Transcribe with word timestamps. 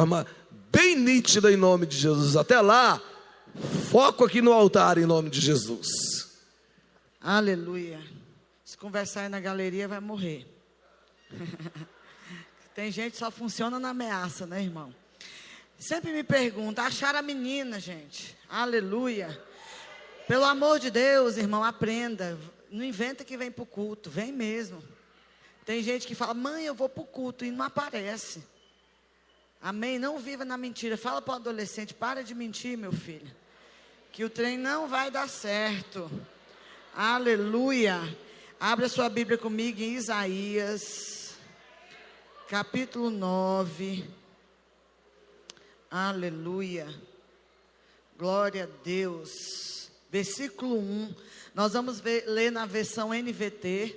forma 0.00 0.26
bem 0.72 0.96
nítida 0.96 1.52
em 1.52 1.56
nome 1.58 1.84
de 1.84 1.94
Jesus. 1.94 2.34
Até 2.34 2.58
lá, 2.58 3.02
foco 3.90 4.24
aqui 4.24 4.40
no 4.40 4.50
altar 4.50 4.96
em 4.96 5.04
nome 5.04 5.28
de 5.28 5.38
Jesus. 5.42 5.86
Aleluia. 7.20 8.00
Se 8.64 8.78
conversar 8.78 9.22
aí 9.22 9.28
na 9.28 9.40
galeria, 9.40 9.86
vai 9.86 10.00
morrer. 10.00 10.46
Tem 12.74 12.90
gente 12.90 13.12
que 13.12 13.18
só 13.18 13.30
funciona 13.30 13.78
na 13.78 13.90
ameaça, 13.90 14.46
né, 14.46 14.62
irmão? 14.62 14.94
Sempre 15.78 16.12
me 16.12 16.24
pergunta, 16.24 16.80
achar 16.80 17.14
a 17.14 17.20
menina, 17.20 17.78
gente. 17.78 18.34
Aleluia. 18.48 19.38
Pelo 20.26 20.44
amor 20.44 20.78
de 20.78 20.90
Deus, 20.90 21.36
irmão, 21.36 21.62
aprenda. 21.62 22.38
Não 22.70 22.82
inventa 22.82 23.22
que 23.22 23.36
vem 23.36 23.50
para 23.50 23.64
o 23.64 23.66
culto, 23.66 24.08
vem 24.08 24.32
mesmo. 24.32 24.82
Tem 25.66 25.82
gente 25.82 26.06
que 26.06 26.14
fala, 26.14 26.32
mãe, 26.32 26.64
eu 26.64 26.74
vou 26.74 26.88
para 26.88 27.02
o 27.02 27.06
culto 27.06 27.44
e 27.44 27.50
não 27.50 27.66
aparece. 27.66 28.42
Amém? 29.62 29.98
Não 29.98 30.18
viva 30.18 30.44
na 30.44 30.56
mentira. 30.56 30.96
Fala 30.96 31.20
para 31.20 31.32
o 31.32 31.36
adolescente, 31.36 31.92
para 31.92 32.24
de 32.24 32.34
mentir, 32.34 32.78
meu 32.78 32.92
filho. 32.92 33.30
Que 34.10 34.24
o 34.24 34.30
trem 34.30 34.56
não 34.56 34.88
vai 34.88 35.10
dar 35.10 35.28
certo. 35.28 36.10
Aleluia. 36.94 38.00
Abra 38.58 38.88
sua 38.88 39.08
Bíblia 39.08 39.38
comigo 39.38 39.80
em 39.80 39.94
Isaías, 39.94 41.34
capítulo 42.48 43.08
9. 43.08 44.04
Aleluia. 45.90 46.86
Glória 48.18 48.64
a 48.64 48.84
Deus. 48.84 49.90
Versículo 50.10 50.78
1. 50.78 51.14
Nós 51.54 51.72
vamos 51.72 52.00
ver, 52.00 52.24
ler 52.26 52.50
na 52.50 52.66
versão 52.66 53.14
NVT. 53.14 53.96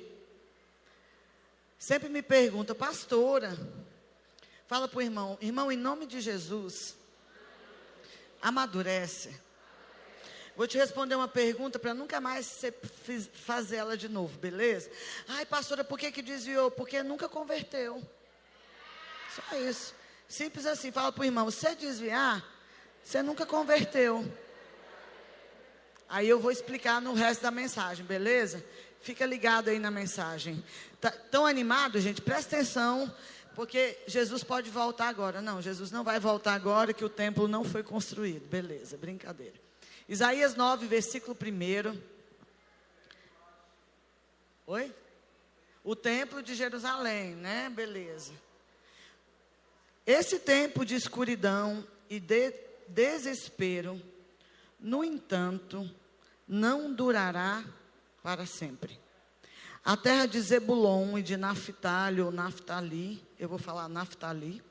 Sempre 1.77 2.07
me 2.07 2.21
pergunta, 2.21 2.73
pastora, 2.73 3.57
fala 4.73 4.87
para 4.87 4.97
o 4.97 5.01
irmão, 5.03 5.37
irmão, 5.39 5.71
em 5.71 5.77
nome 5.77 6.07
de 6.07 6.19
Jesus, 6.19 6.95
amadurece. 8.41 9.39
Vou 10.55 10.65
te 10.65 10.79
responder 10.79 11.13
uma 11.13 11.27
pergunta 11.27 11.77
para 11.77 11.93
nunca 11.93 12.19
mais 12.19 12.47
você 12.47 12.71
fazer 13.45 13.75
ela 13.75 13.95
de 13.95 14.09
novo, 14.09 14.35
beleza? 14.39 14.89
Ai, 15.27 15.45
pastora, 15.45 15.83
por 15.83 15.99
que, 15.99 16.11
que 16.11 16.23
desviou? 16.23 16.71
Porque 16.71 17.03
nunca 17.03 17.29
converteu. 17.29 18.01
Só 19.35 19.57
isso. 19.57 19.93
Simples 20.27 20.65
assim. 20.65 20.91
Fala 20.91 21.11
para 21.11 21.21
o 21.21 21.25
irmão: 21.25 21.45
você 21.45 21.75
desviar, 21.75 22.43
você 23.03 23.21
nunca 23.21 23.45
converteu. 23.45 24.25
Aí 26.09 26.27
eu 26.27 26.39
vou 26.39 26.49
explicar 26.49 26.99
no 26.99 27.13
resto 27.13 27.43
da 27.43 27.51
mensagem, 27.51 28.03
beleza? 28.03 28.65
Fica 29.01 29.23
ligado 29.23 29.69
aí 29.69 29.77
na 29.77 29.91
mensagem. 29.91 30.65
Tá, 30.99 31.11
tão 31.11 31.45
animado, 31.45 31.99
gente? 31.99 32.23
Presta 32.23 32.55
atenção, 32.55 33.13
porque 33.55 33.97
Jesus 34.07 34.43
pode 34.43 34.69
voltar 34.69 35.07
agora. 35.07 35.41
Não, 35.41 35.61
Jesus 35.61 35.91
não 35.91 36.03
vai 36.03 36.19
voltar 36.19 36.53
agora 36.53 36.93
que 36.93 37.05
o 37.05 37.09
templo 37.09 37.47
não 37.47 37.63
foi 37.63 37.83
construído. 37.83 38.47
Beleza, 38.47 38.97
brincadeira. 38.97 39.55
Isaías 40.07 40.55
9, 40.55 40.87
versículo 40.87 41.37
1. 41.39 41.99
Oi? 44.67 44.93
O 45.83 45.95
templo 45.95 46.41
de 46.41 46.55
Jerusalém, 46.55 47.35
né? 47.35 47.69
Beleza. 47.69 48.33
Esse 50.05 50.39
tempo 50.39 50.85
de 50.85 50.95
escuridão 50.95 51.85
e 52.09 52.19
de 52.19 52.53
desespero, 52.87 54.01
no 54.79 55.03
entanto, 55.03 55.89
não 56.47 56.93
durará 56.93 57.63
para 58.21 58.45
sempre. 58.45 58.99
A 59.85 59.97
terra 59.97 60.25
de 60.25 60.39
Zebulon 60.39 61.17
e 61.17 61.21
de 61.21 61.35
Naphtali, 61.35 62.21
ou 62.21 62.31
Naftali, 62.31 63.21
eu 63.37 63.49
vou 63.49 63.57
falar 63.57 63.89
Naftali, 63.89 64.63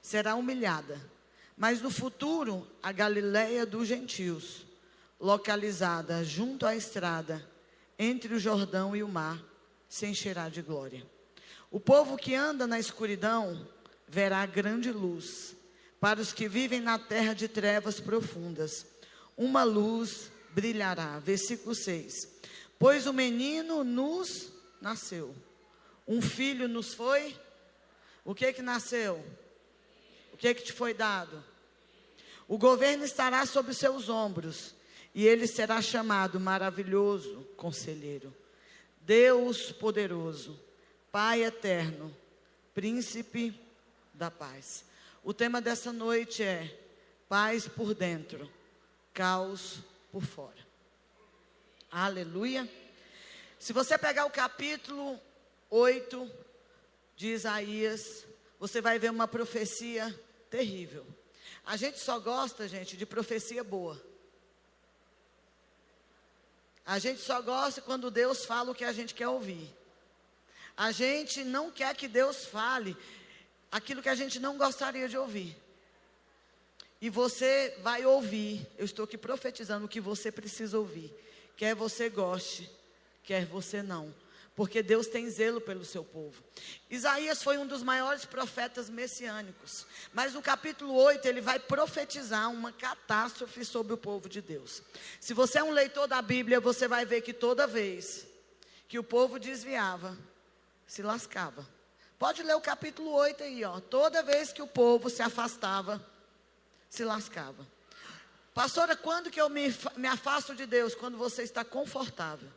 será 0.00 0.36
humilhada. 0.36 1.00
Mas 1.56 1.80
no 1.80 1.90
futuro, 1.90 2.64
a 2.80 2.92
Galileia 2.92 3.66
dos 3.66 3.88
gentios 3.88 4.64
localizada 5.18 6.24
junto 6.24 6.64
à 6.64 6.76
estrada, 6.76 7.44
entre 7.98 8.34
o 8.34 8.38
Jordão 8.38 8.94
e 8.94 9.02
o 9.02 9.08
mar, 9.08 9.42
se 9.88 10.06
encherá 10.06 10.48
de 10.48 10.62
glória. 10.62 11.04
O 11.68 11.80
povo 11.80 12.16
que 12.16 12.34
anda 12.34 12.64
na 12.64 12.78
escuridão 12.78 13.66
verá 14.06 14.46
grande 14.46 14.92
luz. 14.92 15.56
Para 15.98 16.20
os 16.20 16.32
que 16.32 16.48
vivem 16.48 16.80
na 16.80 17.00
terra 17.00 17.34
de 17.34 17.48
trevas 17.48 17.98
profundas, 17.98 18.86
uma 19.36 19.64
luz 19.64 20.30
brilhará. 20.54 21.18
Versículo 21.18 21.74
6. 21.74 22.28
Pois 22.78 23.06
o 23.06 23.12
menino 23.12 23.84
nos 23.84 24.51
nasceu, 24.82 25.34
um 26.06 26.20
filho 26.20 26.68
nos 26.68 26.92
foi. 26.92 27.36
O 28.24 28.34
que 28.34 28.52
que 28.52 28.60
nasceu? 28.60 29.24
O 30.32 30.36
que 30.36 30.52
que 30.54 30.62
te 30.62 30.72
foi 30.72 30.92
dado? 30.92 31.42
O 32.48 32.58
governo 32.58 33.04
estará 33.04 33.46
sobre 33.46 33.72
seus 33.72 34.08
ombros 34.08 34.74
e 35.14 35.26
ele 35.26 35.46
será 35.46 35.80
chamado 35.80 36.40
maravilhoso 36.40 37.46
conselheiro, 37.56 38.34
Deus 39.00 39.70
poderoso, 39.72 40.58
Pai 41.10 41.44
eterno, 41.44 42.14
príncipe 42.74 43.54
da 44.14 44.30
paz. 44.30 44.84
O 45.22 45.34
tema 45.34 45.60
dessa 45.60 45.92
noite 45.92 46.42
é 46.42 46.80
paz 47.28 47.68
por 47.68 47.94
dentro, 47.94 48.50
caos 49.12 49.80
por 50.10 50.24
fora. 50.24 50.66
Aleluia. 51.90 52.66
Se 53.62 53.72
você 53.72 53.96
pegar 53.96 54.24
o 54.24 54.30
capítulo 54.30 55.20
8 55.70 56.28
de 57.14 57.28
Isaías, 57.28 58.26
você 58.58 58.80
vai 58.80 58.98
ver 58.98 59.12
uma 59.12 59.28
profecia 59.28 60.12
terrível. 60.50 61.06
A 61.64 61.76
gente 61.76 62.00
só 62.00 62.18
gosta, 62.18 62.66
gente, 62.66 62.96
de 62.96 63.06
profecia 63.06 63.62
boa. 63.62 64.02
A 66.84 66.98
gente 66.98 67.20
só 67.20 67.40
gosta 67.40 67.80
quando 67.80 68.10
Deus 68.10 68.44
fala 68.44 68.72
o 68.72 68.74
que 68.74 68.84
a 68.84 68.92
gente 68.92 69.14
quer 69.14 69.28
ouvir. 69.28 69.72
A 70.76 70.90
gente 70.90 71.44
não 71.44 71.70
quer 71.70 71.94
que 71.94 72.08
Deus 72.08 72.44
fale 72.44 72.96
aquilo 73.70 74.02
que 74.02 74.08
a 74.08 74.16
gente 74.16 74.40
não 74.40 74.58
gostaria 74.58 75.08
de 75.08 75.16
ouvir. 75.16 75.56
E 77.00 77.08
você 77.08 77.78
vai 77.80 78.04
ouvir, 78.04 78.66
eu 78.76 78.84
estou 78.84 79.04
aqui 79.04 79.16
profetizando 79.16 79.86
o 79.86 79.88
que 79.88 80.00
você 80.00 80.32
precisa 80.32 80.76
ouvir. 80.76 81.14
Quer 81.56 81.76
você 81.76 82.08
goste, 82.08 82.68
quer 83.22 83.46
você 83.46 83.82
não 83.82 84.14
porque 84.54 84.82
Deus 84.82 85.06
tem 85.06 85.28
zelo 85.30 85.60
pelo 85.60 85.84
seu 85.84 86.04
povo. 86.04 86.42
Isaías 86.90 87.42
foi 87.42 87.56
um 87.56 87.66
dos 87.66 87.82
maiores 87.82 88.24
profetas 88.24 88.90
messiânicos, 88.90 89.86
mas 90.12 90.34
no 90.34 90.42
capítulo 90.42 90.94
8 90.94 91.26
ele 91.26 91.40
vai 91.40 91.58
profetizar 91.58 92.50
uma 92.50 92.70
catástrofe 92.70 93.64
sobre 93.64 93.94
o 93.94 93.98
povo 93.98 94.28
de 94.28 94.42
Deus. 94.42 94.82
Se 95.20 95.32
você 95.32 95.58
é 95.58 95.64
um 95.64 95.70
leitor 95.70 96.06
da 96.06 96.20
Bíblia, 96.20 96.60
você 96.60 96.86
vai 96.86 97.06
ver 97.06 97.22
que 97.22 97.32
toda 97.32 97.66
vez 97.66 98.26
que 98.86 98.98
o 98.98 99.04
povo 99.04 99.38
desviava, 99.38 100.16
se 100.86 101.02
lascava. 101.02 101.66
Pode 102.18 102.42
ler 102.42 102.54
o 102.54 102.60
capítulo 102.60 103.10
8 103.10 103.42
aí, 103.42 103.64
ó. 103.64 103.80
Toda 103.80 104.22
vez 104.22 104.52
que 104.52 104.62
o 104.62 104.66
povo 104.66 105.08
se 105.08 105.22
afastava, 105.22 106.04
se 106.90 107.04
lascava. 107.04 107.66
Pastora, 108.54 108.94
quando 108.94 109.30
que 109.30 109.40
eu 109.40 109.48
me, 109.48 109.74
me 109.96 110.06
afasto 110.06 110.54
de 110.54 110.66
Deus? 110.66 110.94
Quando 110.94 111.16
você 111.16 111.42
está 111.42 111.64
confortável. 111.64 112.50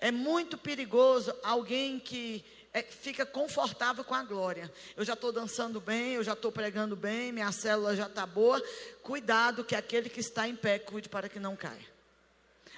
É 0.00 0.10
muito 0.10 0.56
perigoso 0.56 1.34
alguém 1.42 1.98
que 1.98 2.44
é, 2.72 2.82
fica 2.82 3.24
confortável 3.24 4.02
com 4.02 4.14
a 4.14 4.24
glória. 4.24 4.70
Eu 4.96 5.04
já 5.04 5.12
estou 5.12 5.30
dançando 5.30 5.80
bem, 5.80 6.14
eu 6.14 6.24
já 6.24 6.32
estou 6.32 6.50
pregando 6.50 6.96
bem, 6.96 7.30
minha 7.30 7.52
célula 7.52 7.94
já 7.94 8.06
está 8.06 8.26
boa. 8.26 8.60
Cuidado 9.02 9.64
que 9.64 9.76
aquele 9.76 10.10
que 10.10 10.20
está 10.20 10.48
em 10.48 10.56
pé 10.56 10.78
cuide 10.80 11.08
para 11.08 11.28
que 11.28 11.38
não 11.38 11.54
caia. 11.54 11.94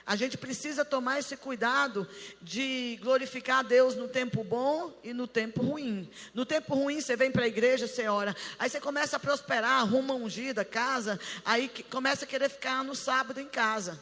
A 0.06 0.15
gente 0.15 0.39
precisa 0.39 0.85
tomar 0.85 1.19
esse 1.19 1.37
cuidado 1.37 2.06
de 2.41 2.97
glorificar 3.03 3.59
a 3.59 3.62
Deus 3.62 3.97
no 3.97 4.06
tempo 4.06 4.45
bom 4.45 4.97
e 5.03 5.12
no 5.12 5.27
tempo 5.27 5.62
ruim. 5.62 6.09
No 6.33 6.47
tempo 6.47 6.77
ruim, 6.77 7.01
você 7.01 7.17
vem 7.17 7.33
para 7.33 7.43
a 7.43 7.49
igreja, 7.49 7.89
você 7.89 8.06
ora, 8.06 8.37
aí 8.56 8.71
você 8.71 8.81
começa 8.81 9.17
a 9.17 9.21
prosperar, 9.21 9.81
arruma 9.81 10.15
ungida, 10.15 10.65
casa, 10.65 11.19
aí 11.44 11.69
começa 11.91 12.25
a 12.25 12.29
querer 12.29 12.49
ficar 12.49 12.85
no 12.85 12.94
sábado 12.94 13.41
em 13.41 13.49
casa. 13.49 13.99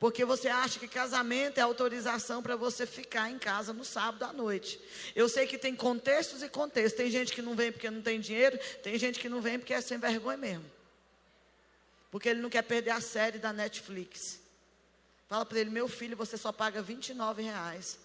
Porque 0.00 0.24
você 0.24 0.48
acha 0.48 0.80
que 0.80 0.88
casamento 0.88 1.58
é 1.58 1.60
autorização 1.60 2.42
para 2.42 2.56
você 2.56 2.86
ficar 2.86 3.30
em 3.30 3.38
casa 3.38 3.70
no 3.74 3.84
sábado 3.84 4.24
à 4.24 4.32
noite. 4.32 4.80
Eu 5.14 5.28
sei 5.28 5.46
que 5.46 5.58
tem 5.58 5.76
contextos 5.76 6.42
e 6.42 6.48
contextos. 6.48 6.94
Tem 6.94 7.10
gente 7.10 7.34
que 7.34 7.42
não 7.42 7.54
vem 7.54 7.70
porque 7.70 7.90
não 7.90 8.00
tem 8.00 8.18
dinheiro, 8.18 8.58
tem 8.82 8.98
gente 8.98 9.20
que 9.20 9.28
não 9.28 9.42
vem 9.42 9.58
porque 9.58 9.74
é 9.74 9.80
sem 9.82 9.98
vergonha 9.98 10.38
mesmo. 10.38 10.64
Porque 12.10 12.30
ele 12.30 12.40
não 12.40 12.48
quer 12.48 12.62
perder 12.62 12.92
a 12.92 13.00
série 13.02 13.38
da 13.38 13.52
Netflix. 13.52 14.40
Fala 15.28 15.44
para 15.44 15.60
ele, 15.60 15.68
meu 15.68 15.86
filho, 15.86 16.16
você 16.16 16.38
só 16.38 16.50
paga 16.50 16.80
29 16.80 17.42
reais. 17.42 17.98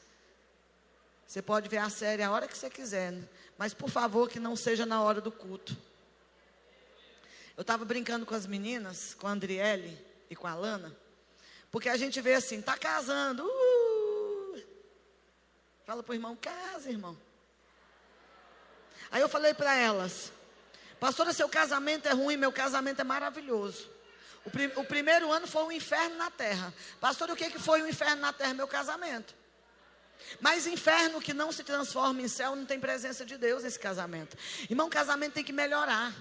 Você 1.25 1.41
pode 1.41 1.69
ver 1.69 1.77
a 1.77 1.89
série 1.89 2.21
a 2.21 2.30
hora 2.30 2.45
que 2.45 2.57
você 2.57 2.69
quiser, 2.69 3.13
né? 3.13 3.27
mas 3.57 3.74
por 3.74 3.89
favor 3.89 4.30
que 4.30 4.38
não 4.39 4.57
seja 4.57 4.86
na 4.86 5.01
hora 5.01 5.21
do 5.21 5.31
culto. 5.31 5.75
Eu 7.56 7.62
estava 7.62 7.86
brincando 7.86 8.25
com 8.25 8.36
as 8.36 8.45
meninas, 8.45 9.13
com 9.13 9.27
a 9.27 9.31
Andriele 9.31 9.98
e 10.30 10.36
com 10.36 10.45
a 10.45 10.53
Lana. 10.53 11.05
Porque 11.75 11.89
a 11.89 11.98
gente 11.98 12.22
vê 12.22 12.36
assim, 12.36 12.60
está 12.60 12.77
casando. 12.77 13.44
Uh! 13.45 14.63
Fala 15.86 16.01
para 16.01 16.13
o 16.13 16.16
irmão, 16.16 16.33
casa, 16.33 16.89
irmão. 16.89 17.18
Aí 19.12 19.22
eu 19.22 19.27
falei 19.27 19.54
para 19.54 19.75
elas, 19.75 20.31
Pastora, 21.01 21.33
seu 21.33 21.50
casamento 21.50 22.07
é 22.07 22.13
ruim, 22.13 22.38
meu 22.38 22.54
casamento 22.54 23.01
é 23.01 23.04
maravilhoso. 23.04 23.92
O, 24.45 24.50
prim 24.50 24.72
o 24.77 24.86
primeiro 24.86 25.30
ano 25.33 25.48
foi 25.48 25.63
um 25.63 25.72
inferno 25.74 26.16
na 26.16 26.31
terra. 26.31 26.74
Pastor, 27.01 27.30
o 27.30 27.36
que, 27.36 27.50
que 27.50 27.60
foi 27.60 27.83
um 27.83 27.89
inferno 27.89 28.22
na 28.22 28.31
terra? 28.31 28.54
Meu 28.54 28.69
casamento. 28.69 29.36
Mas 30.39 30.68
inferno 30.68 31.19
que 31.19 31.33
não 31.33 31.51
se 31.51 31.66
transforma 31.66 32.22
em 32.22 32.30
céu 32.30 32.56
não 32.56 32.66
tem 32.66 32.80
presença 32.80 33.25
de 33.25 33.38
Deus 33.38 33.63
nesse 33.63 33.80
casamento. 33.80 34.38
Irmão, 34.69 34.89
casamento 34.89 35.33
tem 35.33 35.44
que 35.44 35.51
melhorar. 35.51 36.13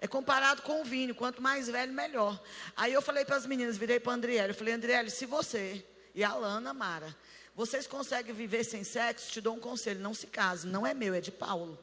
É 0.00 0.08
comparado 0.08 0.62
com 0.62 0.80
o 0.80 0.84
vinho, 0.84 1.14
quanto 1.14 1.42
mais 1.42 1.68
velho, 1.68 1.92
melhor. 1.92 2.40
Aí 2.76 2.92
eu 2.92 3.02
falei 3.02 3.24
para 3.24 3.36
as 3.36 3.44
meninas, 3.44 3.76
virei 3.76 4.00
para 4.00 4.12
a 4.12 4.14
Andriele, 4.14 4.50
eu 4.50 4.54
falei, 4.54 4.74
Andriele, 4.74 5.10
se 5.10 5.26
você 5.26 5.84
e 6.14 6.24
a 6.24 6.34
Lana, 6.34 6.72
Mara, 6.72 7.14
vocês 7.54 7.86
conseguem 7.86 8.34
viver 8.34 8.64
sem 8.64 8.82
sexo, 8.82 9.30
te 9.30 9.40
dou 9.40 9.54
um 9.54 9.60
conselho, 9.60 10.00
não 10.00 10.14
se 10.14 10.26
case, 10.26 10.66
não 10.66 10.86
é 10.86 10.94
meu, 10.94 11.12
é 11.12 11.20
de 11.20 11.30
Paulo. 11.30 11.78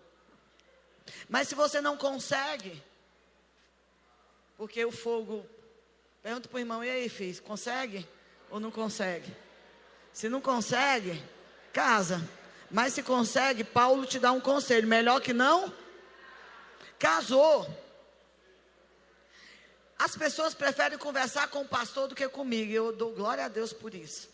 Mas 1.29 1.47
se 1.47 1.55
você 1.55 1.79
não 1.79 1.95
consegue, 1.95 2.81
porque 4.57 4.83
o 4.83 4.91
fogo, 4.91 5.45
pergunta 6.23 6.49
para 6.49 6.57
o 6.57 6.59
irmão, 6.59 6.83
e 6.83 6.89
aí, 6.89 7.07
filho, 7.09 7.41
consegue 7.43 8.07
ou 8.49 8.59
não 8.59 8.71
consegue? 8.71 9.31
Se 10.11 10.27
não 10.27 10.41
consegue, 10.41 11.23
casa. 11.71 12.27
Mas 12.71 12.93
se 12.93 13.03
consegue, 13.03 13.63
Paulo 13.63 14.05
te 14.05 14.19
dá 14.19 14.31
um 14.31 14.41
conselho: 14.41 14.87
melhor 14.87 15.21
que 15.21 15.31
não. 15.31 15.71
Casou. 16.97 17.67
As 19.97 20.15
pessoas 20.15 20.53
preferem 20.53 20.97
conversar 20.97 21.47
com 21.47 21.61
o 21.61 21.67
pastor 21.67 22.07
do 22.07 22.15
que 22.15 22.27
comigo. 22.29 22.71
Eu 22.71 22.91
dou 22.91 23.13
glória 23.13 23.45
a 23.45 23.47
Deus 23.47 23.73
por 23.73 23.95
isso. 23.95 24.29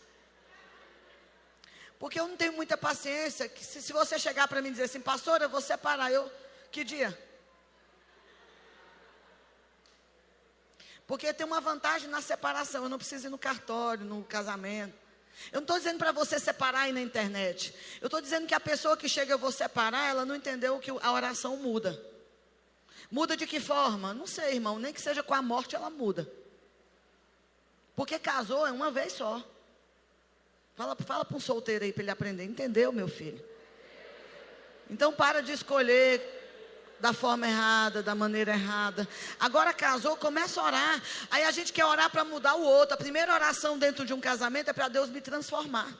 Porque 1.98 2.20
eu 2.20 2.28
não 2.28 2.36
tenho 2.36 2.52
muita 2.52 2.76
paciência. 2.76 3.50
Se, 3.56 3.80
se 3.80 3.92
você 3.92 4.18
chegar 4.18 4.46
para 4.46 4.60
mim 4.60 4.68
e 4.68 4.72
dizer 4.72 4.84
assim, 4.84 5.00
pastor, 5.00 5.40
eu 5.40 5.48
vou 5.48 5.60
separar, 5.60 6.12
eu. 6.12 6.30
Que 6.70 6.84
dia? 6.84 7.18
Porque 11.06 11.32
tem 11.32 11.46
uma 11.46 11.60
vantagem 11.60 12.08
na 12.10 12.20
separação. 12.20 12.82
Eu 12.82 12.88
não 12.90 12.98
preciso 12.98 13.28
ir 13.28 13.30
no 13.30 13.38
cartório, 13.38 14.04
no 14.04 14.22
casamento. 14.24 14.94
Eu 15.50 15.56
não 15.56 15.62
estou 15.62 15.78
dizendo 15.78 15.98
para 15.98 16.12
você 16.12 16.38
separar 16.38 16.80
aí 16.80 16.92
na 16.92 17.00
internet. 17.00 17.74
Eu 18.00 18.06
estou 18.06 18.20
dizendo 18.20 18.46
que 18.46 18.54
a 18.54 18.60
pessoa 18.60 18.96
que 18.96 19.08
chega, 19.08 19.32
eu 19.32 19.38
vou 19.38 19.50
separar, 19.50 20.10
ela 20.10 20.26
não 20.26 20.36
entendeu 20.36 20.78
que 20.78 20.90
a 20.90 21.12
oração 21.12 21.56
muda. 21.56 22.13
Muda 23.10 23.36
de 23.36 23.46
que 23.46 23.60
forma? 23.60 24.14
Não 24.14 24.26
sei, 24.26 24.54
irmão. 24.54 24.78
Nem 24.78 24.92
que 24.92 25.00
seja 25.00 25.22
com 25.22 25.34
a 25.34 25.42
morte, 25.42 25.76
ela 25.76 25.90
muda. 25.90 26.30
Porque 27.94 28.18
casou 28.18 28.66
é 28.66 28.72
uma 28.72 28.90
vez 28.90 29.12
só. 29.12 29.42
Fala, 30.74 30.96
fala 30.96 31.24
para 31.24 31.36
um 31.36 31.40
solteiro 31.40 31.84
aí 31.84 31.92
para 31.92 32.02
ele 32.02 32.10
aprender. 32.10 32.44
Entendeu, 32.44 32.92
meu 32.92 33.08
filho? 33.08 33.42
Então 34.90 35.12
para 35.12 35.40
de 35.40 35.52
escolher 35.52 36.42
da 37.00 37.12
forma 37.12 37.46
errada, 37.46 38.02
da 38.02 38.14
maneira 38.14 38.52
errada. 38.52 39.06
Agora 39.38 39.72
casou, 39.72 40.16
começa 40.16 40.60
a 40.60 40.64
orar. 40.64 41.02
Aí 41.30 41.44
a 41.44 41.50
gente 41.50 41.72
quer 41.72 41.84
orar 41.84 42.10
para 42.10 42.24
mudar 42.24 42.54
o 42.54 42.62
outro. 42.62 42.94
A 42.94 42.98
primeira 42.98 43.32
oração 43.32 43.78
dentro 43.78 44.04
de 44.04 44.12
um 44.12 44.20
casamento 44.20 44.70
é 44.70 44.72
para 44.72 44.88
Deus 44.88 45.08
me 45.10 45.20
transformar. 45.20 45.92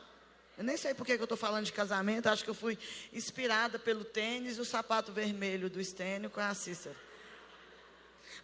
Eu 0.57 0.65
nem 0.65 0.77
sei 0.77 0.95
por 0.95 1.05
que 1.05 1.13
eu 1.13 1.23
estou 1.23 1.37
falando 1.37 1.65
de 1.65 1.73
casamento. 1.73 2.29
Acho 2.29 2.45
que 2.45 2.51
eu 2.51 2.55
fui 2.55 2.79
inspirada 3.13 3.79
pelo 3.79 4.05
tênis 4.05 4.57
e 4.57 4.61
o 4.61 4.65
sapato 4.65 5.13
vermelho 5.13 5.69
do 5.69 5.81
Estênio 5.81 6.31
com 6.31 6.41
a 6.41 6.55
Cícera. 6.55 6.95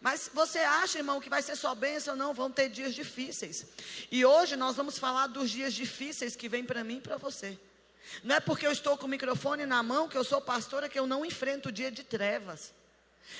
Mas 0.00 0.30
você 0.32 0.58
acha, 0.58 0.98
irmão, 0.98 1.20
que 1.20 1.28
vai 1.28 1.42
ser 1.42 1.56
só 1.56 1.74
bênção? 1.74 2.16
Não, 2.16 2.32
vão 2.32 2.50
ter 2.50 2.68
dias 2.68 2.94
difíceis. 2.94 3.66
E 4.10 4.24
hoje 4.24 4.56
nós 4.56 4.76
vamos 4.76 4.98
falar 4.98 5.26
dos 5.26 5.50
dias 5.50 5.74
difíceis 5.74 6.34
que 6.34 6.48
vêm 6.48 6.64
para 6.64 6.82
mim 6.82 6.96
e 6.96 7.00
para 7.00 7.16
você. 7.16 7.58
Não 8.24 8.36
é 8.36 8.40
porque 8.40 8.66
eu 8.66 8.72
estou 8.72 8.96
com 8.96 9.06
o 9.06 9.08
microfone 9.08 9.66
na 9.66 9.82
mão 9.82 10.08
que 10.08 10.16
eu 10.16 10.24
sou 10.24 10.40
pastora 10.40 10.88
que 10.88 10.98
eu 10.98 11.06
não 11.06 11.24
enfrento 11.24 11.68
o 11.68 11.72
dia 11.72 11.90
de 11.90 12.02
trevas. 12.02 12.72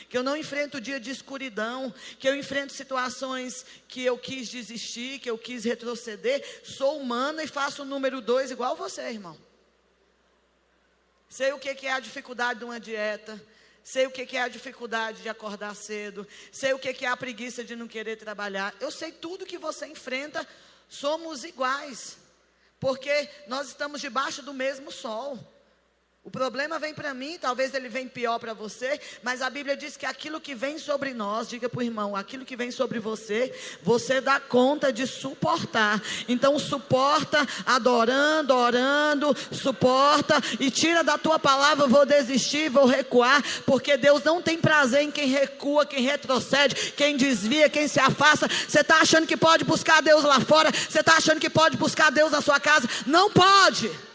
Que 0.08 0.16
eu 0.16 0.22
não 0.22 0.36
enfrento 0.36 0.80
dia 0.80 1.00
de 1.00 1.10
escuridão, 1.10 1.92
que 2.18 2.28
eu 2.28 2.34
enfrento 2.34 2.72
situações 2.72 3.64
que 3.88 4.04
eu 4.04 4.16
quis 4.18 4.48
desistir, 4.48 5.18
que 5.18 5.30
eu 5.30 5.38
quis 5.38 5.64
retroceder. 5.64 6.62
Sou 6.64 6.98
humana 6.98 7.42
e 7.42 7.46
faço 7.46 7.82
o 7.82 7.84
número 7.84 8.20
dois 8.20 8.50
igual 8.50 8.76
você, 8.76 9.02
irmão. 9.02 9.38
Sei 11.28 11.52
o 11.52 11.58
que 11.58 11.86
é 11.86 11.92
a 11.92 12.00
dificuldade 12.00 12.58
de 12.58 12.64
uma 12.64 12.80
dieta, 12.80 13.40
sei 13.84 14.06
o 14.06 14.10
que 14.10 14.36
é 14.36 14.42
a 14.42 14.48
dificuldade 14.48 15.22
de 15.22 15.28
acordar 15.28 15.74
cedo, 15.76 16.26
sei 16.50 16.72
o 16.72 16.78
que 16.78 17.04
é 17.04 17.08
a 17.08 17.16
preguiça 17.16 17.62
de 17.62 17.76
não 17.76 17.86
querer 17.86 18.16
trabalhar. 18.16 18.74
Eu 18.80 18.90
sei 18.90 19.12
tudo 19.12 19.46
que 19.46 19.58
você 19.58 19.86
enfrenta, 19.86 20.46
somos 20.88 21.44
iguais. 21.44 22.18
Porque 22.80 23.28
nós 23.46 23.68
estamos 23.68 24.00
debaixo 24.00 24.42
do 24.42 24.54
mesmo 24.54 24.90
sol. 24.90 25.38
O 26.22 26.30
problema 26.30 26.78
vem 26.78 26.92
para 26.92 27.14
mim, 27.14 27.38
talvez 27.40 27.72
ele 27.72 27.88
venha 27.88 28.06
pior 28.06 28.38
para 28.38 28.52
você, 28.52 29.00
mas 29.22 29.40
a 29.40 29.48
Bíblia 29.48 29.74
diz 29.74 29.96
que 29.96 30.04
aquilo 30.04 30.38
que 30.38 30.54
vem 30.54 30.78
sobre 30.78 31.14
nós, 31.14 31.48
diga 31.48 31.66
para 31.66 31.80
o 31.80 31.82
irmão, 31.82 32.14
aquilo 32.14 32.44
que 32.44 32.54
vem 32.54 32.70
sobre 32.70 32.98
você, 32.98 33.50
você 33.82 34.20
dá 34.20 34.38
conta 34.38 34.92
de 34.92 35.06
suportar. 35.06 36.00
Então 36.28 36.58
suporta, 36.58 37.48
adorando, 37.64 38.54
orando, 38.54 39.34
suporta 39.50 40.34
e 40.60 40.70
tira 40.70 41.02
da 41.02 41.16
tua 41.16 41.38
palavra, 41.38 41.86
vou 41.86 42.04
desistir, 42.04 42.68
vou 42.68 42.84
recuar, 42.84 43.42
porque 43.64 43.96
Deus 43.96 44.22
não 44.22 44.42
tem 44.42 44.58
prazer 44.58 45.00
em 45.00 45.10
quem 45.10 45.26
recua, 45.26 45.86
quem 45.86 46.02
retrocede, 46.02 46.92
quem 46.98 47.16
desvia, 47.16 47.70
quem 47.70 47.88
se 47.88 47.98
afasta. 47.98 48.46
Você 48.46 48.80
está 48.80 49.00
achando 49.00 49.26
que 49.26 49.38
pode 49.38 49.64
buscar 49.64 50.02
Deus 50.02 50.22
lá 50.22 50.38
fora? 50.38 50.70
Você 50.70 51.00
está 51.00 51.16
achando 51.16 51.40
que 51.40 51.48
pode 51.48 51.78
buscar 51.78 52.10
Deus 52.10 52.30
na 52.30 52.42
sua 52.42 52.60
casa? 52.60 52.86
Não 53.06 53.30
pode. 53.30 54.09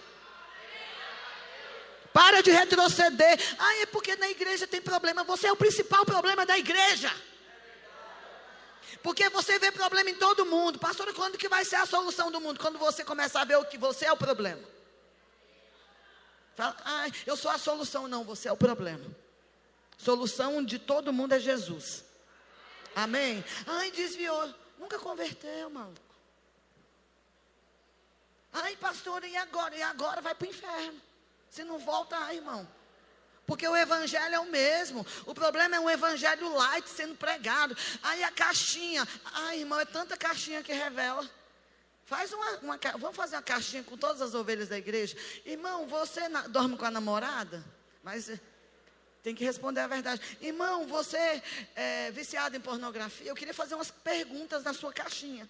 Para 2.16 2.42
de 2.42 2.50
retroceder. 2.50 3.38
Ah, 3.60 3.76
é 3.82 3.86
porque 3.88 4.16
na 4.16 4.30
igreja 4.30 4.66
tem 4.66 4.82
problema. 4.82 5.26
Você 5.26 5.48
é 5.48 5.52
o 5.52 5.56
principal 5.58 6.06
problema 6.06 6.46
da 6.46 6.58
igreja. 6.58 7.14
Porque 9.04 9.28
você 9.28 9.60
vê 9.60 9.70
problema 9.70 10.10
em 10.10 10.16
todo 10.16 10.46
mundo. 10.46 10.80
Pastor, 10.80 11.14
quando 11.14 11.38
que 11.38 11.50
vai 11.50 11.66
ser 11.66 11.76
a 11.76 11.86
solução 11.86 12.32
do 12.32 12.40
mundo? 12.40 12.58
Quando 12.58 12.80
você 12.80 13.04
começar 13.04 13.42
a 13.42 13.44
ver 13.44 13.58
o 13.58 13.66
que 13.66 13.78
você 13.78 14.06
é 14.06 14.14
o 14.14 14.16
problema. 14.16 14.64
Fala, 16.56 16.78
ah, 16.86 17.06
eu 17.26 17.36
sou 17.36 17.52
a 17.52 17.58
solução. 17.58 18.08
Não, 18.08 18.24
você 18.24 18.48
é 18.48 18.52
o 18.54 18.56
problema. 18.56 19.06
Solução 19.98 20.64
de 20.64 20.80
todo 20.80 21.12
mundo 21.12 21.34
é 21.34 21.40
Jesus. 21.40 22.06
Amém? 22.96 23.44
Ai, 23.68 23.92
desviou. 23.92 24.56
Nunca 24.80 24.98
converteu, 25.00 25.70
maluco. 25.70 26.00
Ai, 28.54 28.78
pastor, 28.78 29.22
e 29.26 29.36
agora? 29.36 29.76
E 29.76 29.82
agora 29.82 30.22
vai 30.22 30.34
para 30.34 30.48
o 30.48 30.50
inferno. 30.50 31.02
Se 31.56 31.64
não 31.64 31.80
volta, 31.80 32.18
ah, 32.18 32.34
irmão. 32.34 32.68
Porque 33.48 33.66
o 33.66 33.78
evangelho 33.78 34.36
é 34.36 34.40
o 34.42 34.52
mesmo. 34.52 35.08
O 35.26 35.34
problema 35.34 35.78
é 35.78 35.80
um 35.80 35.90
evangelho 35.90 36.54
light 36.54 36.90
sendo 36.90 37.16
pregado. 37.16 37.78
Aí 38.04 38.22
a 38.26 38.30
caixinha. 38.30 39.08
Ai, 39.24 39.60
irmão, 39.60 39.80
é 39.80 39.86
tanta 39.86 40.18
caixinha 40.18 40.62
que 40.62 40.74
revela. 40.74 41.26
Faz 42.04 42.34
uma, 42.34 42.58
uma, 42.58 42.80
Vamos 43.00 43.16
fazer 43.16 43.38
uma 43.38 43.42
caixinha 43.42 43.84
com 43.84 43.96
todas 43.96 44.22
as 44.22 44.34
ovelhas 44.34 44.68
da 44.68 44.78
igreja. 44.78 45.16
Irmão, 45.46 45.88
você 45.88 46.28
na, 46.28 46.42
dorme 46.42 46.76
com 46.76 46.84
a 46.84 46.92
namorada? 46.92 47.64
Mas 48.04 48.28
eh, 48.28 48.38
tem 49.24 49.34
que 49.34 49.46
responder 49.46 49.80
a 49.80 49.88
verdade. 49.88 50.22
Irmão, 50.42 50.86
você 50.86 51.42
é 51.74 52.12
viciado 52.12 52.58
em 52.58 52.60
pornografia? 52.60 53.28
Eu 53.28 53.36
queria 53.36 53.54
fazer 53.54 53.76
umas 53.76 53.92
perguntas 53.92 54.62
na 54.62 54.74
sua 54.74 54.92
caixinha. 54.92 55.50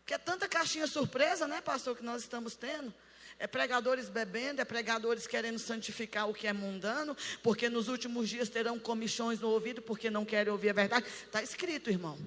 Porque 0.00 0.12
é 0.12 0.18
tanta 0.18 0.46
caixinha 0.46 0.86
surpresa, 0.86 1.46
né, 1.46 1.62
pastor, 1.62 1.96
que 1.96 2.02
nós 2.04 2.20
estamos 2.20 2.54
tendo. 2.54 2.92
É 3.38 3.46
pregadores 3.46 4.08
bebendo, 4.08 4.60
é 4.60 4.64
pregadores 4.64 5.26
querendo 5.26 5.58
santificar 5.58 6.28
o 6.28 6.34
que 6.34 6.46
é 6.46 6.52
mundano, 6.52 7.16
porque 7.42 7.68
nos 7.68 7.88
últimos 7.88 8.28
dias 8.28 8.48
terão 8.48 8.78
comichões 8.78 9.40
no 9.40 9.48
ouvido, 9.48 9.82
porque 9.82 10.10
não 10.10 10.24
querem 10.24 10.52
ouvir 10.52 10.70
a 10.70 10.74
verdade. 10.74 11.06
Está 11.26 11.42
escrito, 11.42 11.90
irmão. 11.90 12.18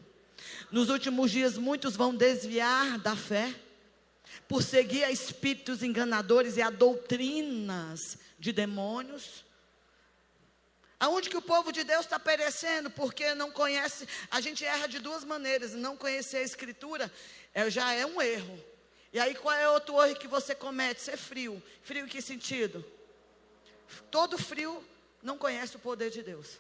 Nos 0.72 0.90
últimos 0.90 1.32
dias, 1.32 1.58
muitos 1.58 1.96
vão 1.96 2.14
desviar 2.14 3.00
da 3.00 3.16
fé, 3.16 3.54
por 4.48 4.62
seguir 4.62 5.04
a 5.04 5.12
espíritos 5.12 5.82
enganadores 5.82 6.58
e 6.58 6.62
a 6.62 6.70
doutrinas 6.70 8.18
de 8.38 8.52
demônios. 8.52 9.46
Aonde 11.00 11.30
que 11.30 11.38
o 11.38 11.42
povo 11.42 11.72
de 11.72 11.84
Deus 11.84 12.02
está 12.02 12.20
perecendo? 12.20 12.90
Porque 12.90 13.36
não 13.36 13.52
conhece, 13.52 14.08
a 14.32 14.42
gente 14.42 14.66
erra 14.66 14.88
de 14.88 15.00
duas 15.00 15.24
maneiras. 15.24 15.74
Não 15.74 15.96
conhecer 15.96 16.38
a 16.38 16.44
Escritura 16.44 17.12
é, 17.54 17.70
já 17.70 17.94
é 17.94 18.06
um 18.06 18.22
erro. 18.22 18.64
E 19.14 19.20
aí 19.20 19.36
qual 19.36 19.56
é 19.56 19.70
outro 19.70 20.02
erro 20.04 20.20
que 20.20 20.28
você 20.28 20.54
comete? 20.54 21.02
Ser 21.02 21.18
frio. 21.18 21.62
Frio 21.82 22.06
em 22.06 22.08
que 22.08 22.22
sentido? 22.22 22.86
Todo 24.12 24.38
frio 24.38 24.84
não 25.22 25.38
conhece 25.38 25.76
o 25.76 25.80
poder 25.80 26.10
de 26.10 26.22
Deus. 26.22 26.60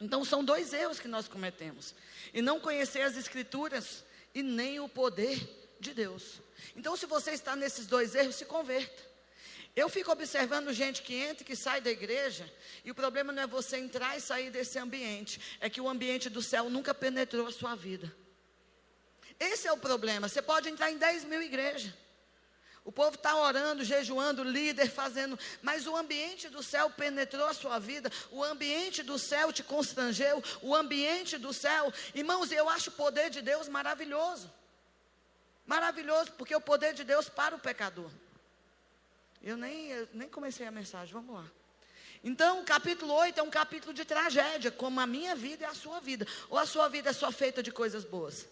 Então 0.00 0.24
são 0.24 0.44
dois 0.44 0.72
erros 0.72 1.00
que 1.00 1.08
nós 1.08 1.26
cometemos. 1.26 1.94
E 2.32 2.42
não 2.42 2.60
conhecer 2.60 3.02
as 3.02 3.16
escrituras 3.16 4.04
e 4.34 4.42
nem 4.42 4.78
o 4.80 4.88
poder 4.88 5.48
de 5.80 5.94
Deus. 5.94 6.40
Então 6.74 6.96
se 6.96 7.06
você 7.06 7.32
está 7.32 7.56
nesses 7.56 7.86
dois 7.86 8.14
erros, 8.14 8.36
se 8.36 8.44
converta. 8.44 9.16
Eu 9.74 9.90
fico 9.90 10.10
observando 10.10 10.72
gente 10.72 11.02
que 11.02 11.14
entra 11.14 11.42
e 11.42 11.46
que 11.46 11.54
sai 11.54 11.82
da 11.82 11.90
igreja, 11.90 12.50
e 12.82 12.90
o 12.90 12.94
problema 12.94 13.30
não 13.30 13.42
é 13.42 13.46
você 13.46 13.76
entrar 13.76 14.16
e 14.16 14.22
sair 14.22 14.50
desse 14.50 14.78
ambiente, 14.78 15.38
é 15.60 15.68
que 15.68 15.82
o 15.82 15.88
ambiente 15.88 16.30
do 16.30 16.40
céu 16.40 16.70
nunca 16.70 16.94
penetrou 16.94 17.46
a 17.46 17.52
sua 17.52 17.74
vida. 17.74 18.10
Esse 19.38 19.68
é 19.68 19.72
o 19.72 19.76
problema. 19.76 20.28
Você 20.28 20.40
pode 20.40 20.68
entrar 20.68 20.90
em 20.90 20.98
10 20.98 21.24
mil 21.24 21.42
igrejas. 21.42 21.92
O 22.86 22.92
povo 22.92 23.16
está 23.16 23.34
orando, 23.34 23.82
jejuando, 23.82 24.44
líder 24.44 24.88
fazendo, 24.88 25.36
mas 25.60 25.88
o 25.88 25.96
ambiente 25.96 26.48
do 26.48 26.62
céu 26.62 26.88
penetrou 26.88 27.44
a 27.48 27.52
sua 27.52 27.80
vida, 27.80 28.12
o 28.30 28.44
ambiente 28.44 29.02
do 29.02 29.18
céu 29.18 29.52
te 29.52 29.64
constrangeu, 29.64 30.40
o 30.62 30.72
ambiente 30.72 31.36
do 31.36 31.52
céu, 31.52 31.92
irmãos, 32.14 32.52
eu 32.52 32.68
acho 32.68 32.90
o 32.90 32.92
poder 32.92 33.28
de 33.28 33.42
Deus 33.42 33.68
maravilhoso. 33.68 34.52
Maravilhoso, 35.66 36.30
porque 36.38 36.54
o 36.54 36.60
poder 36.60 36.94
de 36.94 37.02
Deus 37.02 37.28
para 37.28 37.56
o 37.56 37.58
pecador. 37.58 38.08
Eu 39.42 39.56
nem, 39.56 39.88
eu 39.88 40.08
nem 40.12 40.28
comecei 40.28 40.64
a 40.64 40.70
mensagem, 40.70 41.12
vamos 41.12 41.34
lá. 41.34 41.50
Então, 42.22 42.60
o 42.60 42.64
capítulo 42.64 43.12
8 43.14 43.40
é 43.40 43.42
um 43.42 43.50
capítulo 43.50 43.92
de 43.92 44.04
tragédia, 44.04 44.70
como 44.70 45.00
a 45.00 45.06
minha 45.08 45.34
vida 45.34 45.64
e 45.64 45.66
a 45.66 45.74
sua 45.74 45.98
vida. 45.98 46.24
Ou 46.48 46.56
a 46.56 46.64
sua 46.64 46.88
vida 46.88 47.10
é 47.10 47.12
só 47.12 47.32
feita 47.32 47.64
de 47.64 47.72
coisas 47.72 48.04
boas? 48.04 48.46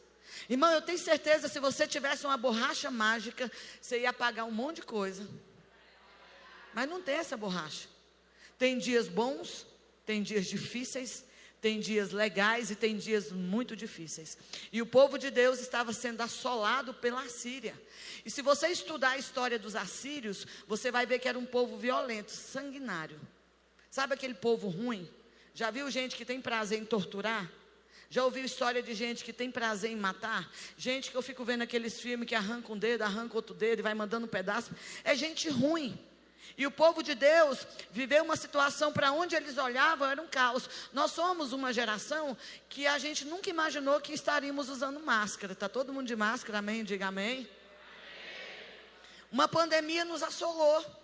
Irmão, 0.49 0.71
eu 0.73 0.83
tenho 0.83 0.99
certeza, 0.99 1.49
se 1.49 1.59
você 1.61 1.87
tivesse 1.87 2.27
uma 2.27 2.37
borracha 2.37 2.91
mágica, 2.91 3.51
você 3.81 4.01
ia 4.01 4.11
apagar 4.11 4.45
um 4.45 4.51
monte 4.51 4.77
de 4.77 4.83
coisa. 4.83 5.29
Mas 6.73 6.89
não 6.89 7.01
tem 7.01 7.17
essa 7.17 7.37
borracha. 7.37 7.89
Tem 8.59 8.79
dias 8.79 9.09
bons, 9.09 9.67
tem 10.05 10.23
dias 10.23 10.47
difíceis, 10.47 11.25
tem 11.61 11.81
dias 11.81 12.11
legais 12.11 12.71
e 12.71 12.77
tem 12.77 12.97
dias 12.97 13.33
muito 13.33 13.75
difíceis. 13.75 14.37
E 14.71 14.83
o 14.83 14.87
povo 14.87 15.17
de 15.17 15.31
Deus 15.31 15.61
estava 15.61 15.95
sendo 15.95 16.21
assolado 16.21 16.93
pela 16.93 17.23
Assíria. 17.23 17.75
E 18.23 18.31
se 18.31 18.43
você 18.43 18.69
estudar 18.69 19.11
a 19.11 19.19
história 19.19 19.59
dos 19.59 19.75
assírios, 19.75 20.47
você 20.67 20.91
vai 20.91 21.07
ver 21.07 21.21
que 21.21 21.27
era 21.27 21.39
um 21.39 21.47
povo 21.47 21.79
violento, 21.79 22.33
sanguinário. 22.33 23.19
Sabe 23.91 24.13
aquele 24.13 24.35
povo 24.35 24.69
ruim? 24.69 25.09
Já 25.55 25.71
viu 25.71 25.91
gente 25.91 26.17
que 26.17 26.25
tem 26.25 26.41
prazer 26.41 26.79
em 26.79 26.85
torturar? 26.85 27.51
Já 28.15 28.25
ouviu 28.25 28.45
história 28.45 28.81
de 28.81 28.95
gente 28.95 29.25
que 29.25 29.33
tem 29.33 29.51
prazer 29.51 29.91
em 29.91 29.97
matar? 29.97 30.49
Gente 30.79 31.11
que 31.11 31.17
eu 31.17 31.21
fico 31.21 31.45
vendo 31.45 31.63
aqueles 31.63 32.01
filmes 32.01 32.29
que 32.29 32.35
arranca 32.37 32.73
um 32.73 32.79
dedo, 32.79 33.03
arranca 33.03 33.35
outro 33.35 33.53
dedo 33.53 33.81
e 33.81 33.83
vai 33.83 33.93
mandando 33.93 34.25
um 34.27 34.29
pedaço. 34.29 34.71
É 35.03 35.17
gente 35.17 35.49
ruim. 35.49 35.99
E 36.57 36.65
o 36.65 36.71
povo 36.71 37.03
de 37.03 37.13
Deus 37.13 37.67
viveu 37.91 38.23
uma 38.23 38.37
situação 38.37 38.93
para 38.93 39.11
onde 39.11 39.35
eles 39.35 39.59
olhavam 39.59 40.09
era 40.09 40.23
um 40.23 40.29
caos. 40.29 40.71
Nós 40.93 41.11
somos 41.11 41.53
uma 41.53 41.73
geração 41.73 42.37
que 42.69 42.87
a 42.87 42.99
gente 42.99 43.25
nunca 43.25 43.51
imaginou 43.51 44.01
que 44.01 44.13
estaríamos 44.13 44.69
usando 44.69 45.01
máscara. 45.01 45.53
Está 45.53 45.69
todo 45.69 45.93
mundo 45.93 46.07
de 46.07 46.15
máscara, 46.15 46.59
amém? 46.59 46.85
Diga 46.85 47.09
amém. 47.09 47.51
Uma 49.29 49.49
pandemia 49.49 50.05
nos 50.05 50.23
assolou. 50.23 51.04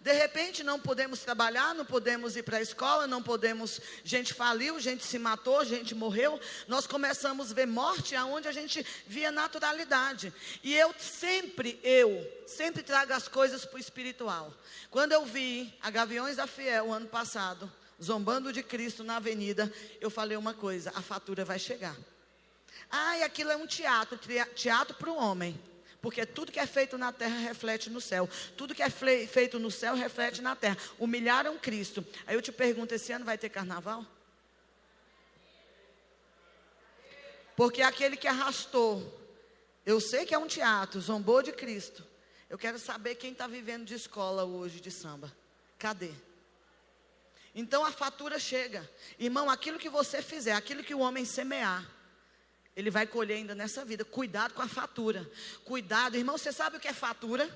De 0.00 0.12
repente 0.12 0.62
não 0.62 0.78
podemos 0.78 1.20
trabalhar, 1.20 1.74
não 1.74 1.84
podemos 1.84 2.36
ir 2.36 2.44
para 2.44 2.58
a 2.58 2.62
escola, 2.62 3.06
não 3.06 3.20
podemos. 3.20 3.80
Gente 4.04 4.32
faliu, 4.32 4.78
gente 4.78 5.04
se 5.04 5.18
matou, 5.18 5.64
gente 5.64 5.92
morreu. 5.94 6.40
Nós 6.68 6.86
começamos 6.86 7.50
a 7.50 7.54
ver 7.54 7.66
morte 7.66 8.14
aonde 8.14 8.46
a 8.46 8.52
gente 8.52 8.86
via 9.06 9.32
naturalidade. 9.32 10.32
E 10.62 10.72
eu 10.74 10.94
sempre, 10.98 11.80
eu, 11.82 12.24
sempre 12.46 12.84
trago 12.84 13.12
as 13.12 13.26
coisas 13.26 13.64
para 13.64 13.76
o 13.76 13.80
espiritual. 13.80 14.54
Quando 14.88 15.12
eu 15.12 15.26
vi 15.26 15.76
a 15.82 15.90
Gaviões 15.90 16.36
da 16.36 16.46
Fiel 16.46 16.92
ano 16.92 17.08
passado, 17.08 17.70
zombando 18.00 18.52
de 18.52 18.62
Cristo 18.62 19.02
na 19.02 19.16
avenida, 19.16 19.72
eu 20.00 20.10
falei 20.10 20.36
uma 20.36 20.54
coisa: 20.54 20.92
a 20.94 21.02
fatura 21.02 21.44
vai 21.44 21.58
chegar. 21.58 21.96
Ah, 22.88 23.18
e 23.18 23.22
aquilo 23.24 23.50
é 23.50 23.56
um 23.56 23.66
teatro, 23.66 24.18
teatro 24.54 24.94
para 24.96 25.10
o 25.10 25.16
homem. 25.16 25.60
Porque 26.00 26.24
tudo 26.24 26.52
que 26.52 26.60
é 26.60 26.66
feito 26.66 26.96
na 26.96 27.12
terra 27.12 27.38
reflete 27.38 27.90
no 27.90 28.00
céu. 28.00 28.28
Tudo 28.56 28.74
que 28.74 28.82
é 28.82 28.90
feito 28.90 29.58
no 29.58 29.70
céu 29.70 29.94
reflete 29.94 30.40
na 30.40 30.54
terra. 30.54 30.76
Humilharam 30.98 31.58
Cristo. 31.58 32.06
Aí 32.26 32.34
eu 32.34 32.42
te 32.42 32.52
pergunto: 32.52 32.94
esse 32.94 33.12
ano 33.12 33.24
vai 33.24 33.36
ter 33.36 33.48
carnaval? 33.48 34.06
Porque 37.56 37.82
aquele 37.82 38.16
que 38.16 38.28
arrastou, 38.28 39.20
eu 39.84 40.00
sei 40.00 40.24
que 40.24 40.32
é 40.32 40.38
um 40.38 40.46
teatro, 40.46 41.00
zombou 41.00 41.42
de 41.42 41.50
Cristo. 41.50 42.06
Eu 42.48 42.56
quero 42.56 42.78
saber 42.78 43.16
quem 43.16 43.32
está 43.32 43.48
vivendo 43.48 43.84
de 43.84 43.94
escola 43.94 44.44
hoje 44.44 44.80
de 44.80 44.92
samba. 44.92 45.34
Cadê? 45.76 46.12
Então 47.52 47.84
a 47.84 47.90
fatura 47.90 48.38
chega. 48.38 48.88
Irmão, 49.18 49.50
aquilo 49.50 49.78
que 49.78 49.88
você 49.88 50.22
fizer, 50.22 50.52
aquilo 50.52 50.84
que 50.84 50.94
o 50.94 51.00
homem 51.00 51.24
semear, 51.24 51.84
ele 52.78 52.92
vai 52.92 53.08
colher 53.08 53.38
ainda 53.38 53.56
nessa 53.56 53.84
vida. 53.84 54.04
Cuidado 54.04 54.54
com 54.54 54.62
a 54.62 54.68
fatura. 54.68 55.28
Cuidado, 55.64 56.16
irmão, 56.16 56.38
você 56.38 56.52
sabe 56.52 56.76
o 56.76 56.80
que 56.80 56.86
é 56.86 56.92
fatura? 56.92 57.50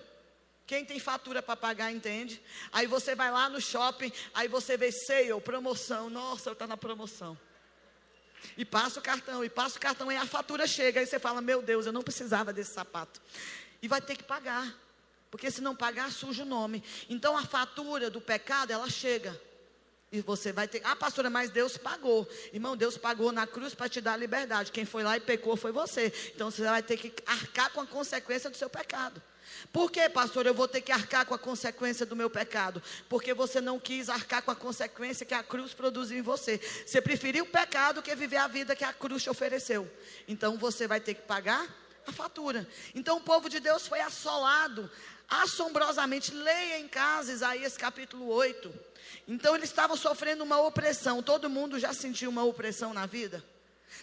Quem 0.66 0.84
tem 0.84 0.98
fatura 0.98 1.40
para 1.40 1.54
pagar 1.54 1.92
entende. 1.92 2.42
Aí 2.72 2.88
você 2.88 3.14
vai 3.14 3.30
lá 3.30 3.48
no 3.48 3.60
shopping, 3.60 4.12
aí 4.34 4.48
você 4.48 4.76
vê 4.76 4.90
sale, 4.90 5.40
promoção. 5.40 6.10
Nossa, 6.10 6.50
está 6.50 6.66
na 6.66 6.76
promoção. 6.76 7.38
E 8.56 8.64
passa 8.64 8.98
o 8.98 9.02
cartão, 9.02 9.44
e 9.44 9.48
passa 9.48 9.78
o 9.78 9.80
cartão, 9.80 10.10
e 10.10 10.16
a 10.16 10.26
fatura 10.26 10.66
chega. 10.66 10.98
Aí 10.98 11.06
você 11.06 11.20
fala: 11.20 11.40
Meu 11.40 11.62
Deus, 11.62 11.86
eu 11.86 11.92
não 11.92 12.02
precisava 12.02 12.52
desse 12.52 12.74
sapato. 12.74 13.22
E 13.80 13.86
vai 13.86 14.00
ter 14.00 14.16
que 14.16 14.24
pagar. 14.24 14.76
Porque 15.30 15.52
se 15.52 15.60
não 15.60 15.76
pagar, 15.76 16.10
suja 16.10 16.42
o 16.42 16.46
nome. 16.46 16.82
Então 17.08 17.38
a 17.38 17.46
fatura 17.46 18.10
do 18.10 18.20
pecado, 18.20 18.72
ela 18.72 18.90
chega. 18.90 19.40
E 20.12 20.20
você 20.20 20.52
vai 20.52 20.68
ter. 20.68 20.82
Ah, 20.84 20.94
pastora, 20.94 21.30
mas 21.30 21.48
Deus 21.48 21.78
pagou. 21.78 22.28
Irmão, 22.52 22.76
Deus 22.76 22.98
pagou 22.98 23.32
na 23.32 23.46
cruz 23.46 23.74
para 23.74 23.88
te 23.88 23.98
dar 23.98 24.14
liberdade. 24.16 24.70
Quem 24.70 24.84
foi 24.84 25.02
lá 25.02 25.16
e 25.16 25.20
pecou 25.20 25.56
foi 25.56 25.72
você. 25.72 26.12
Então 26.34 26.50
você 26.50 26.62
vai 26.62 26.82
ter 26.82 26.98
que 26.98 27.14
arcar 27.24 27.72
com 27.72 27.80
a 27.80 27.86
consequência 27.86 28.50
do 28.50 28.56
seu 28.56 28.68
pecado. 28.68 29.22
Por 29.72 29.90
que, 29.90 30.06
pastor, 30.10 30.46
eu 30.46 30.54
vou 30.54 30.68
ter 30.68 30.82
que 30.82 30.92
arcar 30.92 31.24
com 31.24 31.34
a 31.34 31.38
consequência 31.38 32.04
do 32.04 32.14
meu 32.14 32.28
pecado? 32.28 32.82
Porque 33.08 33.32
você 33.32 33.60
não 33.60 33.78
quis 33.78 34.08
arcar 34.08 34.42
com 34.42 34.50
a 34.50 34.56
consequência 34.56 35.24
que 35.24 35.34
a 35.34 35.42
cruz 35.42 35.72
produziu 35.72 36.18
em 36.18 36.22
você. 36.22 36.60
Você 36.86 37.00
preferiu 37.00 37.44
o 37.44 37.48
pecado 37.48 38.02
que 38.02 38.14
viver 38.14 38.36
a 38.36 38.48
vida 38.48 38.76
que 38.76 38.84
a 38.84 38.92
cruz 38.92 39.22
te 39.22 39.30
ofereceu. 39.30 39.90
Então 40.28 40.58
você 40.58 40.86
vai 40.86 41.00
ter 41.00 41.14
que 41.14 41.22
pagar 41.22 41.66
a 42.06 42.12
fatura. 42.12 42.68
Então 42.94 43.16
o 43.16 43.20
povo 43.20 43.48
de 43.48 43.60
Deus 43.60 43.86
foi 43.86 44.00
assolado 44.00 44.90
assombrosamente. 45.40 46.34
Leia 46.34 46.78
em 46.78 46.88
casa 46.88 47.32
Isaías 47.32 47.76
capítulo 47.76 48.28
8. 48.28 48.72
Então 49.26 49.54
eles 49.54 49.70
estavam 49.70 49.96
sofrendo 49.96 50.44
uma 50.44 50.60
opressão. 50.60 51.22
Todo 51.22 51.48
mundo 51.48 51.78
já 51.78 51.92
sentiu 51.92 52.30
uma 52.30 52.44
opressão 52.44 52.92
na 52.92 53.06
vida? 53.06 53.42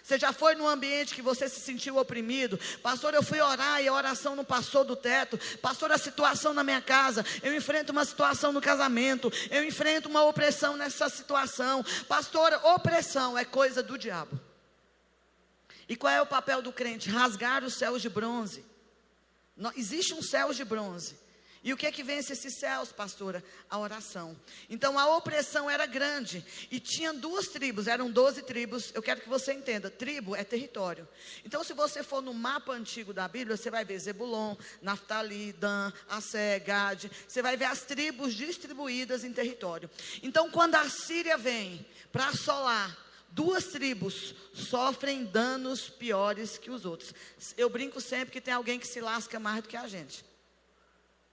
Você 0.04 0.18
já 0.18 0.32
foi 0.32 0.56
num 0.56 0.68
ambiente 0.68 1.16
que 1.16 1.22
você 1.22 1.50
se 1.50 1.60
sentiu 1.60 1.98
oprimido? 1.98 2.60
Pastor, 2.82 3.14
eu 3.14 3.24
fui 3.24 3.42
orar 3.42 3.82
e 3.82 3.88
a 3.88 3.94
oração 3.94 4.36
não 4.36 4.46
passou 4.46 4.84
do 4.84 4.96
teto. 4.96 5.40
Pastor, 5.58 5.92
a 5.92 5.98
situação 5.98 6.54
na 6.54 6.64
minha 6.64 6.82
casa, 6.82 7.26
eu 7.42 7.56
enfrento 7.56 7.92
uma 7.92 8.06
situação 8.06 8.52
no 8.52 8.62
casamento, 8.62 9.32
eu 9.50 9.64
enfrento 9.64 10.08
uma 10.08 10.24
opressão 10.24 10.78
nessa 10.78 11.10
situação. 11.10 11.84
Pastor, 12.08 12.54
opressão 12.64 13.38
é 13.38 13.44
coisa 13.44 13.82
do 13.82 13.98
diabo. 13.98 14.40
E 15.88 15.96
qual 15.96 16.14
é 16.14 16.22
o 16.22 16.26
papel 16.26 16.62
do 16.62 16.72
crente? 16.72 17.10
Rasgar 17.10 17.64
os 17.64 17.74
céus 17.74 18.02
de 18.02 18.10
bronze. 18.10 18.69
Existe 19.75 20.13
um 20.13 20.22
céu 20.22 20.54
de 20.54 20.63
bronze. 20.63 21.16
E 21.62 21.74
o 21.74 21.78
que 21.78 21.86
é 21.86 21.92
que 21.92 22.04
vence 22.04 22.32
esses 22.32 22.58
céus, 22.58 22.92
pastora? 22.92 23.44
A 23.70 23.78
oração. 23.78 24.39
Então 24.70 24.98
a 24.98 25.18
opressão 25.18 25.70
era 25.70 25.86
grande. 25.86 26.44
E 26.72 26.80
tinha 26.80 27.13
duas 27.13 27.48
tribos, 27.48 27.86
eram 27.86 28.10
doze 28.10 28.42
tribos. 28.42 28.92
Eu 28.96 29.01
quero 29.01 29.20
que 29.20 29.28
você 29.28 29.51
entenda: 29.51 29.89
tribo 29.89 30.36
é 30.36 30.44
território. 30.44 31.08
Então, 31.44 31.62
se 31.63 31.74
você 31.74 32.01
for 32.01 32.22
no 32.22 32.34
mapa 32.34 32.72
antigo 32.72 33.13
da 33.13 33.28
Bíblia, 33.28 33.58
você 33.58 33.70
vai 33.70 33.84
ver 33.84 34.00
Zebulon, 34.00 34.56
Naftali, 34.82 35.51
Dan, 35.54 35.92
Assé, 36.08 36.60
Gade. 36.60 37.12
Você 37.28 37.42
vai 37.42 37.58
ver 37.58 37.66
as 37.66 37.82
tribos 37.82 38.34
distribuídas 38.34 39.25
em 39.25 39.34
território. 39.34 39.89
Então, 40.24 40.50
quando 40.50 40.75
a 40.75 40.89
Síria 40.89 41.38
vem 41.38 41.86
para 42.10 42.30
assolar, 42.30 43.09
duas 43.32 43.66
tribos 43.66 44.36
sofrem 44.54 45.26
danos 45.26 45.90
piores 45.90 46.58
que 46.58 46.72
os 46.72 46.86
outros. 46.86 47.14
Eu 47.58 47.70
brinco 47.70 48.02
sempre 48.02 48.32
que 48.32 48.42
tem 48.42 48.54
alguém 48.54 48.80
que 48.80 48.88
se 48.88 49.00
lasca 49.00 49.40
mais 49.40 49.64
do 49.64 49.70
que 49.70 49.78
a 49.78 49.88
gente. 49.88 50.26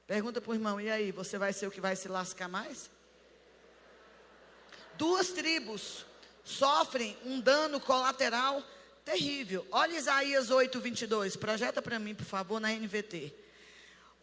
Pergunta 0.06 0.40
para 0.40 0.50
o 0.50 0.54
irmão, 0.54 0.80
e 0.80 0.88
aí, 0.88 1.10
você 1.10 1.36
vai 1.36 1.52
ser 1.52 1.66
o 1.66 1.70
que 1.70 1.80
vai 1.80 1.96
se 1.96 2.06
lascar 2.08 2.48
mais? 2.48 2.88
Duas 4.96 5.30
tribos 5.30 6.06
sofrem 6.44 7.16
um 7.24 7.40
dano 7.40 7.80
colateral 7.80 8.62
terrível. 9.04 9.66
Olha 9.70 9.96
Isaías 9.96 10.50
8, 10.50 10.80
22. 10.80 11.36
Projeta 11.36 11.82
para 11.82 11.98
mim, 11.98 12.14
por 12.14 12.24
favor, 12.24 12.60
na 12.60 12.72
NVT. 12.72 13.34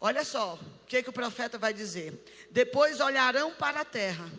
Olha 0.00 0.24
só, 0.24 0.54
o 0.54 0.86
que, 0.86 1.02
que 1.02 1.10
o 1.10 1.12
profeta 1.12 1.58
vai 1.58 1.72
dizer? 1.72 2.24
Depois 2.50 3.00
olharão 3.00 3.52
para 3.52 3.80
a 3.80 3.84
terra, 3.84 4.30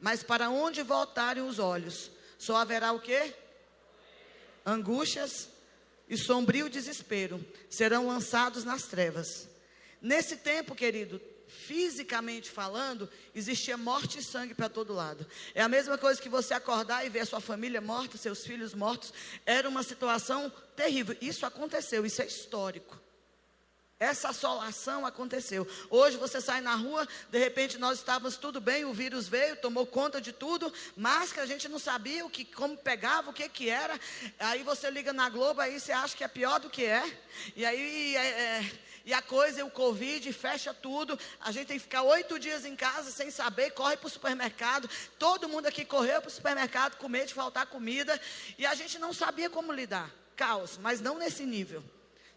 mas 0.00 0.22
para 0.22 0.50
onde 0.50 0.82
voltarem 0.82 1.42
os 1.42 1.58
olhos? 1.58 2.10
Só 2.38 2.56
haverá 2.56 2.92
o 2.92 3.00
quê? 3.00 3.34
Angústias 4.64 5.48
e 6.08 6.16
sombrio 6.16 6.70
desespero 6.70 7.44
serão 7.68 8.06
lançados 8.06 8.64
nas 8.64 8.84
trevas. 8.84 9.48
Nesse 10.00 10.36
tempo, 10.36 10.74
querido, 10.74 11.20
fisicamente 11.48 12.50
falando, 12.50 13.10
existia 13.34 13.76
morte 13.76 14.20
e 14.20 14.22
sangue 14.22 14.54
para 14.54 14.68
todo 14.68 14.92
lado. 14.92 15.26
É 15.54 15.62
a 15.62 15.68
mesma 15.68 15.98
coisa 15.98 16.20
que 16.20 16.28
você 16.28 16.54
acordar 16.54 17.04
e 17.04 17.08
ver 17.08 17.20
a 17.20 17.26
sua 17.26 17.40
família 17.40 17.80
morta, 17.80 18.16
seus 18.16 18.46
filhos 18.46 18.74
mortos. 18.74 19.12
Era 19.44 19.68
uma 19.68 19.82
situação 19.82 20.52
terrível. 20.76 21.16
Isso 21.20 21.44
aconteceu, 21.44 22.06
isso 22.06 22.22
é 22.22 22.26
histórico. 22.26 23.07
Essa 24.00 24.28
assolação 24.28 25.04
aconteceu. 25.04 25.66
Hoje 25.90 26.16
você 26.16 26.40
sai 26.40 26.60
na 26.60 26.76
rua, 26.76 27.06
de 27.32 27.38
repente 27.38 27.78
nós 27.78 27.98
estávamos 27.98 28.36
tudo 28.36 28.60
bem, 28.60 28.84
o 28.84 28.92
vírus 28.92 29.26
veio, 29.26 29.56
tomou 29.56 29.84
conta 29.84 30.20
de 30.20 30.30
tudo, 30.32 30.72
máscara, 30.96 31.42
a 31.42 31.48
gente 31.48 31.68
não 31.68 31.80
sabia 31.80 32.24
o 32.24 32.30
que, 32.30 32.44
como 32.44 32.76
pegava, 32.76 33.30
o 33.30 33.32
que 33.32 33.48
que 33.48 33.68
era. 33.68 33.98
Aí 34.38 34.62
você 34.62 34.88
liga 34.88 35.12
na 35.12 35.28
Globo, 35.28 35.60
aí 35.60 35.80
você 35.80 35.90
acha 35.90 36.16
que 36.16 36.22
é 36.22 36.28
pior 36.28 36.60
do 36.60 36.70
que 36.70 36.84
é. 36.84 37.02
E 37.56 37.66
aí 37.66 38.14
é, 38.14 38.20
é, 38.20 38.72
e 39.04 39.12
a 39.12 39.20
coisa, 39.20 39.64
o 39.64 39.70
Covid, 39.70 40.32
fecha 40.32 40.72
tudo. 40.72 41.18
A 41.40 41.50
gente 41.50 41.66
tem 41.66 41.76
que 41.76 41.82
ficar 41.82 42.02
oito 42.02 42.38
dias 42.38 42.64
em 42.64 42.76
casa 42.76 43.10
sem 43.10 43.32
saber, 43.32 43.72
corre 43.72 43.96
para 43.96 44.06
o 44.06 44.10
supermercado. 44.10 44.88
Todo 45.18 45.48
mundo 45.48 45.66
aqui 45.66 45.84
correu 45.84 46.20
para 46.20 46.28
o 46.28 46.32
supermercado 46.32 46.98
com 46.98 47.08
medo 47.08 47.26
de 47.26 47.34
faltar 47.34 47.66
comida. 47.66 48.20
E 48.56 48.64
a 48.64 48.76
gente 48.76 48.96
não 48.96 49.12
sabia 49.12 49.50
como 49.50 49.72
lidar. 49.72 50.08
Caos, 50.36 50.78
mas 50.78 51.00
não 51.00 51.18
nesse 51.18 51.44
nível 51.44 51.82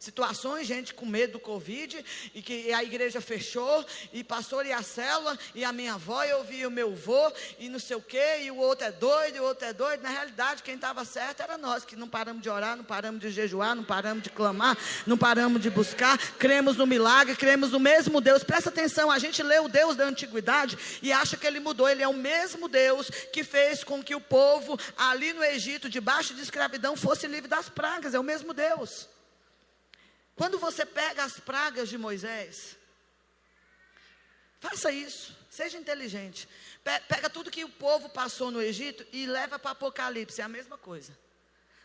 situações, 0.01 0.65
gente 0.65 0.95
com 0.95 1.05
medo 1.05 1.33
do 1.33 1.39
Covid, 1.39 2.03
e 2.33 2.41
que 2.41 2.73
a 2.73 2.83
igreja 2.83 3.21
fechou, 3.21 3.85
e 4.11 4.23
pastor 4.23 4.65
e 4.65 4.73
a 4.73 4.81
célula, 4.81 5.37
e 5.53 5.63
a 5.63 5.71
minha 5.71 5.93
avó, 5.93 6.23
eu 6.23 6.39
ouvi 6.39 6.65
o 6.65 6.71
meu 6.71 6.91
avô, 6.91 7.31
e 7.59 7.69
não 7.69 7.77
sei 7.77 7.95
o 7.95 8.01
quê, 8.01 8.39
e 8.41 8.49
o 8.49 8.57
outro 8.57 8.87
é 8.87 8.91
doido, 8.91 9.35
e 9.35 9.39
o 9.39 9.43
outro 9.43 9.67
é 9.67 9.71
doido. 9.71 10.01
Na 10.01 10.09
realidade, 10.09 10.63
quem 10.63 10.73
estava 10.73 11.05
certo 11.05 11.43
era 11.43 11.55
nós, 11.55 11.85
que 11.85 11.95
não 11.95 12.09
paramos 12.09 12.41
de 12.41 12.49
orar, 12.49 12.75
não 12.75 12.83
paramos 12.83 13.21
de 13.21 13.29
jejuar, 13.29 13.75
não 13.75 13.83
paramos 13.83 14.23
de 14.23 14.31
clamar, 14.31 14.75
não 15.05 15.19
paramos 15.19 15.61
de 15.61 15.69
buscar, 15.69 16.17
cremos 16.33 16.77
no 16.77 16.87
milagre, 16.87 17.35
cremos 17.35 17.69
no 17.69 17.79
mesmo 17.79 18.19
Deus. 18.19 18.43
Presta 18.43 18.69
atenção, 18.69 19.11
a 19.11 19.19
gente 19.19 19.43
lê 19.43 19.59
o 19.59 19.67
Deus 19.67 19.95
da 19.95 20.05
antiguidade 20.05 20.79
e 21.03 21.13
acha 21.13 21.37
que 21.37 21.45
ele 21.45 21.59
mudou, 21.59 21.87
ele 21.87 22.01
é 22.01 22.07
o 22.07 22.13
mesmo 22.13 22.67
Deus 22.67 23.07
que 23.31 23.43
fez 23.43 23.83
com 23.83 24.01
que 24.01 24.15
o 24.15 24.19
povo 24.19 24.79
ali 24.97 25.31
no 25.31 25.43
Egito, 25.43 25.87
debaixo 25.87 26.33
de 26.33 26.41
escravidão, 26.41 26.95
fosse 26.95 27.27
livre 27.27 27.47
das 27.47 27.69
pragas, 27.69 28.15
é 28.15 28.19
o 28.19 28.23
mesmo 28.23 28.51
Deus. 28.51 29.07
Quando 30.35 30.57
você 30.57 30.85
pega 30.85 31.23
as 31.23 31.39
pragas 31.39 31.89
de 31.89 31.97
Moisés, 31.97 32.77
faça 34.59 34.91
isso, 34.91 35.37
seja 35.49 35.77
inteligente. 35.77 36.47
Pega 37.07 37.29
tudo 37.29 37.51
que 37.51 37.63
o 37.63 37.69
povo 37.69 38.09
passou 38.09 38.49
no 38.49 38.61
Egito 38.61 39.05
e 39.11 39.25
leva 39.25 39.59
para 39.59 39.71
Apocalipse, 39.71 40.41
é 40.41 40.43
a 40.43 40.49
mesma 40.49 40.77
coisa. 40.77 41.17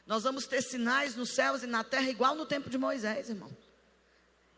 Nós 0.06 0.22
vamos 0.22 0.46
ter 0.46 0.62
sinais 0.62 1.16
nos 1.16 1.30
céus 1.30 1.62
e 1.62 1.66
na 1.66 1.82
terra, 1.82 2.08
igual 2.08 2.34
no 2.34 2.46
tempo 2.46 2.70
de 2.70 2.78
Moisés, 2.78 3.28
irmão. 3.28 3.54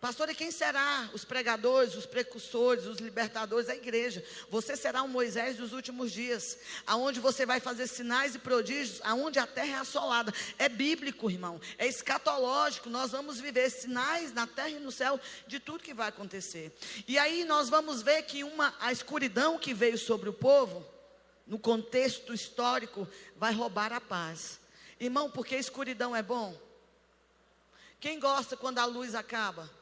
Pastor, 0.01 0.31
e 0.31 0.35
quem 0.35 0.53
será? 0.53 1.11
Os 1.13 1.25
pregadores, 1.25 1.97
os 1.97 2.07
precursores, 2.07 2.87
os 2.87 2.99
libertadores 2.99 3.67
da 3.67 3.75
igreja. 3.75 4.25
Você 4.49 4.77
será 4.77 5.03
o 5.03 5.09
Moisés 5.09 5.57
dos 5.57 5.73
últimos 5.73 6.13
dias, 6.13 6.57
aonde 6.87 7.19
você 7.19 7.45
vai 7.45 7.59
fazer 7.59 7.89
sinais 7.89 8.37
e 8.37 8.39
prodígios, 8.39 9.01
aonde 9.03 9.41
a 9.41 9.47
terra 9.47 9.79
é 9.79 9.81
assolada. 9.81 10.33
É 10.57 10.69
bíblico, 10.69 11.29
irmão. 11.29 11.61
É 11.77 11.85
escatológico. 11.89 12.89
Nós 12.89 13.11
vamos 13.11 13.41
viver 13.41 13.69
sinais 13.71 14.33
na 14.33 14.47
terra 14.47 14.69
e 14.69 14.79
no 14.79 14.93
céu 14.93 15.19
de 15.49 15.59
tudo 15.59 15.83
que 15.83 15.93
vai 15.93 16.11
acontecer. 16.11 16.73
E 17.09 17.19
aí 17.19 17.45
nós 17.45 17.69
vamos 17.69 18.01
ver 18.01 18.23
que 18.23 18.45
uma 18.45 18.73
a 18.79 18.93
escuridão 18.93 19.59
que 19.59 19.75
veio 19.75 19.99
sobre 19.99 20.29
o 20.29 20.33
povo, 20.33 20.87
no 21.45 21.59
contexto 21.59 22.33
histórico, 22.33 23.09
vai 23.37 23.53
roubar 23.53 23.93
a 23.93 24.01
paz. 24.01 24.61
Irmão, 25.01 25.29
porque 25.29 25.57
a 25.57 25.61
escuridão 25.61 26.15
é 26.15 26.23
bom? 26.23 26.57
Quem 27.99 28.21
gosta 28.21 28.57
quando 28.57 28.79
a 28.79 28.85
luz 28.85 29.17
acaba? 29.17 29.78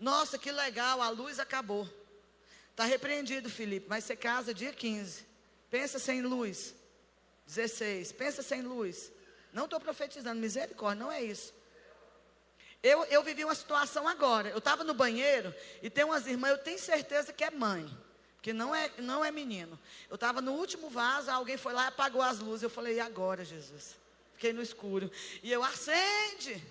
Nossa, 0.00 0.38
que 0.38 0.50
legal, 0.50 1.02
a 1.02 1.10
luz 1.10 1.38
acabou. 1.38 1.86
Está 2.70 2.84
repreendido, 2.84 3.50
Felipe, 3.50 3.86
mas 3.86 4.04
você 4.04 4.16
casa 4.16 4.54
dia 4.54 4.72
15. 4.72 5.26
Pensa 5.68 5.98
sem 5.98 6.22
luz. 6.22 6.74
16. 7.46 8.12
Pensa 8.12 8.42
sem 8.42 8.62
luz. 8.62 9.12
Não 9.52 9.64
estou 9.64 9.78
profetizando, 9.78 10.40
misericórdia, 10.40 11.04
não 11.04 11.12
é 11.12 11.22
isso. 11.22 11.52
Eu, 12.82 13.04
eu 13.04 13.22
vivi 13.22 13.44
uma 13.44 13.54
situação 13.54 14.08
agora. 14.08 14.48
Eu 14.48 14.58
estava 14.58 14.82
no 14.82 14.94
banheiro 14.94 15.54
e 15.82 15.90
tem 15.90 16.04
umas 16.04 16.26
irmãs, 16.26 16.52
eu 16.52 16.58
tenho 16.58 16.78
certeza 16.78 17.30
que 17.30 17.44
é 17.44 17.50
mãe. 17.50 17.86
Porque 18.36 18.54
não 18.54 18.74
é, 18.74 18.90
não 18.96 19.22
é 19.22 19.30
menino. 19.30 19.78
Eu 20.08 20.14
estava 20.14 20.40
no 20.40 20.52
último 20.52 20.88
vaso, 20.88 21.30
alguém 21.30 21.58
foi 21.58 21.74
lá 21.74 21.84
e 21.84 21.88
apagou 21.88 22.22
as 22.22 22.38
luzes. 22.38 22.62
Eu 22.62 22.70
falei, 22.70 22.94
e 22.96 23.00
agora, 23.00 23.44
Jesus? 23.44 23.96
Fiquei 24.32 24.54
no 24.54 24.62
escuro. 24.62 25.10
E 25.42 25.52
eu, 25.52 25.62
acende. 25.62 26.64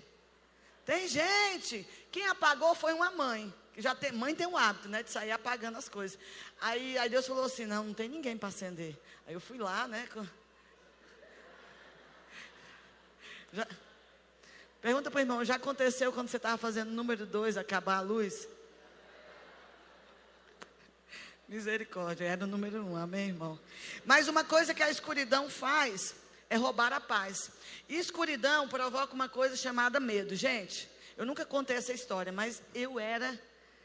Tem 0.84 1.06
gente, 1.06 1.86
quem 2.10 2.26
apagou 2.26 2.74
foi 2.74 2.92
uma 2.92 3.10
mãe. 3.10 3.52
Que 3.72 3.80
já 3.80 3.94
tem, 3.94 4.12
mãe 4.12 4.34
tem 4.34 4.46
um 4.46 4.56
hábito, 4.56 4.88
né, 4.88 5.02
de 5.02 5.10
sair 5.10 5.30
apagando 5.30 5.78
as 5.78 5.88
coisas. 5.88 6.18
Aí, 6.60 6.98
aí 6.98 7.08
Deus 7.08 7.26
falou 7.26 7.44
assim: 7.44 7.66
não, 7.66 7.84
não 7.84 7.94
tem 7.94 8.08
ninguém 8.08 8.36
para 8.36 8.48
acender. 8.48 8.98
Aí 9.26 9.34
eu 9.34 9.40
fui 9.40 9.58
lá, 9.58 9.86
né? 9.86 10.08
Com... 10.12 10.26
Já... 13.52 13.66
Pergunta 14.80 15.10
para 15.10 15.18
o 15.18 15.20
irmão: 15.20 15.44
já 15.44 15.56
aconteceu 15.56 16.12
quando 16.12 16.28
você 16.28 16.36
estava 16.36 16.58
fazendo 16.58 16.90
número 16.90 17.26
dois 17.26 17.56
acabar 17.56 17.98
a 17.98 18.00
luz? 18.00 18.48
Misericórdia, 21.48 22.24
era 22.24 22.44
o 22.44 22.46
número 22.46 22.84
um, 22.84 22.96
amém, 22.96 23.28
irmão? 23.28 23.58
Mas 24.04 24.28
uma 24.28 24.44
coisa 24.44 24.72
que 24.72 24.84
a 24.84 24.90
escuridão 24.90 25.50
faz 25.50 26.14
é 26.50 26.56
roubar 26.56 26.92
a 26.92 27.00
paz. 27.00 27.50
E 27.88 27.96
escuridão 27.96 28.68
provoca 28.68 29.14
uma 29.14 29.28
coisa 29.28 29.56
chamada 29.56 29.98
medo. 30.00 30.34
Gente, 30.34 30.90
eu 31.16 31.24
nunca 31.24 31.46
contei 31.46 31.76
essa 31.76 31.92
história, 31.92 32.32
mas 32.32 32.60
eu 32.74 32.98
era, 32.98 33.40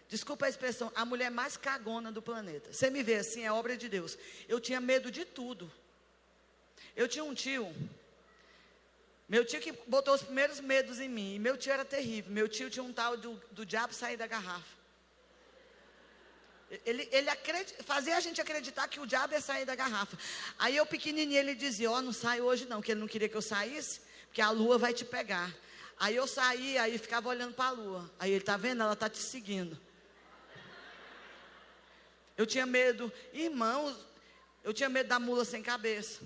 desculpa 0.09 0.47
a 0.47 0.49
expressão, 0.49 0.91
a 0.95 1.05
mulher 1.05 1.29
mais 1.29 1.55
cagona 1.55 2.11
do 2.11 2.21
planeta. 2.21 2.73
Você 2.73 2.89
me 2.89 3.03
vê 3.03 3.15
assim, 3.15 3.43
é 3.43 3.51
obra 3.51 3.77
de 3.77 3.87
Deus. 3.87 4.17
Eu 4.49 4.59
tinha 4.59 4.81
medo 4.81 5.11
de 5.11 5.23
tudo. 5.23 5.71
Eu 6.95 7.07
tinha 7.07 7.23
um 7.23 7.33
tio, 7.33 7.73
meu 9.27 9.43
tio 9.43 9.59
que 9.59 9.71
botou 9.87 10.13
os 10.13 10.21
primeiros 10.21 10.59
medos 10.59 10.99
em 10.99 11.09
mim. 11.09 11.35
E 11.35 11.39
meu 11.39 11.57
tio 11.57 11.73
era 11.73 11.83
terrível. 11.83 12.31
Meu 12.31 12.47
tio 12.47 12.69
tinha 12.69 12.83
um 12.83 12.93
tal 12.93 13.17
do, 13.17 13.41
do 13.51 13.65
diabo 13.65 13.93
sair 13.93 14.17
da 14.17 14.27
garrafa. 14.27 14.74
Ele, 16.85 17.07
ele 17.11 17.29
acredit, 17.29 17.83
fazia 17.83 18.17
a 18.17 18.19
gente 18.19 18.41
acreditar 18.41 18.87
que 18.87 18.99
o 18.99 19.05
diabo 19.05 19.33
ia 19.33 19.41
sair 19.41 19.65
da 19.65 19.75
garrafa. 19.75 20.17
Aí 20.57 20.75
eu 20.75 20.85
pequenininho, 20.85 21.39
ele 21.39 21.53
dizia, 21.53 21.91
ó, 21.91 21.97
oh, 21.97 22.01
não 22.01 22.11
sai 22.11 22.41
hoje 22.41 22.65
não, 22.65 22.81
que 22.81 22.91
ele 22.91 22.99
não 22.99 23.07
queria 23.07 23.29
que 23.29 23.35
eu 23.35 23.41
saísse, 23.41 24.01
porque 24.27 24.41
a 24.41 24.49
lua 24.49 24.77
vai 24.77 24.93
te 24.93 25.05
pegar. 25.05 25.53
Aí 25.99 26.15
eu 26.15 26.27
saía, 26.27 26.81
aí 26.81 26.97
ficava 26.97 27.29
olhando 27.29 27.53
para 27.53 27.69
a 27.69 27.71
lua. 27.71 28.11
Aí 28.19 28.31
ele, 28.31 28.43
tá 28.43 28.57
vendo? 28.57 28.81
Ela 28.81 28.93
está 28.93 29.07
te 29.07 29.19
seguindo. 29.19 29.79
Eu 32.37 32.45
tinha 32.45 32.65
medo, 32.65 33.11
irmãos, 33.31 33.95
eu 34.63 34.73
tinha 34.73 34.89
medo 34.89 35.07
da 35.07 35.19
mula 35.19 35.45
sem 35.45 35.61
cabeça. 35.61 36.21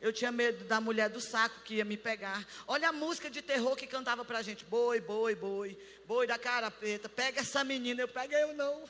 Eu 0.00 0.12
tinha 0.12 0.30
medo 0.30 0.64
da 0.64 0.82
mulher 0.82 1.08
do 1.08 1.18
saco 1.20 1.60
que 1.60 1.76
ia 1.76 1.84
me 1.84 1.96
pegar. 1.96 2.46
Olha 2.66 2.90
a 2.90 2.92
música 2.92 3.30
de 3.30 3.40
terror 3.40 3.74
que 3.74 3.86
cantava 3.86 4.22
pra 4.22 4.42
gente. 4.42 4.62
Boi, 4.64 5.00
boi, 5.00 5.34
boi, 5.34 5.78
boi 6.06 6.26
da 6.26 6.36
carapeta. 6.36 7.08
Pega 7.08 7.40
essa 7.40 7.64
menina. 7.64 8.02
Eu 8.02 8.08
peguei, 8.08 8.42
eu 8.42 8.52
não. 8.52 8.84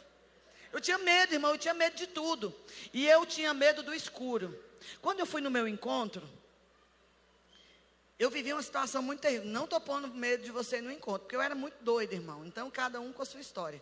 Eu 0.74 0.80
tinha 0.80 0.98
medo, 0.98 1.32
irmão, 1.32 1.52
eu 1.52 1.58
tinha 1.58 1.72
medo 1.72 1.94
de 1.94 2.08
tudo. 2.08 2.52
E 2.92 3.06
eu 3.06 3.24
tinha 3.24 3.54
medo 3.54 3.80
do 3.80 3.94
escuro. 3.94 4.58
Quando 5.00 5.20
eu 5.20 5.26
fui 5.26 5.40
no 5.40 5.48
meu 5.48 5.68
encontro, 5.68 6.28
eu 8.18 8.28
vivi 8.28 8.52
uma 8.52 8.60
situação 8.60 9.00
muito 9.00 9.20
terrível. 9.20 9.46
Não 9.46 9.64
estou 9.64 9.80
pondo 9.80 10.08
medo 10.08 10.42
de 10.42 10.50
você 10.50 10.80
no 10.80 10.90
encontro, 10.90 11.20
porque 11.20 11.36
eu 11.36 11.40
era 11.40 11.54
muito 11.54 11.76
doido, 11.80 12.12
irmão. 12.12 12.44
Então, 12.44 12.68
cada 12.72 13.00
um 13.00 13.12
com 13.12 13.22
a 13.22 13.24
sua 13.24 13.40
história. 13.40 13.80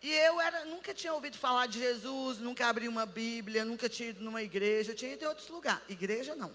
E 0.00 0.12
eu 0.12 0.40
era, 0.40 0.64
nunca 0.64 0.94
tinha 0.94 1.12
ouvido 1.12 1.36
falar 1.36 1.66
de 1.66 1.80
Jesus, 1.80 2.38
nunca 2.38 2.68
abri 2.68 2.86
uma 2.86 3.04
Bíblia, 3.04 3.64
nunca 3.64 3.88
tinha 3.88 4.10
ido 4.10 4.22
numa 4.22 4.44
igreja, 4.44 4.94
tinha 4.94 5.14
ido 5.14 5.24
em 5.24 5.26
outros 5.26 5.48
lugares. 5.48 5.82
Igreja 5.88 6.36
não. 6.36 6.54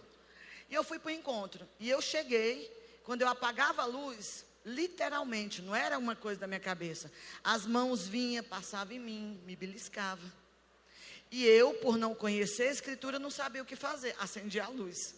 E 0.69 0.75
eu 0.75 0.83
fui 0.83 0.97
para 0.97 1.09
o 1.09 1.11
encontro. 1.11 1.67
E 1.77 1.89
eu 1.89 2.01
cheguei, 2.01 2.71
quando 3.03 3.21
eu 3.21 3.27
apagava 3.27 3.81
a 3.81 3.85
luz, 3.85 4.45
Literalmente, 4.67 5.61
não 5.61 5.73
era 5.73 5.97
uma 5.97 6.13
coisa 6.13 6.41
da 6.41 6.45
minha 6.45 6.59
cabeça. 6.59 7.09
As 7.41 7.65
mãos 7.65 8.05
vinham, 8.05 8.43
passavam 8.43 8.93
em 8.93 8.99
mim, 8.99 9.41
me 9.45 9.55
beliscava. 9.55 10.21
E 11.31 11.45
eu, 11.45 11.75
por 11.75 11.97
não 11.97 12.13
conhecer 12.13 12.67
a 12.67 12.71
escritura, 12.73 13.17
não 13.17 13.29
sabia 13.29 13.61
o 13.61 13.65
que 13.65 13.77
fazer. 13.77 14.13
Acendi 14.19 14.59
a 14.59 14.67
luz. 14.67 15.15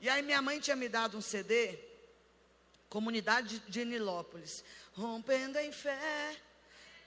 E 0.00 0.08
aí 0.08 0.22
minha 0.22 0.40
mãe 0.40 0.60
tinha 0.60 0.76
me 0.76 0.88
dado 0.88 1.18
um 1.18 1.20
CD, 1.20 1.76
Comunidade 2.88 3.58
de 3.66 3.84
Nilópolis. 3.84 4.62
Rompendo 4.92 5.58
em 5.58 5.72
fé, 5.72 6.36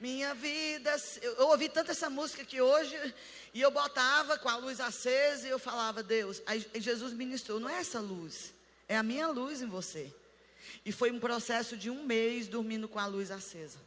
minha 0.02 0.34
vida. 0.34 0.94
Eu, 1.22 1.34
eu, 1.36 1.48
ouvi 1.48 1.70
tanto 1.70 1.92
essa 1.92 2.10
música 2.10 2.44
que 2.44 2.60
hoje, 2.60 2.94
e 3.54 3.62
eu 3.62 3.72
botava 3.72 4.38
com 4.38 4.50
a 4.50 4.58
luz 4.58 4.82
acesa 4.82 5.48
e 5.48 5.50
eu 5.50 5.58
falava, 5.58 6.04
Deus, 6.04 6.42
aí 6.46 6.66
Jesus 6.76 7.14
ministrou, 7.14 7.58
não 7.58 7.70
é 7.70 7.80
essa 7.80 8.02
luz, 8.02 8.54
é 8.86 8.98
a 8.98 9.04
minha 9.04 9.30
luz 9.30 9.62
em 9.62 9.68
você. 9.68 10.14
E 10.86 10.92
foi 10.92 11.12
um 11.12 11.20
processo 11.20 11.78
de 11.78 11.90
um 11.90 12.04
mês 12.04 12.48
dormindo 12.48 12.88
com 12.88 13.00
a 13.00 13.06
luz 13.06 13.32
acesa. 13.32 13.80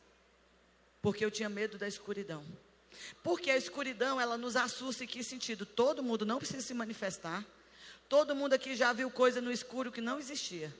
Porque 1.01 1.25
eu 1.25 1.31
tinha 1.31 1.49
medo 1.49 1.79
da 1.79 1.89
escuridão. 1.89 2.45
Porque 3.23 3.51
a 3.51 3.57
escuridão, 3.57 4.21
ela 4.21 4.37
nos 4.37 4.57
assusta 4.57 5.05
em 5.05 5.07
que 5.07 5.25
sentido? 5.25 5.65
Todo 5.65 6.03
mundo 6.03 6.25
não 6.25 6.39
precisa 6.39 6.61
se 6.61 6.75
manifestar. 6.75 7.45
Todo 8.09 8.35
mundo 8.35 8.53
aqui 8.53 8.77
já 8.77 8.93
viu 8.93 9.11
coisa 9.11 9.41
no 9.41 9.51
escuro 9.51 9.91
que 9.91 10.01
não 10.01 10.19
existia. 10.19 10.73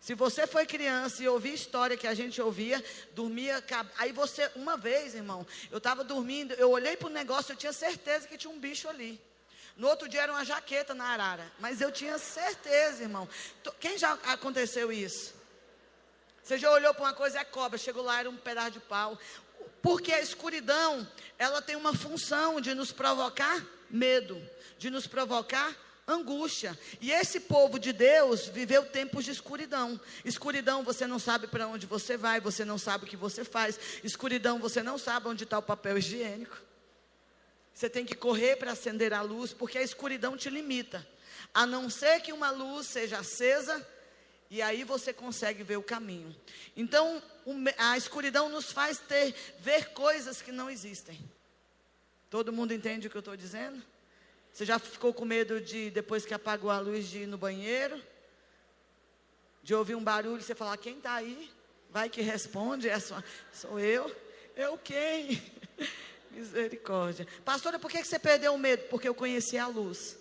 Se 0.00 0.14
você 0.14 0.48
foi 0.48 0.66
criança 0.66 1.22
e 1.22 1.28
ouvia 1.28 1.54
história 1.54 1.96
que 1.96 2.08
a 2.08 2.14
gente 2.14 2.42
ouvia, 2.42 2.84
dormia. 3.12 3.62
Aí 3.96 4.10
você, 4.10 4.50
uma 4.56 4.76
vez, 4.76 5.14
irmão, 5.14 5.46
eu 5.70 5.78
estava 5.78 6.02
dormindo, 6.02 6.52
eu 6.54 6.70
olhei 6.72 6.96
para 6.96 7.06
o 7.06 7.12
negócio, 7.12 7.52
eu 7.52 7.56
tinha 7.56 7.72
certeza 7.72 8.26
que 8.26 8.36
tinha 8.36 8.52
um 8.52 8.58
bicho 8.58 8.88
ali. 8.88 9.20
No 9.76 9.88
outro 9.88 10.08
dia 10.08 10.22
era 10.22 10.32
uma 10.32 10.44
jaqueta 10.44 10.94
na 10.94 11.04
arara. 11.04 11.50
Mas 11.58 11.80
eu 11.80 11.90
tinha 11.90 12.18
certeza, 12.18 13.02
irmão. 13.02 13.28
Quem 13.80 13.96
já 13.98 14.12
aconteceu 14.24 14.92
isso? 14.92 15.34
Você 16.42 16.58
já 16.58 16.70
olhou 16.70 16.92
para 16.92 17.04
uma 17.04 17.14
coisa, 17.14 17.38
é 17.38 17.44
cobra. 17.44 17.78
Chegou 17.78 18.02
lá, 18.02 18.20
era 18.20 18.30
um 18.30 18.36
pedaço 18.36 18.72
de 18.72 18.80
pau. 18.80 19.18
Porque 19.80 20.12
a 20.12 20.20
escuridão, 20.20 21.06
ela 21.38 21.62
tem 21.62 21.76
uma 21.76 21.94
função 21.94 22.60
de 22.60 22.74
nos 22.74 22.92
provocar 22.92 23.64
medo, 23.88 24.40
de 24.78 24.90
nos 24.90 25.06
provocar 25.06 25.74
angústia. 26.06 26.78
E 27.00 27.10
esse 27.12 27.40
povo 27.40 27.78
de 27.78 27.92
Deus 27.92 28.46
viveu 28.46 28.84
tempos 28.84 29.24
de 29.24 29.30
escuridão. 29.30 30.00
Escuridão, 30.24 30.82
você 30.82 31.06
não 31.06 31.18
sabe 31.18 31.46
para 31.46 31.66
onde 31.66 31.86
você 31.86 32.16
vai, 32.16 32.40
você 32.40 32.64
não 32.64 32.78
sabe 32.78 33.04
o 33.04 33.08
que 33.08 33.16
você 33.16 33.44
faz. 33.44 33.78
Escuridão, 34.02 34.58
você 34.58 34.82
não 34.82 34.98
sabe 34.98 35.28
onde 35.28 35.44
está 35.44 35.58
o 35.58 35.62
papel 35.62 35.98
higiênico. 35.98 36.56
Você 37.74 37.88
tem 37.88 38.04
que 38.04 38.14
correr 38.14 38.56
para 38.56 38.72
acender 38.72 39.12
a 39.12 39.22
luz, 39.22 39.52
porque 39.52 39.78
a 39.78 39.82
escuridão 39.82 40.36
te 40.36 40.50
limita. 40.50 41.06
A 41.54 41.66
não 41.66 41.88
ser 41.88 42.20
que 42.20 42.32
uma 42.32 42.50
luz 42.50 42.86
seja 42.86 43.18
acesa, 43.18 43.86
e 44.50 44.60
aí 44.60 44.84
você 44.84 45.12
consegue 45.12 45.62
ver 45.62 45.78
o 45.78 45.82
caminho. 45.82 46.36
Então, 46.76 47.22
a 47.78 47.96
escuridão 47.96 48.48
nos 48.48 48.70
faz 48.70 48.98
ter, 48.98 49.34
ver 49.58 49.90
coisas 49.90 50.42
que 50.42 50.52
não 50.52 50.68
existem. 50.68 51.18
Todo 52.28 52.52
mundo 52.52 52.74
entende 52.74 53.06
o 53.06 53.10
que 53.10 53.16
eu 53.16 53.20
estou 53.20 53.36
dizendo? 53.36 53.82
Você 54.52 54.66
já 54.66 54.78
ficou 54.78 55.14
com 55.14 55.24
medo 55.24 55.60
de, 55.60 55.90
depois 55.90 56.26
que 56.26 56.34
apagou 56.34 56.70
a 56.70 56.78
luz, 56.78 57.08
de 57.08 57.20
ir 57.20 57.26
no 57.26 57.38
banheiro? 57.38 57.98
De 59.62 59.74
ouvir 59.74 59.94
um 59.94 60.04
barulho 60.04 60.42
você 60.42 60.54
falar, 60.54 60.76
quem 60.76 60.98
está 60.98 61.14
aí? 61.14 61.50
Vai 61.88 62.10
que 62.10 62.20
responde, 62.20 62.88
é 62.88 62.98
sua, 63.00 63.24
sou 63.52 63.80
eu. 63.80 64.14
Eu 64.54 64.76
quem? 64.76 65.42
Misericórdia. 66.34 67.26
Pastora, 67.44 67.78
por 67.78 67.90
que 67.90 68.02
você 68.02 68.18
perdeu 68.18 68.54
o 68.54 68.58
medo? 68.58 68.84
Porque 68.88 69.08
eu 69.08 69.14
conheci 69.14 69.58
a 69.58 69.66
luz. 69.66 70.18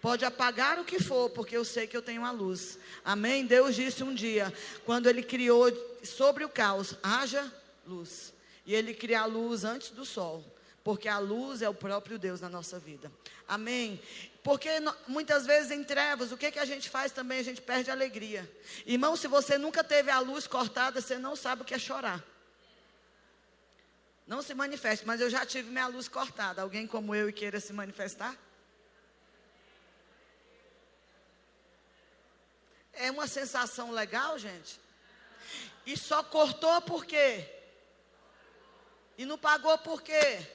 Pode 0.00 0.24
apagar 0.24 0.78
o 0.78 0.84
que 0.84 1.02
for, 1.02 1.30
porque 1.30 1.56
eu 1.56 1.64
sei 1.64 1.86
que 1.86 1.96
eu 1.96 2.02
tenho 2.02 2.24
a 2.24 2.30
luz. 2.30 2.78
Amém? 3.04 3.46
Deus 3.46 3.74
disse 3.74 4.04
um 4.04 4.14
dia, 4.14 4.52
quando 4.84 5.08
Ele 5.08 5.22
criou 5.22 5.72
sobre 6.04 6.44
o 6.44 6.48
caos, 6.48 6.94
haja 7.02 7.52
luz. 7.86 8.32
E 8.64 8.74
Ele 8.74 8.94
cria 8.94 9.22
a 9.22 9.26
luz 9.26 9.64
antes 9.64 9.90
do 9.90 10.04
sol 10.04 10.44
porque 10.88 11.06
a 11.06 11.18
luz 11.18 11.60
é 11.60 11.68
o 11.68 11.74
próprio 11.74 12.18
Deus 12.18 12.40
na 12.40 12.48
nossa 12.48 12.78
vida. 12.78 13.12
Amém? 13.46 14.00
Porque 14.42 14.70
muitas 15.06 15.44
vezes 15.44 15.70
em 15.70 15.84
trevas, 15.84 16.32
o 16.32 16.36
que, 16.38 16.50
que 16.50 16.58
a 16.58 16.64
gente 16.64 16.88
faz 16.88 17.12
também? 17.12 17.40
A 17.40 17.42
gente 17.42 17.60
perde 17.60 17.90
a 17.90 17.92
alegria. 17.92 18.50
Irmão, 18.86 19.14
se 19.14 19.28
você 19.28 19.58
nunca 19.58 19.84
teve 19.84 20.10
a 20.10 20.18
luz 20.20 20.46
cortada, 20.46 21.02
você 21.02 21.18
não 21.18 21.36
sabe 21.36 21.60
o 21.60 21.64
que 21.66 21.74
é 21.74 21.78
chorar. 21.78 22.24
Não 24.28 24.42
se 24.42 24.52
manifeste, 24.52 25.06
mas 25.06 25.22
eu 25.22 25.30
já 25.30 25.46
tive 25.46 25.70
minha 25.70 25.86
luz 25.86 26.06
cortada. 26.06 26.60
Alguém 26.60 26.86
como 26.86 27.14
eu 27.14 27.30
e 27.30 27.32
queira 27.32 27.58
se 27.58 27.72
manifestar? 27.72 28.36
É 32.92 33.10
uma 33.10 33.26
sensação 33.26 33.90
legal, 33.90 34.38
gente. 34.38 34.78
E 35.86 35.96
só 35.96 36.22
cortou 36.22 36.82
por 36.82 37.06
quê? 37.06 37.48
E 39.16 39.24
não 39.24 39.38
pagou 39.38 39.78
por 39.78 40.02
quê? 40.02 40.46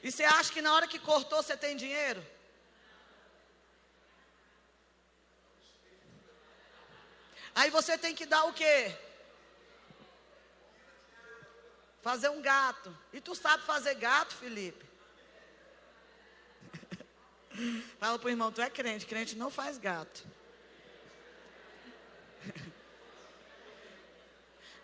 E 0.00 0.12
você 0.12 0.22
acha 0.22 0.52
que 0.52 0.62
na 0.62 0.72
hora 0.72 0.86
que 0.86 1.00
cortou 1.00 1.42
você 1.42 1.56
tem 1.56 1.76
dinheiro? 1.76 2.24
Aí 7.52 7.68
você 7.70 7.98
tem 7.98 8.14
que 8.14 8.26
dar 8.26 8.44
o 8.44 8.52
quê? 8.52 8.96
Fazer 12.04 12.28
um 12.28 12.42
gato. 12.42 12.94
E 13.14 13.20
tu 13.20 13.34
sabe 13.34 13.62
fazer 13.64 13.94
gato, 13.94 14.34
Felipe? 14.34 14.84
Fala 17.98 18.18
para 18.18 18.26
o 18.26 18.30
irmão, 18.30 18.52
tu 18.52 18.60
é 18.60 18.68
crente, 18.68 19.06
crente 19.06 19.34
não 19.34 19.50
faz 19.50 19.78
gato. 19.78 20.22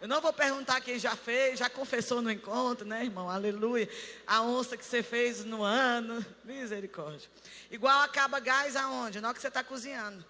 Eu 0.01 0.09
não 0.09 0.23
vou 0.23 0.33
perguntar 0.33 0.81
quem 0.81 0.99
já 0.99 1.15
fez, 1.15 1.59
já 1.59 1.69
confessou 1.69 2.23
no 2.23 2.31
encontro, 2.31 2.87
né, 2.87 3.05
irmão? 3.05 3.29
Aleluia. 3.29 3.87
A 4.27 4.41
onça 4.41 4.75
que 4.75 4.85
você 4.85 5.03
fez 5.03 5.45
no 5.45 5.63
ano. 5.63 6.25
Misericórdia. 6.43 7.29
Igual 7.71 8.01
acaba 8.01 8.41
gás 8.41 8.75
aonde? 8.77 9.21
Na 9.21 9.29
hora 9.29 9.35
que 9.35 9.43
você 9.43 9.49
está 9.49 9.63
cozinhando. 9.63 10.25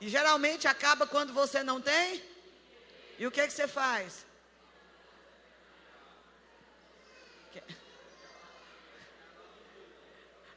E 0.00 0.08
geralmente 0.08 0.66
acaba 0.66 1.06
quando 1.06 1.32
você 1.32 1.62
não 1.62 1.80
tem. 1.80 2.20
E 3.16 3.24
o 3.28 3.30
que, 3.30 3.46
que 3.46 3.52
você 3.52 3.68
faz? 3.68 4.28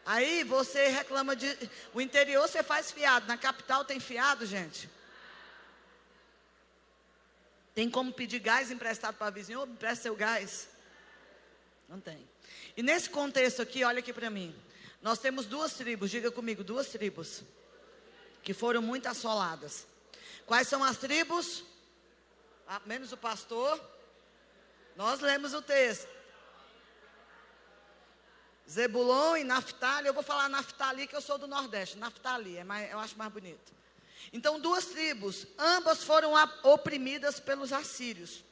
Aí 0.06 0.43
você 0.43 0.88
reclama 0.88 1.36
de. 1.36 1.47
O 1.93 2.01
interior 2.01 2.47
você 2.47 2.62
faz 2.62 2.91
fiado. 2.91 3.27
Na 3.27 3.38
capital 3.38 3.86
tem 3.86 3.99
fiado, 3.99 4.45
gente. 4.45 4.89
Tem 7.73 7.89
como 7.89 8.12
pedir 8.12 8.39
gás 8.39 8.69
emprestado 8.69 9.15
para 9.15 9.32
vizinho? 9.32 9.62
Ou 9.62 9.67
empresta 9.67 10.03
seu 10.03 10.15
gás? 10.15 10.67
Não 11.88 11.99
tem. 11.99 12.27
E 12.75 12.84
nesse 12.84 13.10
contexto 13.10 13.62
aqui, 13.62 13.84
olha 13.84 13.99
aqui 13.99 14.12
para 14.12 14.29
mim. 14.29 14.53
Nós 15.01 15.19
temos 15.19 15.45
duas 15.45 15.73
tribos, 15.73 16.12
diga 16.12 16.32
comigo, 16.32 16.63
duas 16.63 16.88
tribos. 16.88 17.43
Que 18.41 18.53
foram 18.53 18.82
muito 18.82 19.08
assoladas. 19.08 19.88
Quais 20.45 20.67
são 20.67 20.84
as 20.84 20.97
tribos? 20.97 21.63
Ah, 22.67 22.82
menos 22.86 23.12
o 23.12 23.17
pastor. 23.17 23.79
Nós 24.95 25.21
lemos 25.21 25.53
o 25.53 25.62
texto. 25.62 26.08
Zebulon 28.69 29.38
e 29.38 29.43
Naftali. 29.43 30.08
Eu 30.08 30.13
vou 30.13 30.23
falar 30.23 30.49
Naftali, 30.49 31.08
que 31.08 31.15
eu 31.15 31.21
sou 31.21 31.38
do 31.38 31.47
Nordeste. 31.47 31.97
Naftali, 31.97 32.58
é 32.58 32.63
mais, 32.63 32.91
eu 32.91 32.99
acho 32.99 33.17
mais 33.17 33.32
bonito. 33.32 33.73
Então, 34.32 34.60
duas 34.60 34.86
tribos, 34.86 35.45
ambas 35.58 36.04
foram 36.04 36.34
oprimidas 36.63 37.39
pelos 37.39 37.73
assírios 37.73 38.43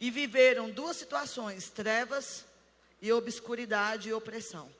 e 0.00 0.10
viveram 0.10 0.70
duas 0.70 0.96
situações: 0.96 1.70
trevas 1.70 2.44
e 3.00 3.12
obscuridade 3.12 4.08
e 4.08 4.12
opressão. 4.12 4.70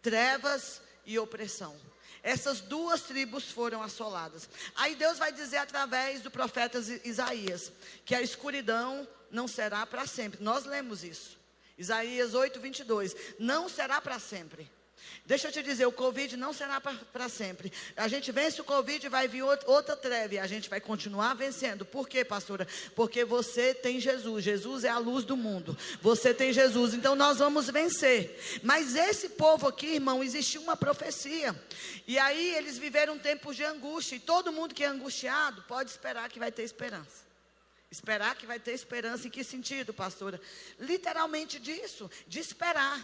Trevas 0.00 0.80
e 1.04 1.18
opressão. 1.18 1.76
Essas 2.22 2.60
duas 2.60 3.02
tribos 3.02 3.50
foram 3.50 3.82
assoladas. 3.82 4.48
Aí 4.74 4.94
Deus 4.96 5.18
vai 5.18 5.32
dizer 5.32 5.58
através 5.58 6.20
do 6.20 6.30
profeta 6.30 6.78
Isaías 7.04 7.72
que 8.04 8.14
a 8.14 8.22
escuridão 8.22 9.06
não 9.30 9.46
será 9.46 9.86
para 9.86 10.06
sempre. 10.06 10.42
Nós 10.42 10.64
lemos 10.64 11.04
isso. 11.04 11.37
Isaías 11.78 12.34
8, 12.34 12.60
22. 12.60 13.16
Não 13.38 13.68
será 13.68 14.00
para 14.00 14.18
sempre. 14.18 14.68
Deixa 15.24 15.48
eu 15.48 15.52
te 15.52 15.62
dizer, 15.62 15.86
o 15.86 15.92
Covid 15.92 16.36
não 16.36 16.52
será 16.52 16.80
para 16.80 17.28
sempre. 17.28 17.72
A 17.96 18.08
gente 18.08 18.32
vence 18.32 18.60
o 18.60 18.64
Covid 18.64 19.04
e 19.04 19.10
vai 19.10 19.28
vir 19.28 19.42
outra 19.42 19.94
treve. 19.96 20.38
A 20.38 20.46
gente 20.46 20.70
vai 20.70 20.80
continuar 20.80 21.34
vencendo. 21.34 21.84
Por 21.84 22.08
quê, 22.08 22.24
pastora? 22.24 22.66
Porque 22.96 23.24
você 23.24 23.74
tem 23.74 24.00
Jesus. 24.00 24.42
Jesus 24.42 24.84
é 24.84 24.88
a 24.88 24.98
luz 24.98 25.24
do 25.24 25.36
mundo. 25.36 25.76
Você 26.00 26.32
tem 26.32 26.52
Jesus. 26.52 26.94
Então 26.94 27.14
nós 27.14 27.38
vamos 27.38 27.68
vencer. 27.68 28.60
Mas 28.62 28.94
esse 28.94 29.30
povo 29.30 29.68
aqui, 29.68 29.94
irmão, 29.94 30.24
existiu 30.24 30.62
uma 30.62 30.76
profecia. 30.76 31.54
E 32.06 32.18
aí 32.18 32.54
eles 32.54 32.78
viveram 32.78 33.18
tempos 33.18 33.54
de 33.54 33.64
angústia. 33.64 34.16
E 34.16 34.20
todo 34.20 34.52
mundo 34.52 34.74
que 34.74 34.84
é 34.84 34.86
angustiado 34.86 35.62
pode 35.68 35.90
esperar 35.90 36.28
que 36.30 36.38
vai 36.38 36.50
ter 36.50 36.62
esperança. 36.62 37.27
Esperar 37.90 38.34
que 38.36 38.46
vai 38.46 38.58
ter 38.58 38.72
esperança. 38.72 39.26
Em 39.26 39.30
que 39.30 39.42
sentido, 39.42 39.94
pastora? 39.94 40.40
Literalmente 40.78 41.58
disso, 41.58 42.10
de 42.26 42.38
esperar 42.38 43.00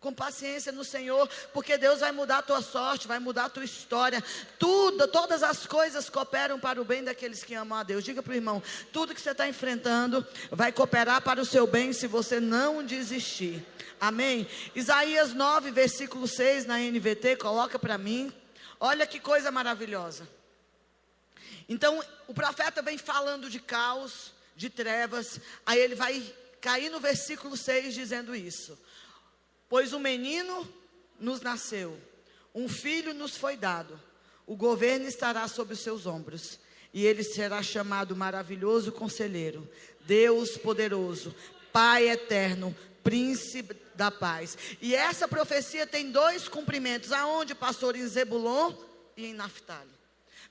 com 0.00 0.12
paciência 0.12 0.70
no 0.70 0.84
Senhor, 0.84 1.28
porque 1.52 1.76
Deus 1.76 2.00
vai 2.00 2.12
mudar 2.12 2.38
a 2.38 2.42
tua 2.42 2.62
sorte, 2.62 3.08
vai 3.08 3.18
mudar 3.18 3.46
a 3.46 3.50
tua 3.50 3.64
história. 3.64 4.22
Tudo, 4.58 5.08
todas 5.08 5.42
as 5.42 5.66
coisas 5.66 6.08
cooperam 6.08 6.60
para 6.60 6.80
o 6.80 6.84
bem 6.84 7.02
daqueles 7.02 7.42
que 7.42 7.54
amam 7.54 7.78
a 7.78 7.82
Deus. 7.82 8.04
Diga 8.04 8.22
para 8.22 8.32
o 8.32 8.36
irmão: 8.36 8.62
tudo 8.92 9.14
que 9.14 9.20
você 9.20 9.30
está 9.30 9.48
enfrentando 9.48 10.24
vai 10.50 10.70
cooperar 10.70 11.22
para 11.22 11.40
o 11.40 11.46
seu 11.46 11.66
bem 11.66 11.92
se 11.92 12.06
você 12.06 12.38
não 12.38 12.84
desistir. 12.84 13.66
Amém? 14.00 14.46
Isaías 14.74 15.32
9, 15.32 15.70
versículo 15.70 16.28
6 16.28 16.66
na 16.66 16.78
NVT, 16.78 17.36
coloca 17.36 17.78
para 17.78 17.98
mim. 17.98 18.32
Olha 18.78 19.06
que 19.06 19.18
coisa 19.18 19.50
maravilhosa. 19.50 20.35
Então, 21.68 22.02
o 22.26 22.34
profeta 22.34 22.82
vem 22.82 22.98
falando 22.98 23.50
de 23.50 23.60
caos, 23.60 24.32
de 24.56 24.70
trevas, 24.70 25.40
aí 25.64 25.78
ele 25.78 25.94
vai 25.94 26.34
cair 26.60 26.90
no 26.90 26.98
versículo 26.98 27.56
6 27.56 27.94
dizendo 27.94 28.34
isso. 28.34 28.78
Pois 29.68 29.92
um 29.92 29.98
menino 29.98 30.66
nos 31.18 31.40
nasceu, 31.40 32.00
um 32.54 32.68
filho 32.68 33.12
nos 33.12 33.36
foi 33.36 33.56
dado, 33.56 34.00
o 34.46 34.56
governo 34.56 35.06
estará 35.06 35.48
sobre 35.48 35.74
os 35.74 35.80
seus 35.80 36.06
ombros, 36.06 36.58
e 36.92 37.04
ele 37.04 37.22
será 37.22 37.62
chamado 37.62 38.16
Maravilhoso 38.16 38.92
Conselheiro, 38.92 39.68
Deus 40.00 40.56
Poderoso, 40.56 41.34
Pai 41.72 42.08
Eterno, 42.08 42.74
Príncipe 43.02 43.76
da 43.94 44.10
Paz. 44.10 44.56
E 44.80 44.94
essa 44.94 45.28
profecia 45.28 45.86
tem 45.86 46.10
dois 46.10 46.48
cumprimentos, 46.48 47.12
aonde, 47.12 47.54
pastor, 47.54 47.96
em 47.96 48.06
Zebulon 48.06 48.72
e 49.16 49.26
em 49.26 49.34
Naftali. 49.34 49.95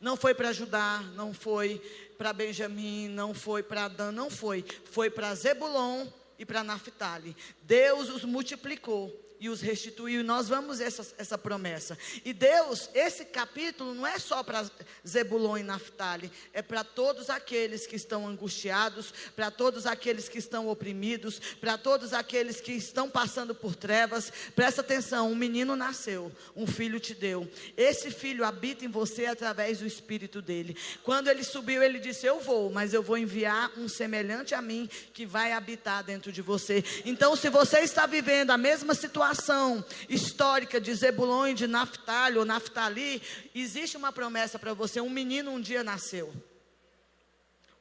Não 0.06 0.16
foi 0.16 0.36
para 0.36 0.54
Judá, 0.54 1.04
não 1.16 1.34
foi 1.34 1.82
para 2.16 2.32
Benjamim, 2.32 3.08
não 3.08 3.34
foi 3.34 3.64
para 3.64 3.88
Dan, 3.88 4.12
não 4.12 4.30
foi. 4.30 4.64
Foi 4.92 5.10
para 5.10 5.34
Zebulon 5.34 6.06
e 6.38 6.46
para 6.46 6.64
Naphtali. 6.64 7.36
Deus 7.64 8.10
os 8.10 8.24
multiplicou 8.24 9.26
e 9.40 9.50
os 9.50 9.62
restituiu. 9.62 10.22
E 10.22 10.24
nós 10.24 10.48
vamos 10.48 10.80
essa, 10.80 11.06
essa 11.18 11.38
promessa. 11.38 11.98
E 12.24 12.34
Deus, 12.34 12.90
esse 12.94 13.26
capítulo 13.26 13.94
não 13.94 14.06
é 14.06 14.18
só 14.20 14.44
para 14.44 14.70
Zebulon 15.08 15.58
e 15.58 15.64
Naphtali, 15.64 16.32
é 16.54 16.62
para 16.62 16.84
todos 16.84 17.30
aqueles 17.30 17.86
que 17.86 17.96
estão 17.96 18.28
angustiados, 18.28 19.14
para 19.36 19.52
todos 19.52 19.86
aqueles 19.86 20.30
que 20.30 20.38
estão 20.38 20.68
oprimidos, 20.68 21.40
para 21.60 21.78
todos 21.78 22.14
aqueles 22.14 22.62
que 22.62 22.72
estão 22.72 23.10
passando 23.10 23.54
por 23.54 23.76
trevas. 23.76 24.32
Presta 24.56 24.82
atenção: 24.82 25.32
um 25.32 25.36
menino 25.36 25.76
nasceu, 25.76 26.32
um 26.56 26.68
filho 26.68 27.00
te 27.00 27.14
deu. 27.14 27.50
Esse 27.78 28.12
filho 28.12 28.46
habita 28.46 28.86
em 28.86 28.90
você 28.90 29.26
através 29.26 29.80
do 29.80 29.86
espírito 29.86 30.42
dele. 30.42 30.78
Quando 31.04 31.28
ele 31.28 31.44
subiu, 31.44 31.84
ele 31.84 32.00
disse: 32.00 32.26
Eu 32.26 32.40
vou, 32.40 32.72
mas 32.72 32.94
eu 32.94 33.04
vou 33.04 33.18
enviar 33.18 33.72
um 33.78 33.88
semelhante 33.88 34.56
a 34.56 34.62
mim 34.62 34.90
que 35.14 35.26
vai 35.26 35.52
habitar 35.52 36.04
dentro 36.04 36.25
de 36.32 36.42
você. 36.42 36.84
Então, 37.06 37.36
se 37.36 37.50
você 37.50 37.80
está 37.80 38.06
vivendo 38.06 38.52
a 38.52 38.58
mesma 38.58 38.94
situação, 38.94 39.84
histórica 40.10 40.80
de 40.80 40.94
Zebulon 40.94 41.48
e 41.48 41.54
de 41.54 41.68
Naftali 41.68 42.38
ou 42.38 42.46
Naftali, 42.46 43.22
existe 43.54 43.98
uma 43.98 44.12
promessa 44.12 44.58
para 44.60 44.74
você: 44.74 45.02
um 45.02 45.10
menino 45.10 45.52
um 45.52 45.62
dia 45.62 45.84
nasceu. 45.84 46.34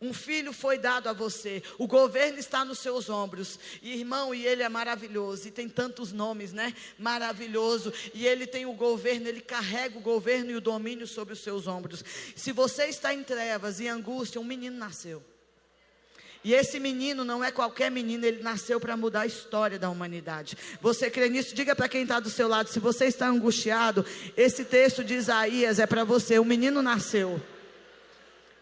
Um 0.04 0.12
filho 0.12 0.52
foi 0.52 0.76
dado 0.76 1.08
a 1.08 1.14
você. 1.14 1.62
O 1.78 1.86
governo 1.86 2.38
está 2.38 2.62
nos 2.62 2.78
seus 2.78 3.08
ombros. 3.08 3.58
Irmão, 3.82 4.34
e 4.34 4.46
ele 4.46 4.62
é 4.62 4.68
maravilhoso. 4.68 5.48
E 5.48 5.50
tem 5.50 5.66
tantos 5.66 6.12
nomes, 6.12 6.52
né? 6.52 6.74
Maravilhoso. 6.98 7.92
E 8.12 8.26
ele 8.26 8.46
tem 8.46 8.66
o 8.66 8.74
governo, 8.74 9.28
ele 9.28 9.40
carrega 9.40 9.96
o 9.96 10.02
governo 10.02 10.50
e 10.50 10.56
o 10.56 10.60
domínio 10.60 11.06
sobre 11.06 11.32
os 11.32 11.40
seus 11.40 11.66
ombros. 11.66 12.04
Se 12.36 12.52
você 12.52 12.84
está 12.84 13.14
em 13.14 13.22
trevas 13.22 13.80
e 13.80 13.88
angústia, 13.88 14.40
um 14.40 14.44
menino 14.44 14.76
nasceu. 14.76 15.24
E 16.44 16.52
esse 16.52 16.78
menino 16.78 17.24
não 17.24 17.42
é 17.42 17.50
qualquer 17.50 17.90
menino, 17.90 18.26
ele 18.26 18.42
nasceu 18.42 18.78
para 18.78 18.94
mudar 18.98 19.22
a 19.22 19.26
história 19.26 19.78
da 19.78 19.88
humanidade. 19.88 20.58
Você 20.78 21.10
crê 21.10 21.30
nisso? 21.30 21.54
Diga 21.54 21.74
para 21.74 21.88
quem 21.88 22.02
está 22.02 22.20
do 22.20 22.28
seu 22.28 22.46
lado, 22.46 22.68
se 22.68 22.78
você 22.78 23.06
está 23.06 23.26
angustiado, 23.26 24.04
esse 24.36 24.62
texto 24.62 25.02
de 25.02 25.14
Isaías 25.14 25.78
é 25.78 25.86
para 25.86 26.04
você. 26.04 26.38
O 26.38 26.44
menino 26.44 26.82
nasceu. 26.82 27.40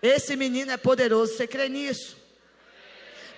Esse 0.00 0.36
menino 0.36 0.70
é 0.70 0.76
poderoso. 0.76 1.34
Você 1.34 1.46
crê 1.46 1.68
nisso? 1.68 2.16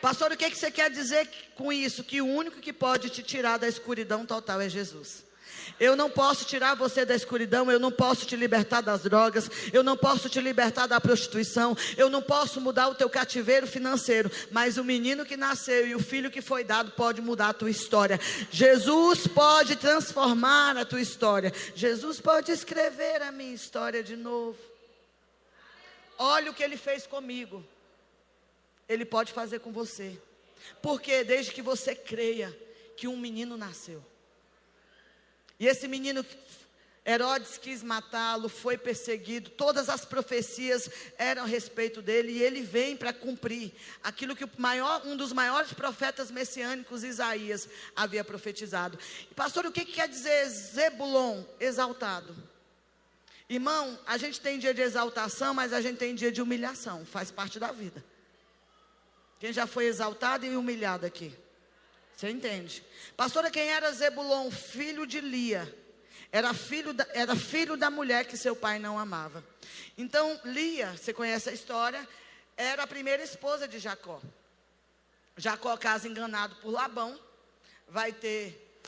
Pastor, 0.03 0.33
o 0.33 0.37
que, 0.37 0.51
que 0.51 0.59
você 0.59 0.71
quer 0.71 0.91
dizer 0.91 1.27
com 1.55 1.73
isso? 1.73 2.05
Que 2.05 2.21
o 2.21 2.27
único 2.27 2.61
que 2.61 2.75
pode 2.75 3.09
te 3.09 3.23
tirar 3.23 3.57
da 3.57 3.67
escuridão 3.67 4.27
total 4.27 4.61
é 4.61 4.69
Jesus. 4.69 5.25
Eu 5.79 5.97
não 5.97 6.11
posso 6.11 6.45
tirar 6.45 6.75
você 6.75 7.05
da 7.05 7.15
escuridão, 7.15 7.71
eu 7.71 7.79
não 7.79 7.91
posso 7.91 8.27
te 8.27 8.37
libertar 8.37 8.81
das 8.81 9.03
drogas, 9.03 9.51
eu 9.73 9.83
não 9.83 9.97
posso 9.97 10.29
te 10.29 10.41
libertar 10.41 10.87
da 10.87 11.01
prostituição, 11.01 11.77
eu 11.97 12.09
não 12.09 12.23
posso 12.23 12.61
mudar 12.61 12.89
o 12.89 12.95
teu 12.95 13.09
cativeiro 13.09 13.67
financeiro, 13.67 14.31
mas 14.51 14.77
o 14.77 14.85
menino 14.85 15.25
que 15.25 15.37
nasceu 15.37 15.87
e 15.87 15.95
o 15.95 16.01
filho 16.01 16.31
que 16.31 16.41
foi 16.41 16.65
dado 16.65 16.93
pode 16.93 17.21
mudar 17.21 17.51
a 17.51 17.55
tua 17.55 17.71
história. 17.71 18.21
Jesus 18.51 19.27
pode 19.27 19.77
transformar 19.77 20.77
a 20.77 20.85
tua 20.85 21.01
história. 21.01 21.53
Jesus 21.75 22.21
pode 22.21 22.53
escrever 22.53 23.23
a 23.23 23.33
minha 23.33 23.55
história 23.55 24.03
de 24.03 24.17
novo. 24.17 24.59
Olha 26.19 26.51
o 26.51 26.55
que 26.55 26.63
ele 26.63 26.77
fez 26.77 27.07
comigo. 27.07 27.65
Ele 28.89 29.05
pode 29.05 29.33
fazer 29.33 29.61
com 29.61 29.73
você. 29.73 30.19
Porque 30.81 31.25
desde 31.25 31.53
que 31.53 31.63
você 31.63 31.95
creia 31.95 32.57
que 32.97 33.09
um 33.09 33.17
menino 33.17 33.57
nasceu. 33.57 34.03
E 35.59 35.67
esse 35.67 35.87
menino, 35.87 36.25
Herodes 37.07 37.59
quis 37.59 37.83
matá-lo, 37.83 38.49
foi 38.49 38.79
perseguido, 38.79 39.51
todas 39.51 39.89
as 39.89 40.05
profecias 40.05 40.89
eram 41.19 41.43
a 41.43 41.47
respeito 41.47 42.01
dele, 42.01 42.33
e 42.33 42.43
ele 42.43 42.63
vem 42.63 42.97
para 42.97 43.13
cumprir 43.13 43.73
aquilo 44.03 44.35
que 44.35 44.49
maior, 44.59 45.03
um 45.05 45.17
dos 45.17 45.33
maiores 45.33 45.73
profetas 45.73 46.31
messiânicos, 46.31 47.05
Isaías, 47.05 47.69
havia 47.95 48.25
profetizado. 48.25 48.99
Pastor, 49.37 49.67
o 49.67 49.73
que, 49.73 49.85
que 49.85 49.93
quer 49.93 50.09
dizer 50.09 50.49
Zebulon, 50.49 51.45
exaltado? 51.61 52.35
Irmão, 53.49 53.99
a 54.07 54.17
gente 54.17 54.41
tem 54.41 54.59
dia 54.59 54.73
de 54.73 54.81
exaltação, 54.81 55.53
mas 55.53 55.75
a 55.75 55.83
gente 55.83 55.99
tem 55.99 56.15
dia 56.15 56.33
de 56.33 56.41
humilhação, 56.41 57.05
faz 57.05 57.31
parte 57.31 57.59
da 57.59 57.71
vida. 57.71 58.03
Quem 59.39 59.53
já 59.53 59.67
foi 59.67 59.85
exaltado 59.85 60.47
e 60.47 60.57
humilhado 60.57 61.05
aqui? 61.05 61.37
Você 62.17 62.31
entende? 62.31 62.85
Pastora, 63.17 63.51
quem 63.51 63.69
era 63.69 63.93
Zebulon? 63.93 64.51
Filho 64.51 65.07
de 65.07 65.21
Lia. 65.21 65.73
Era 66.31 66.53
filho, 66.53 66.93
da, 66.93 67.07
era 67.13 67.37
filho 67.37 67.77
da 67.77 67.91
mulher 67.91 68.27
que 68.27 68.37
seu 68.37 68.57
pai 68.57 68.79
não 68.79 68.99
amava. 68.99 69.45
Então, 69.97 70.41
Lia, 70.45 70.97
você 70.97 71.13
conhece 71.13 71.49
a 71.49 71.53
história, 71.53 72.09
era 72.57 72.83
a 72.83 72.87
primeira 72.87 73.23
esposa 73.23 73.69
de 73.69 73.79
Jacó. 73.79 74.21
Jacó 75.37 75.77
casa 75.77 76.09
enganado 76.09 76.57
por 76.57 76.71
Labão, 76.71 77.19
vai 77.89 78.13
ter, 78.13 78.81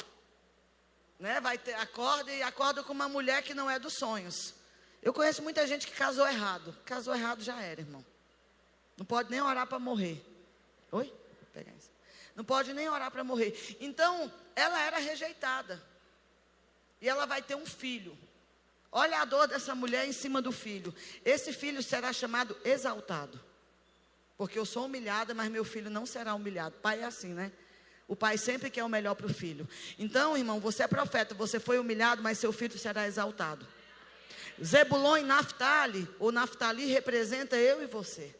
né, 1.18 1.40
vai 1.40 1.58
ter, 1.58 1.74
acorda 1.74 2.32
e 2.32 2.42
acorda 2.42 2.82
com 2.82 2.92
uma 2.92 3.08
mulher 3.08 3.42
que 3.42 3.54
não 3.54 3.70
é 3.70 3.78
dos 3.78 3.94
sonhos. 3.94 4.54
Eu 5.02 5.12
conheço 5.12 5.42
muita 5.42 5.66
gente 5.66 5.86
que 5.86 5.92
casou 5.92 6.26
errado. 6.26 6.76
Casou 6.84 7.14
errado 7.14 7.42
já 7.42 7.60
era, 7.60 7.80
irmão. 7.80 8.04
Não 8.96 9.06
pode 9.06 9.30
nem 9.30 9.40
orar 9.40 9.66
para 9.66 9.78
morrer. 9.78 10.24
Oi? 10.90 11.06
Vou 11.06 11.48
pegar 11.52 11.72
isso 11.76 11.95
não 12.36 12.44
pode 12.44 12.74
nem 12.74 12.88
orar 12.88 13.10
para 13.10 13.24
morrer. 13.24 13.76
Então, 13.80 14.30
ela 14.54 14.78
era 14.80 14.98
rejeitada. 14.98 15.82
E 17.00 17.08
ela 17.08 17.24
vai 17.24 17.40
ter 17.40 17.54
um 17.54 17.64
filho. 17.64 18.16
Olha 18.92 19.20
a 19.20 19.24
dor 19.24 19.48
dessa 19.48 19.74
mulher 19.74 20.06
em 20.06 20.12
cima 20.12 20.42
do 20.42 20.52
filho. 20.52 20.94
Esse 21.24 21.52
filho 21.52 21.82
será 21.82 22.12
chamado 22.12 22.56
exaltado. 22.62 23.40
Porque 24.36 24.58
eu 24.58 24.66
sou 24.66 24.84
humilhada, 24.84 25.32
mas 25.32 25.50
meu 25.50 25.64
filho 25.64 25.90
não 25.90 26.04
será 26.04 26.34
humilhado. 26.34 26.76
Pai 26.82 27.00
é 27.00 27.04
assim, 27.04 27.32
né? 27.32 27.50
O 28.06 28.14
pai 28.14 28.36
sempre 28.36 28.70
quer 28.70 28.84
o 28.84 28.88
melhor 28.88 29.14
para 29.14 29.26
o 29.26 29.32
filho. 29.32 29.66
Então, 29.98 30.36
irmão, 30.36 30.60
você 30.60 30.82
é 30.82 30.86
profeta, 30.86 31.34
você 31.34 31.58
foi 31.58 31.78
humilhado, 31.78 32.22
mas 32.22 32.38
seu 32.38 32.52
filho 32.52 32.78
será 32.78 33.06
exaltado. 33.06 33.66
Zebulon 34.62 35.18
e 35.18 35.22
Naftali, 35.22 36.08
ou 36.18 36.30
Naftali 36.30 36.84
representa 36.86 37.56
eu 37.56 37.82
e 37.82 37.86
você. 37.86 38.34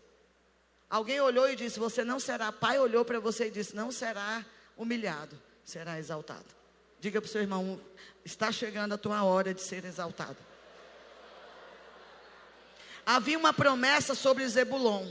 Alguém 0.88 1.20
olhou 1.20 1.48
e 1.50 1.56
disse: 1.56 1.78
Você 1.78 2.04
não 2.04 2.20
será. 2.20 2.52
Pai 2.52 2.78
olhou 2.78 3.04
para 3.04 3.18
você 3.18 3.46
e 3.46 3.50
disse: 3.50 3.74
Não 3.74 3.90
será 3.90 4.44
humilhado, 4.76 5.40
será 5.64 5.98
exaltado. 5.98 6.46
Diga 7.00 7.20
para 7.20 7.28
o 7.28 7.30
seu 7.30 7.40
irmão: 7.40 7.80
Está 8.24 8.52
chegando 8.52 8.94
a 8.94 8.98
tua 8.98 9.24
hora 9.24 9.52
de 9.52 9.62
ser 9.62 9.84
exaltado. 9.84 10.36
Havia 13.04 13.38
uma 13.38 13.52
promessa 13.52 14.14
sobre 14.14 14.46
Zebulon. 14.48 15.08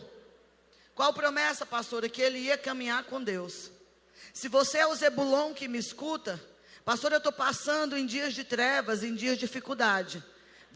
Qual 0.94 1.14
promessa, 1.14 1.66
pastora? 1.66 2.10
Que 2.10 2.22
ele 2.22 2.40
ia 2.40 2.58
caminhar 2.58 3.04
com 3.06 3.22
Deus. 3.22 3.72
Se 4.34 4.48
você 4.50 4.80
é 4.80 4.88
o 4.88 4.96
Zebulon 4.96 5.54
que 5.54 5.68
me 5.68 5.78
escuta, 5.78 6.42
pastor, 6.84 7.12
eu 7.12 7.20
estou 7.20 7.32
passando 7.32 7.98
em 7.98 8.06
dias 8.06 8.34
de 8.34 8.44
trevas, 8.44 9.04
em 9.04 9.14
dias 9.14 9.36
de 9.36 9.46
dificuldade. 9.46 10.24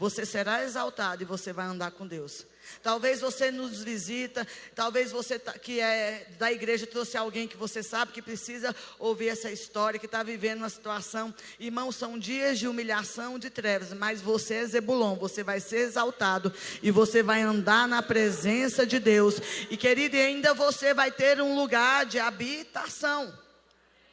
Você 0.00 0.24
será 0.24 0.64
exaltado 0.64 1.22
e 1.22 1.26
você 1.26 1.52
vai 1.52 1.66
andar 1.66 1.90
com 1.90 2.06
Deus. 2.06 2.46
Talvez 2.82 3.20
você 3.20 3.50
nos 3.50 3.82
visita, 3.82 4.46
talvez 4.74 5.12
você 5.12 5.38
tá, 5.38 5.52
que 5.52 5.78
é 5.78 6.26
da 6.38 6.50
igreja 6.50 6.86
trouxe 6.86 7.18
alguém 7.18 7.46
que 7.46 7.56
você 7.56 7.82
sabe 7.82 8.10
que 8.10 8.22
precisa 8.22 8.74
ouvir 8.98 9.28
essa 9.28 9.50
história, 9.50 10.00
que 10.00 10.06
está 10.06 10.22
vivendo 10.22 10.60
uma 10.60 10.70
situação. 10.70 11.34
Irmãos, 11.58 11.96
são 11.96 12.18
dias 12.18 12.58
de 12.58 12.66
humilhação, 12.66 13.38
de 13.38 13.50
trevas, 13.50 13.92
mas 13.92 14.22
você 14.22 14.54
é 14.54 14.66
Zebulon, 14.66 15.16
você 15.16 15.42
vai 15.42 15.60
ser 15.60 15.80
exaltado 15.80 16.50
e 16.82 16.90
você 16.90 17.22
vai 17.22 17.42
andar 17.42 17.86
na 17.86 18.02
presença 18.02 18.86
de 18.86 18.98
Deus. 18.98 19.34
E 19.68 19.76
querido, 19.76 20.16
ainda 20.16 20.54
você 20.54 20.94
vai 20.94 21.10
ter 21.10 21.42
um 21.42 21.54
lugar 21.54 22.06
de 22.06 22.18
habitação. 22.18 23.38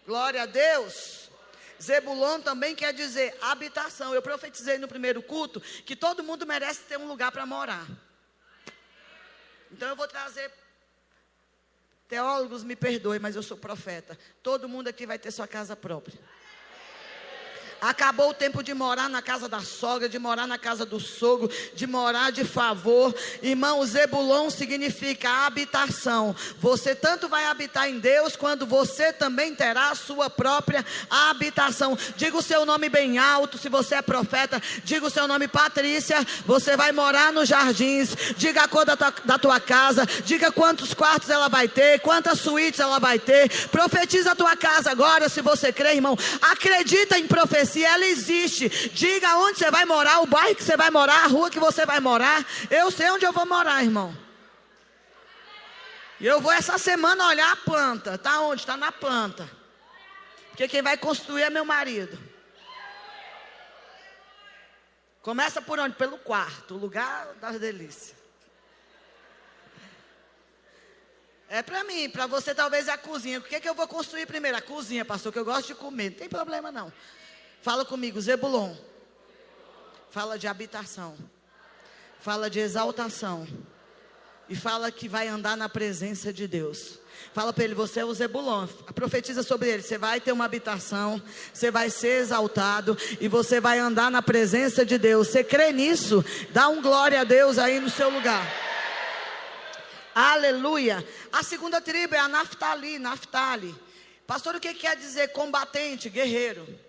Glória 0.06 0.44
a 0.44 0.46
Deus. 0.46 1.27
Zebulon 1.82 2.42
também 2.42 2.76
quer 2.76 2.94
dizer 2.94 3.38
habitação. 3.42 4.14
Eu 4.14 4.22
profetizei 4.22 4.78
no 4.78 4.88
primeiro 4.88 5.22
culto 5.22 5.62
que 5.62 5.96
todo 5.96 6.24
mundo 6.24 6.46
merece 6.46 6.82
ter 6.82 6.98
um 6.98 7.08
lugar 7.08 7.32
para 7.32 7.46
morar. 7.46 7.88
Então 9.72 9.88
eu 9.88 9.96
vou 9.96 10.08
trazer. 10.08 10.52
Teólogos 12.08 12.64
me 12.64 12.76
perdoem, 12.76 13.20
mas 13.20 13.36
eu 13.36 13.44
sou 13.44 13.58
profeta. 13.58 14.18
Todo 14.42 14.70
mundo 14.70 14.88
aqui 14.88 15.06
vai 15.06 15.20
ter 15.20 15.30
sua 15.32 15.48
casa 15.48 15.76
própria. 15.76 16.18
Acabou 17.80 18.32
o 18.32 18.34
tempo 18.34 18.64
de 18.64 18.74
morar 18.74 19.10
na 19.10 19.22
casa 19.22 19.48
da 19.48 19.62
sogra, 19.62 20.10
de 20.10 20.18
morar 20.18 20.48
na 20.48 20.58
casa 20.58 20.86
do 20.86 21.00
sogro, 21.00 21.50
de 21.76 21.86
morar 21.86 22.32
de 22.32 22.44
favor. 22.44 23.14
Irmão, 23.42 23.86
Zebulon 23.86 24.50
significa 24.50 25.46
habitação. 25.46 26.36
Você 26.60 26.96
tanto 26.96 27.30
vai 27.30 27.46
habitar 27.46 27.88
em 27.88 28.00
Deus, 28.00 28.36
quando 28.36 28.66
você 28.66 29.14
também 29.14 29.54
terá 29.54 29.92
a 29.92 29.96
sua 29.96 30.30
própria 30.30 30.84
habitação. 31.10 31.98
Diga 32.16 32.38
o 32.38 32.42
seu 32.42 32.66
nome 32.66 32.90
bem 32.90 33.20
alto, 33.20 33.58
se 33.58 33.70
você 33.70 33.96
é 33.96 34.02
profeta. 34.02 34.62
Diga 34.84 35.06
o 35.06 35.12
seu 35.12 35.28
nome, 35.28 35.48
Patrícia. 35.48 36.26
Você 36.46 36.76
vai 36.76 36.92
morar 36.92 37.32
nos 37.32 37.48
jardins. 37.48 38.16
Diga 38.38 38.64
a 38.64 38.68
cor 38.68 38.86
da 38.86 38.98
tua, 38.98 39.14
da 39.24 39.38
tua 39.38 39.60
casa. 39.60 40.06
Diga 40.26 40.52
quantos 40.52 40.96
quartos 40.96 41.30
ela 41.30 41.48
vai 41.48 41.68
ter, 41.68 42.00
quantas 42.00 42.40
suítes 42.40 42.80
ela 42.80 43.00
vai 43.00 43.20
ter. 43.20 43.68
Profetiza 43.68 44.32
a 44.32 44.36
tua 44.36 44.56
casa 44.56 44.90
agora, 44.90 45.30
se 45.30 45.42
você 45.42 45.72
crê, 45.72 45.94
irmão. 45.94 46.18
Acredita 46.42 47.20
em 47.20 47.28
profecia 47.28 47.67
se 47.68 47.84
ela 47.84 48.06
existe. 48.06 48.70
Diga 48.90 49.36
onde 49.38 49.60
você 49.60 49.70
vai 49.70 49.86
morar, 49.86 50.22
o 50.22 50.26
bairro 50.26 50.56
que 50.56 50.64
você 50.64 50.76
vai 50.76 50.90
morar, 50.90 51.26
a 51.26 51.28
rua 51.28 51.50
que 51.50 51.60
você 51.60 51.86
vai 51.86 52.00
morar. 52.00 52.46
Eu 52.70 52.90
sei 52.90 53.10
onde 53.12 53.26
eu 53.26 53.34
vou 53.34 53.46
morar, 53.46 53.84
irmão. 53.84 54.16
E 56.20 56.26
eu 56.26 56.42
vou 56.42 56.52
essa 56.52 56.78
semana 56.78 57.28
olhar 57.28 57.52
a 57.52 57.56
planta. 57.56 58.16
Está 58.16 58.40
onde? 58.42 58.62
Está 58.62 58.76
na 58.76 58.92
planta. 58.92 59.50
Porque 60.50 60.68
quem 60.68 60.82
vai 60.82 60.98
construir 60.98 61.44
é 61.44 61.50
meu 61.50 61.64
marido. 61.64 62.18
Começa 65.22 65.62
por 65.62 65.78
onde? 65.78 65.96
Pelo 65.96 66.18
quarto, 66.18 66.76
o 66.76 66.78
lugar 66.78 67.34
das 67.36 67.60
delícias. 67.60 68.16
É 71.50 71.62
para 71.62 71.84
mim, 71.84 72.10
para 72.10 72.28
você 72.28 72.54
talvez 72.54 72.88
é 72.88 72.92
a 72.92 72.98
cozinha. 72.98 73.40
O 73.40 73.42
que, 73.42 73.56
é 73.56 73.60
que 73.60 73.70
eu 73.70 73.74
vou 73.74 73.88
construir 73.88 74.26
primeiro? 74.26 74.58
A 74.58 74.62
cozinha, 74.62 75.06
pastor, 75.06 75.32
que 75.32 75.40
eu 75.40 75.46
gosto 75.46 75.68
de 75.68 75.76
comer. 75.76 76.10
Não 76.10 76.18
tem 76.18 76.30
problema 76.30 76.72
não. 76.72 76.92
Fala 77.68 77.84
comigo, 77.84 78.22
Zebulon. 78.22 78.74
Fala 80.10 80.40
de 80.40 80.48
habitação. 80.48 81.18
Fala 82.22 82.50
de 82.50 82.62
exaltação. 82.62 83.46
E 84.48 84.56
fala 84.56 84.90
que 84.90 85.10
vai 85.10 85.28
andar 85.28 85.58
na 85.58 85.68
presença 85.68 86.32
de 86.32 86.48
Deus. 86.48 86.98
Fala 87.34 87.52
para 87.52 87.66
ele, 87.66 87.76
você 87.76 88.00
é 88.00 88.06
o 88.06 88.14
Zebulon. 88.14 88.68
Profetiza 88.96 89.44
sobre 89.44 89.68
ele. 89.68 89.84
Você 89.84 89.98
vai 89.98 90.22
ter 90.22 90.32
uma 90.32 90.46
habitação, 90.46 91.22
você 91.54 91.70
vai 91.70 91.90
ser 91.90 92.22
exaltado 92.22 92.98
e 93.20 93.28
você 93.28 93.60
vai 93.60 93.80
andar 93.80 94.10
na 94.10 94.22
presença 94.22 94.86
de 94.86 94.98
Deus. 94.98 95.28
Você 95.28 95.44
crê 95.44 95.74
nisso? 95.74 96.24
Dá 96.52 96.70
um 96.70 96.82
glória 96.82 97.20
a 97.20 97.26
Deus 97.26 97.58
aí 97.58 97.82
no 97.82 97.90
seu 97.90 98.10
lugar. 98.10 98.48
Aleluia. 100.16 101.06
A 101.34 101.44
segunda 101.44 101.82
tribo 101.82 102.16
é 102.16 102.20
a 102.20 102.30
Naftali, 102.30 102.98
Naftali. 102.98 103.76
Pastor, 104.26 104.56
o 104.56 104.60
que 104.62 104.74
quer 104.74 104.96
dizer 104.96 105.34
combatente, 105.34 106.10
guerreiro? 106.10 106.87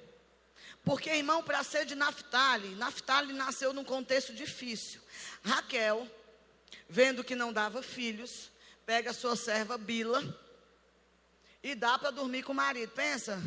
Porque, 0.88 1.10
irmão, 1.10 1.42
para 1.42 1.62
ser 1.62 1.84
de 1.84 1.94
Naftali, 1.94 2.74
Naftali 2.76 3.34
nasceu 3.34 3.74
num 3.74 3.84
contexto 3.84 4.32
difícil. 4.32 5.02
Raquel, 5.44 6.10
vendo 6.88 7.22
que 7.22 7.34
não 7.34 7.52
dava 7.52 7.82
filhos, 7.82 8.50
pega 8.86 9.12
sua 9.12 9.36
serva 9.36 9.76
Bila 9.76 10.24
e 11.62 11.74
dá 11.74 11.98
para 11.98 12.10
dormir 12.10 12.42
com 12.42 12.52
o 12.52 12.56
marido. 12.56 12.90
Pensa, 12.92 13.38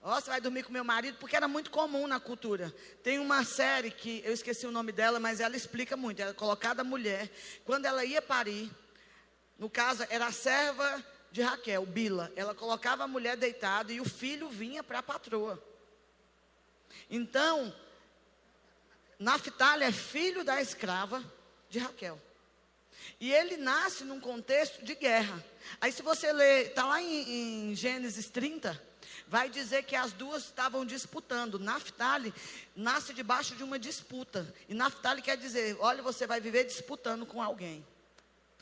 ó, 0.00 0.20
você 0.20 0.30
vai 0.30 0.40
dormir 0.40 0.62
com 0.62 0.72
meu 0.72 0.84
marido, 0.84 1.18
porque 1.18 1.34
era 1.34 1.48
muito 1.48 1.68
comum 1.68 2.06
na 2.06 2.20
cultura. 2.20 2.72
Tem 3.02 3.18
uma 3.18 3.42
série 3.44 3.90
que 3.90 4.22
eu 4.24 4.32
esqueci 4.32 4.64
o 4.64 4.70
nome 4.70 4.92
dela, 4.92 5.18
mas 5.18 5.40
ela 5.40 5.56
explica 5.56 5.96
muito. 5.96 6.22
Ela 6.22 6.30
é 6.30 6.34
colocada 6.34 6.82
a 6.82 6.84
mulher, 6.84 7.28
quando 7.64 7.86
ela 7.86 8.04
ia 8.04 8.22
parir, 8.22 8.70
no 9.58 9.68
caso, 9.68 10.06
era 10.08 10.26
a 10.26 10.32
serva 10.32 11.04
de 11.32 11.42
Raquel, 11.42 11.84
Bila. 11.84 12.32
Ela 12.36 12.54
colocava 12.54 13.02
a 13.02 13.08
mulher 13.08 13.36
deitada 13.36 13.92
e 13.92 14.00
o 14.00 14.08
filho 14.08 14.48
vinha 14.48 14.84
para 14.84 15.00
a 15.00 15.02
patroa. 15.02 15.71
Então, 17.14 17.70
Naphtali 19.18 19.84
é 19.84 19.92
filho 19.92 20.42
da 20.42 20.62
escrava 20.62 21.22
de 21.68 21.78
Raquel. 21.78 22.18
E 23.20 23.30
ele 23.30 23.58
nasce 23.58 24.02
num 24.02 24.18
contexto 24.18 24.82
de 24.82 24.94
guerra. 24.94 25.44
Aí, 25.78 25.92
se 25.92 26.00
você 26.00 26.32
ler, 26.32 26.68
está 26.68 26.86
lá 26.86 27.02
em, 27.02 27.70
em, 27.70 27.74
Gênesis 27.74 28.30
30, 28.30 28.80
vai 29.28 29.50
dizer 29.50 29.82
que 29.82 29.94
as 29.94 30.14
duas 30.14 30.44
estavam 30.44 30.86
disputando. 30.86 31.58
Naphtali 31.58 32.32
nasce 32.74 33.12
debaixo 33.12 33.54
de 33.56 33.62
uma 33.62 33.78
disputa. 33.78 34.50
E 34.66 34.72
Naphtali 34.72 35.20
quer 35.20 35.36
dizer: 35.36 35.76
olha, 35.80 36.02
você 36.02 36.26
vai 36.26 36.40
viver 36.40 36.64
disputando 36.64 37.26
com 37.26 37.42
alguém. 37.42 37.86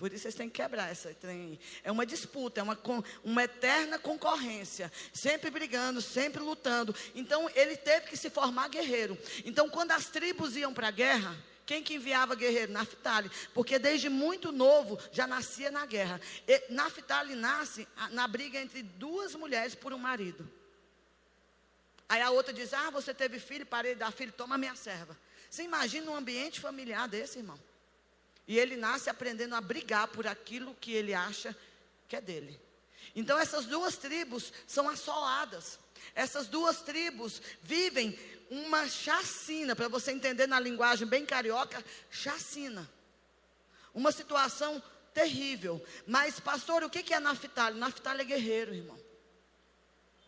Por 0.00 0.10
isso 0.10 0.22
vocês 0.22 0.34
têm 0.34 0.48
que 0.48 0.62
quebrar 0.62 0.90
essa 0.90 1.12
trem. 1.12 1.60
É 1.84 1.92
uma 1.92 2.06
disputa, 2.06 2.58
é 2.58 2.62
uma, 2.62 2.78
uma 3.22 3.44
eterna 3.44 3.98
concorrência. 3.98 4.90
Sempre 5.12 5.50
brigando, 5.50 6.00
sempre 6.00 6.42
lutando. 6.42 6.96
Então 7.14 7.50
ele 7.54 7.76
teve 7.76 8.06
que 8.06 8.16
se 8.16 8.30
formar 8.30 8.70
guerreiro. 8.70 9.16
Então 9.44 9.68
quando 9.68 9.90
as 9.90 10.06
tribos 10.06 10.56
iam 10.56 10.72
para 10.72 10.88
a 10.88 10.90
guerra, 10.90 11.36
quem 11.66 11.82
que 11.82 11.94
enviava 11.96 12.34
guerreiro? 12.34 12.72
Naftali. 12.72 13.30
Porque 13.52 13.78
desde 13.78 14.08
muito 14.08 14.50
novo 14.50 14.98
já 15.12 15.26
nascia 15.26 15.70
na 15.70 15.84
guerra. 15.84 16.18
E, 16.48 16.72
Naftali 16.72 17.34
nasce 17.34 17.86
na 18.10 18.26
briga 18.26 18.58
entre 18.58 18.82
duas 18.82 19.34
mulheres 19.34 19.74
por 19.74 19.92
um 19.92 19.98
marido. 19.98 20.50
Aí 22.08 22.22
a 22.22 22.30
outra 22.30 22.54
diz: 22.54 22.72
Ah, 22.72 22.88
você 22.88 23.12
teve 23.12 23.38
filho, 23.38 23.66
parei 23.66 23.92
de 23.92 24.00
dar 24.00 24.12
filho, 24.12 24.32
toma 24.32 24.56
minha 24.56 24.74
serva. 24.74 25.14
Você 25.50 25.62
imagina 25.62 26.10
um 26.10 26.16
ambiente 26.16 26.58
familiar 26.58 27.06
desse, 27.06 27.38
irmão? 27.38 27.60
E 28.50 28.58
ele 28.58 28.74
nasce 28.74 29.08
aprendendo 29.08 29.54
a 29.54 29.60
brigar 29.60 30.08
por 30.08 30.26
aquilo 30.26 30.74
que 30.80 30.92
ele 30.92 31.14
acha 31.14 31.56
que 32.08 32.16
é 32.16 32.20
dele. 32.20 32.60
Então 33.14 33.38
essas 33.38 33.64
duas 33.64 33.96
tribos 33.96 34.52
são 34.66 34.88
assoladas. 34.88 35.78
Essas 36.16 36.48
duas 36.48 36.82
tribos 36.82 37.40
vivem 37.62 38.18
uma 38.50 38.88
chacina, 38.88 39.76
para 39.76 39.86
você 39.86 40.10
entender 40.10 40.48
na 40.48 40.58
linguagem 40.58 41.06
bem 41.06 41.24
carioca, 41.24 41.84
chacina. 42.10 42.90
Uma 43.94 44.10
situação 44.10 44.82
terrível. 45.14 45.80
Mas, 46.04 46.40
pastor, 46.40 46.82
o 46.82 46.90
que 46.90 47.14
é 47.14 47.20
Naftali? 47.20 47.78
Naftali 47.78 48.22
é 48.22 48.24
guerreiro, 48.24 48.74
irmão. 48.74 48.98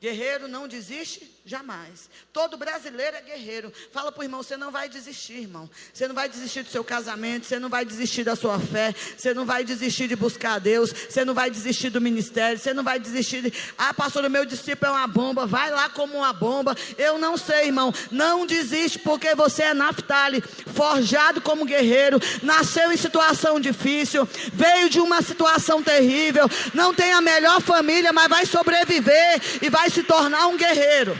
Guerreiro 0.02 0.48
não 0.48 0.66
desiste 0.66 1.30
jamais. 1.46 2.10
Todo 2.32 2.56
brasileiro 2.56 3.16
é 3.16 3.20
guerreiro. 3.20 3.72
Fala 3.92 4.10
para 4.10 4.20
o 4.20 4.24
irmão: 4.24 4.42
você 4.42 4.56
não 4.56 4.72
vai 4.72 4.88
desistir, 4.88 5.34
irmão. 5.34 5.70
Você 5.94 6.08
não 6.08 6.14
vai 6.14 6.28
desistir 6.28 6.64
do 6.64 6.70
seu 6.70 6.82
casamento. 6.82 7.46
Você 7.46 7.60
não 7.60 7.68
vai 7.68 7.84
desistir 7.84 8.24
da 8.24 8.34
sua 8.34 8.58
fé. 8.58 8.92
Você 9.16 9.32
não 9.32 9.46
vai 9.46 9.62
desistir 9.62 10.08
de 10.08 10.16
buscar 10.16 10.54
a 10.54 10.58
Deus. 10.58 10.90
Você 10.90 11.24
não 11.24 11.34
vai 11.34 11.52
desistir 11.52 11.88
do 11.88 12.00
ministério. 12.00 12.58
Você 12.58 12.74
não 12.74 12.82
vai 12.82 12.98
desistir 12.98 13.42
de. 13.42 13.52
Ah, 13.78 13.94
pastor, 13.94 14.28
meu 14.28 14.44
discípulo 14.44 14.90
é 14.90 14.96
uma 14.96 15.06
bomba. 15.06 15.46
Vai 15.46 15.70
lá 15.70 15.88
como 15.88 16.18
uma 16.18 16.32
bomba. 16.32 16.76
Eu 16.98 17.16
não 17.16 17.36
sei, 17.36 17.66
irmão. 17.66 17.94
Não 18.10 18.44
desiste, 18.44 18.98
porque 18.98 19.36
você 19.36 19.62
é 19.62 19.74
Naftali, 19.74 20.42
forjado 20.74 21.40
como 21.40 21.64
guerreiro. 21.64 22.18
Nasceu 22.42 22.90
em 22.90 22.96
situação 22.96 23.60
difícil. 23.60 24.28
Veio 24.52 24.90
de 24.90 24.98
uma 24.98 25.22
situação 25.22 25.80
terrível. 25.80 26.50
Não 26.74 26.92
tem 26.92 27.12
a 27.12 27.20
melhor 27.20 27.60
família, 27.60 28.12
mas 28.12 28.28
vai 28.28 28.44
sobreviver 28.46 29.40
e 29.62 29.70
vai 29.70 29.91
se 29.92 30.02
tornar 30.02 30.46
um 30.46 30.56
guerreiro. 30.56 31.14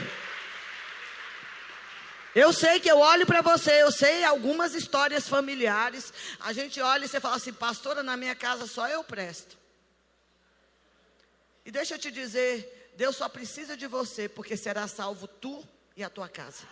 Eu 2.35 2.51
sei 2.51 2.79
que 2.79 2.89
eu 2.89 2.97
olho 2.97 3.27
para 3.27 3.41
você, 3.41 3.83
eu 3.83 3.91
sei 3.91 4.23
algumas 4.23 4.73
histórias 4.73 5.29
familiares. 5.29 6.11
A 6.39 6.51
gente 6.51 6.81
olha 6.81 7.05
e 7.05 7.07
você 7.07 7.19
fala 7.19 7.35
assim, 7.35 7.53
pastora, 7.53 8.01
na 8.01 8.17
minha 8.17 8.33
casa 8.33 8.65
só 8.65 8.87
eu 8.87 9.03
presto. 9.03 9.55
E 11.63 11.71
deixa 11.71 11.93
eu 11.93 11.99
te 11.99 12.11
dizer, 12.11 12.91
Deus 12.97 13.15
só 13.15 13.29
precisa 13.29 13.77
de 13.77 13.85
você, 13.85 14.27
porque 14.27 14.57
será 14.57 14.87
salvo 14.87 15.27
tu 15.27 15.63
e 15.95 16.03
a 16.03 16.09
tua 16.09 16.27
casa. 16.27 16.67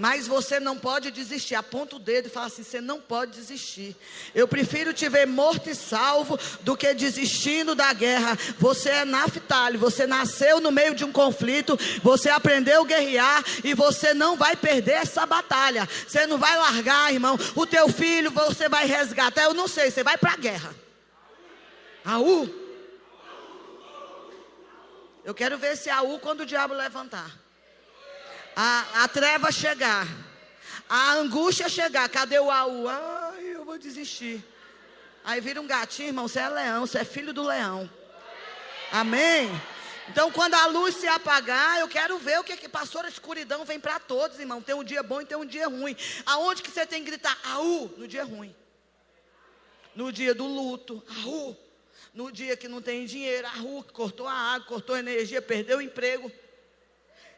Mas 0.00 0.26
você 0.26 0.58
não 0.58 0.78
pode 0.78 1.10
desistir. 1.10 1.54
Aponta 1.54 1.96
o 1.96 1.98
dedo 1.98 2.24
e 2.24 2.30
fala 2.30 2.46
assim: 2.46 2.62
você 2.62 2.80
não 2.80 2.98
pode 2.98 3.32
desistir. 3.32 3.94
Eu 4.34 4.48
prefiro 4.48 4.94
te 4.94 5.06
ver 5.10 5.26
morto 5.26 5.68
e 5.68 5.74
salvo 5.74 6.38
do 6.62 6.74
que 6.74 6.94
desistindo 6.94 7.74
da 7.74 7.92
guerra. 7.92 8.34
Você 8.58 8.88
é 8.88 9.04
Naftali, 9.04 9.76
você 9.76 10.06
nasceu 10.06 10.58
no 10.58 10.72
meio 10.72 10.94
de 10.94 11.04
um 11.04 11.12
conflito, 11.12 11.78
você 12.02 12.30
aprendeu 12.30 12.80
a 12.80 12.86
guerrear 12.86 13.44
e 13.62 13.74
você 13.74 14.14
não 14.14 14.38
vai 14.38 14.56
perder 14.56 15.02
essa 15.02 15.26
batalha. 15.26 15.86
Você 16.08 16.26
não 16.26 16.38
vai 16.38 16.56
largar, 16.56 17.12
irmão. 17.12 17.38
O 17.54 17.66
teu 17.66 17.86
filho 17.90 18.30
você 18.30 18.70
vai 18.70 18.86
resgatar. 18.86 19.42
Eu 19.42 19.52
não 19.52 19.68
sei, 19.68 19.90
você 19.90 20.02
vai 20.02 20.16
para 20.16 20.32
a 20.32 20.36
guerra. 20.36 20.74
Aú. 22.06 22.48
Eu 25.22 25.34
quero 25.34 25.58
ver 25.58 25.74
esse 25.74 25.90
Aú 25.90 26.18
quando 26.18 26.40
o 26.40 26.46
diabo 26.46 26.72
levantar 26.72 27.39
a, 28.56 29.04
a 29.04 29.08
treva 29.08 29.50
chegar, 29.50 30.06
a 30.88 31.12
angústia 31.14 31.68
chegar, 31.68 32.08
cadê 32.08 32.38
o 32.38 32.50
AU? 32.50 32.88
Ai, 32.88 33.44
eu 33.54 33.64
vou 33.64 33.78
desistir. 33.78 34.44
Aí 35.24 35.40
vira 35.40 35.60
um 35.60 35.66
gatinho, 35.66 36.08
irmão, 36.08 36.26
você 36.26 36.40
é 36.40 36.48
leão, 36.48 36.86
você 36.86 36.98
é 36.98 37.04
filho 37.04 37.32
do 37.32 37.42
leão. 37.42 37.88
Amém? 38.90 39.50
Então, 40.08 40.32
quando 40.32 40.54
a 40.54 40.66
luz 40.66 40.96
se 40.96 41.06
apagar, 41.06 41.78
eu 41.78 41.86
quero 41.86 42.18
ver 42.18 42.40
o 42.40 42.44
que 42.44 42.56
que 42.56 42.68
pastor 42.68 43.04
a 43.04 43.08
escuridão 43.08 43.64
vem 43.64 43.78
para 43.78 44.00
todos, 44.00 44.40
irmão. 44.40 44.60
Tem 44.60 44.74
um 44.74 44.82
dia 44.82 45.02
bom 45.04 45.20
e 45.20 45.24
tem 45.24 45.38
um 45.38 45.46
dia 45.46 45.68
ruim. 45.68 45.96
Aonde 46.26 46.62
que 46.62 46.70
você 46.70 46.84
tem 46.84 47.04
que 47.04 47.10
gritar? 47.10 47.38
Aú, 47.44 47.94
no 47.96 48.08
dia 48.08 48.24
ruim. 48.24 48.54
No 49.94 50.10
dia 50.10 50.34
do 50.34 50.44
luto, 50.46 51.00
aú. 51.22 51.56
No 52.12 52.32
dia 52.32 52.56
que 52.56 52.66
não 52.66 52.82
tem 52.82 53.06
dinheiro, 53.06 53.46
aú, 53.58 53.84
cortou 53.92 54.26
a 54.26 54.32
água, 54.32 54.66
cortou 54.66 54.96
a 54.96 54.98
energia, 54.98 55.40
perdeu 55.40 55.78
o 55.78 55.82
emprego. 55.82 56.32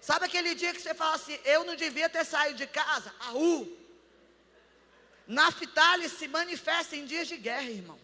Sabe 0.03 0.27
aquele 0.27 0.57
dia 0.57 0.75
que 0.75 0.83
você 0.83 0.93
fala 0.93 1.15
assim: 1.15 1.38
eu 1.45 1.65
não 1.65 1.77
devia 1.77 2.09
ter 2.09 2.25
saído 2.25 2.59
de 2.59 2.67
casa? 2.67 3.15
Aú! 3.21 3.79
Naftali 5.29 6.09
se 6.09 6.27
manifesta 6.27 6.97
em 6.97 7.07
dias 7.07 7.29
de 7.29 7.37
guerra, 7.37 7.71
irmão. 7.71 8.01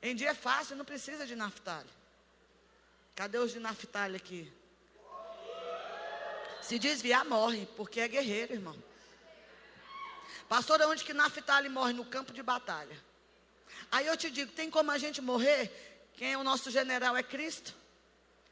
Em 0.00 0.14
dia 0.14 0.32
fácil, 0.32 0.76
não 0.76 0.84
precisa 0.84 1.26
de 1.26 1.34
Naftali. 1.34 1.90
Cadê 3.16 3.38
os 3.38 3.50
de 3.50 3.58
Naftali 3.58 4.14
aqui? 4.14 4.52
Se 6.62 6.78
desviar, 6.78 7.24
morre, 7.24 7.66
porque 7.76 7.98
é 7.98 8.06
guerreiro, 8.06 8.52
irmão. 8.52 8.80
Pastor, 10.48 10.80
onde 10.82 11.02
que 11.02 11.12
Naftali 11.12 11.68
morre? 11.68 11.92
No 11.92 12.04
campo 12.04 12.32
de 12.32 12.44
batalha. 12.44 12.96
Aí 13.90 14.06
eu 14.06 14.16
te 14.16 14.30
digo: 14.30 14.52
tem 14.52 14.70
como 14.70 14.92
a 14.92 14.98
gente 14.98 15.20
morrer? 15.20 16.08
Quem 16.14 16.34
é 16.34 16.38
o 16.38 16.44
nosso 16.44 16.70
general 16.70 17.16
é 17.16 17.24
Cristo. 17.24 17.74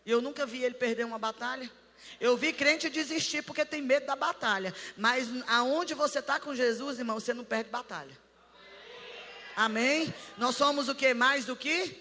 E 0.05 0.11
eu 0.11 0.20
nunca 0.20 0.45
vi 0.45 0.64
ele 0.64 0.74
perder 0.74 1.05
uma 1.05 1.18
batalha. 1.18 1.70
Eu 2.20 2.36
vi 2.36 2.53
crente 2.53 2.88
desistir 2.88 3.42
porque 3.42 3.64
tem 3.64 3.82
medo 3.82 4.07
da 4.07 4.16
batalha. 4.16 4.74
Mas 4.96 5.28
aonde 5.46 5.94
você 5.94 6.20
está 6.20 6.38
com 6.38 6.55
Jesus, 6.55 6.98
irmão, 6.98 7.18
você 7.18 7.34
não 7.34 7.44
perde 7.44 7.70
batalha. 7.70 8.16
Amém? 9.57 10.12
Nós 10.38 10.57
somos 10.57 10.88
o 10.88 10.94
que 10.94 11.12
mais 11.12 11.44
do 11.44 11.57
que? 11.57 12.00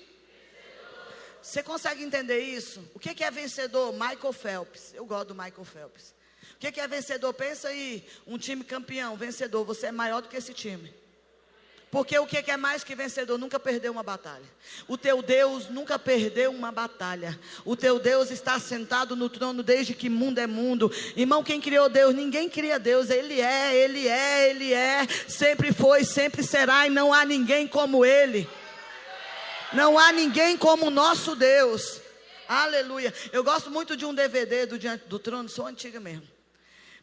Você 1.42 1.64
consegue 1.64 2.04
entender 2.04 2.40
isso? 2.40 2.88
O 2.94 3.00
que 3.00 3.24
é 3.24 3.32
vencedor? 3.32 3.92
Michael 3.94 4.32
Phelps. 4.32 4.94
Eu 4.94 5.06
gosto 5.06 5.30
do 5.30 5.36
Michael 5.36 5.66
Phelps. 5.66 6.14
O 6.54 6.58
que 6.60 6.80
é 6.80 6.88
vencedor? 6.88 7.34
Pensa 7.34 7.70
aí, 7.70 8.08
um 8.28 8.38
time 8.38 8.64
campeão, 8.64 9.18
vencedor. 9.18 9.66
Você 9.66 9.88
é 9.88 9.92
maior 9.92 10.22
do 10.22 10.30
que 10.30 10.38
esse 10.38 10.54
time. 10.54 10.94
Porque 11.92 12.18
o 12.18 12.26
que 12.26 12.50
é 12.50 12.56
mais 12.56 12.86
que 12.86 12.96
vencedor? 12.96 13.38
Nunca 13.38 13.60
perdeu 13.60 13.92
uma 13.92 14.02
batalha. 14.02 14.46
O 14.88 14.98
teu 14.98 15.22
Deus 15.22 15.68
nunca 15.68 16.00
perdeu 16.00 16.50
uma 16.50 16.72
batalha. 16.72 17.38
O 17.66 17.76
teu 17.76 18.00
Deus 18.00 18.32
está 18.32 18.58
sentado 18.62 19.14
no 19.14 19.28
trono 19.28 19.62
desde 19.62 19.94
que 19.94 20.10
mundo 20.10 20.40
é 20.40 20.48
mundo. 20.48 20.90
Irmão, 21.18 21.44
quem 21.44 21.60
criou 21.60 21.90
Deus? 21.90 22.16
Ninguém 22.16 22.50
cria 22.50 22.80
Deus. 22.80 23.10
Ele 23.10 23.42
é, 23.42 23.76
ele 23.76 24.08
é, 24.08 24.50
ele 24.50 24.74
é. 24.74 25.06
Sempre 25.28 25.74
foi, 25.74 26.06
sempre 26.06 26.42
será. 26.44 26.88
E 26.88 26.90
não 26.90 27.14
há 27.14 27.26
ninguém 27.26 27.68
como 27.68 28.06
ele. 28.06 28.50
Não 29.74 30.00
há 30.00 30.14
ninguém 30.14 30.58
como 30.58 30.88
o 30.88 30.92
nosso 30.92 31.36
Deus. 31.36 32.00
Aleluia. 32.48 33.14
Eu 33.34 33.44
gosto 33.44 33.70
muito 33.70 33.98
de 33.98 34.06
um 34.06 34.14
DVD 34.14 34.66
do 34.66 34.80
Diante 34.80 35.10
do 35.10 35.20
Trono, 35.20 35.50
sou 35.50 35.68
antiga 35.68 36.00
mesmo. 36.00 36.28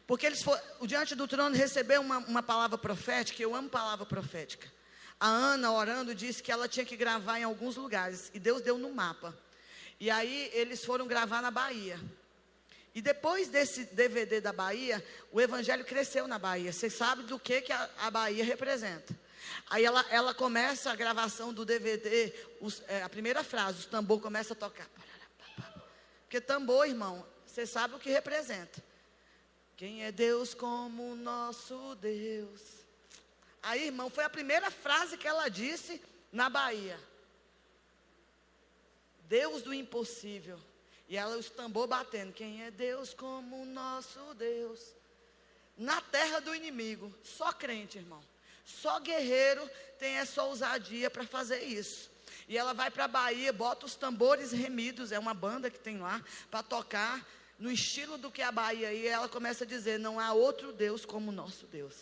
Porque 0.07 0.25
eles 0.25 0.43
o 0.79 0.87
Diante 0.87 1.13
do 1.13 1.27
Trono 1.27 1.55
recebeu 1.55 2.01
uma, 2.01 2.17
uma 2.17 2.41
palavra 2.41 2.75
profética, 2.75 3.43
eu 3.43 3.53
amo 3.53 3.69
palavra 3.69 4.03
profética. 4.03 4.78
A 5.19 5.27
Ana, 5.27 5.71
orando, 5.71 6.15
disse 6.15 6.41
que 6.41 6.51
ela 6.51 6.67
tinha 6.67 6.85
que 6.85 6.95
gravar 6.95 7.39
em 7.39 7.43
alguns 7.43 7.75
lugares. 7.75 8.31
E 8.33 8.39
Deus 8.39 8.61
deu 8.61 8.77
no 8.77 8.93
mapa. 8.93 9.37
E 9.99 10.09
aí 10.09 10.49
eles 10.53 10.85
foram 10.85 11.05
gravar 11.07 11.41
na 11.41 11.51
Bahia. 11.51 11.99
E 12.95 13.01
depois 13.01 13.49
desse 13.49 13.83
DVD 13.85 14.39
da 14.39 14.53
Bahia, 14.53 15.03
o 15.31 15.41
evangelho 15.41 15.83
cresceu 15.83 16.27
na 16.27 16.39
Bahia. 16.39 16.71
Você 16.71 16.89
sabe 16.89 17.23
do 17.23 17.37
que, 17.37 17.61
que 17.61 17.71
a, 17.71 17.89
a 17.99 18.09
Bahia 18.09 18.43
representa. 18.43 19.13
Aí 19.69 19.83
ela, 19.83 20.05
ela 20.09 20.33
começa 20.33 20.91
a 20.91 20.95
gravação 20.95 21.53
do 21.53 21.65
DVD, 21.65 22.33
os, 22.61 22.81
é, 22.87 23.03
a 23.03 23.09
primeira 23.09 23.43
frase, 23.43 23.85
o 23.85 23.89
tambor 23.89 24.21
começa 24.21 24.53
a 24.53 24.55
tocar. 24.55 24.89
Porque 26.21 26.39
tambor, 26.39 26.87
irmão, 26.87 27.25
você 27.45 27.65
sabe 27.65 27.95
o 27.95 27.99
que 27.99 28.09
representa. 28.09 28.83
Quem 29.75 30.03
é 30.03 30.11
Deus 30.11 30.53
como 30.53 31.15
nosso 31.15 31.95
Deus? 31.95 32.61
Aí, 33.61 33.87
irmão, 33.87 34.09
foi 34.09 34.23
a 34.23 34.29
primeira 34.29 34.71
frase 34.71 35.17
que 35.17 35.27
ela 35.27 35.49
disse 35.49 36.01
na 36.31 36.49
Bahia. 36.49 36.99
Deus 39.21 39.61
do 39.61 39.73
impossível. 39.73 40.59
E 41.07 41.17
ela 41.17 41.37
os 41.37 41.49
tambor 41.49 41.87
batendo. 41.87 42.33
Quem 42.33 42.63
é 42.63 42.71
Deus 42.71 43.13
como 43.13 43.61
o 43.61 43.65
nosso 43.65 44.19
Deus? 44.35 44.93
Na 45.77 45.99
terra 46.01 46.39
do 46.39 46.53
inimigo. 46.53 47.13
Só 47.23 47.51
crente, 47.51 47.97
irmão. 47.97 48.21
Só 48.63 48.99
guerreiro 48.99 49.67
tem 49.97 50.17
essa 50.17 50.43
ousadia 50.43 51.09
para 51.09 51.25
fazer 51.25 51.63
isso. 51.63 52.09
E 52.47 52.57
ela 52.57 52.73
vai 52.73 52.91
para 52.91 53.05
a 53.05 53.07
Bahia, 53.07 53.51
bota 53.51 53.85
os 53.85 53.95
tambores 53.95 54.51
remidos, 54.51 55.11
é 55.11 55.19
uma 55.19 55.33
banda 55.33 55.69
que 55.69 55.79
tem 55.79 55.99
lá, 55.99 56.23
para 56.49 56.63
tocar 56.63 57.27
no 57.57 57.71
estilo 57.71 58.17
do 58.17 58.31
que 58.31 58.41
é 58.41 58.45
a 58.45 58.51
Bahia. 58.51 58.93
E 58.93 59.07
ela 59.07 59.27
começa 59.27 59.63
a 59.63 59.67
dizer: 59.67 59.99
Não 59.99 60.19
há 60.19 60.33
outro 60.33 60.71
Deus 60.71 61.05
como 61.05 61.29
o 61.29 61.33
nosso 61.33 61.65
Deus. 61.67 61.95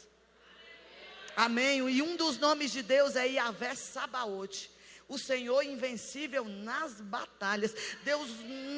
Amém. 1.37 1.87
E 1.87 2.01
um 2.01 2.15
dos 2.15 2.39
nomes 2.39 2.71
de 2.71 2.81
Deus 2.81 3.15
é 3.15 3.27
Yahvé 3.27 3.75
Sabaote. 3.75 4.71
O 5.07 5.19
Senhor 5.19 5.61
invencível 5.61 6.43
nas 6.43 6.99
batalhas. 6.99 7.75
Deus 8.03 8.27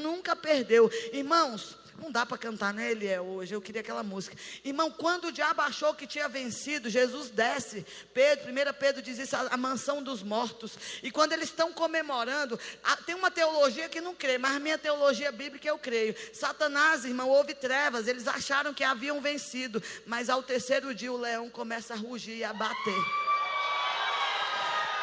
nunca 0.01 0.35
perdeu. 0.35 0.91
Irmãos, 1.13 1.77
não 1.99 2.11
dá 2.11 2.25
para 2.25 2.37
cantar, 2.37 2.73
né? 2.73 2.93
É 3.05 3.21
hoje. 3.21 3.53
Eu 3.53 3.61
queria 3.61 3.81
aquela 3.81 4.03
música. 4.03 4.35
Irmão, 4.63 4.91
quando 4.91 5.25
o 5.25 5.31
diabo 5.31 5.61
achou 5.61 5.93
que 5.93 6.07
tinha 6.07 6.27
vencido, 6.27 6.89
Jesus 6.89 7.29
desce. 7.29 7.85
Pedro, 8.13 8.51
1 8.51 8.73
Pedro 8.79 9.01
diz 9.01 9.19
isso, 9.19 9.35
a, 9.35 9.47
a 9.51 9.57
mansão 9.57 10.01
dos 10.01 10.23
mortos. 10.23 10.77
E 11.03 11.11
quando 11.11 11.33
eles 11.33 11.49
estão 11.49 11.71
comemorando, 11.71 12.59
a, 12.83 12.95
tem 12.97 13.15
uma 13.15 13.31
teologia 13.31 13.89
que 13.89 14.01
não 14.01 14.15
crê, 14.15 14.37
mas 14.37 14.61
minha 14.61 14.77
teologia 14.77 15.31
bíblica 15.31 15.67
eu 15.67 15.77
creio. 15.77 16.15
Satanás, 16.33 17.05
irmão, 17.05 17.29
houve 17.29 17.53
trevas. 17.53 18.07
Eles 18.07 18.27
acharam 18.27 18.73
que 18.73 18.83
haviam 18.83 19.21
vencido. 19.21 19.81
Mas 20.05 20.29
ao 20.29 20.41
terceiro 20.41 20.93
dia 20.93 21.11
o 21.11 21.17
leão 21.17 21.49
começa 21.49 21.93
a 21.93 21.97
rugir 21.97 22.37
e 22.37 22.43
a 22.43 22.53
bater. 22.53 23.29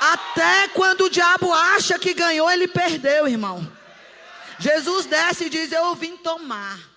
Até 0.01 0.69
quando 0.69 1.03
o 1.03 1.11
diabo 1.11 1.53
acha 1.53 1.99
que 1.99 2.13
ganhou, 2.13 2.51
ele 2.51 2.69
perdeu, 2.69 3.27
irmão. 3.27 3.67
Jesus 4.59 5.07
desce 5.07 5.47
e 5.47 5.51
diz: 5.51 5.73
Eu 5.73 5.95
vim 5.95 6.17
tomar 6.17 6.97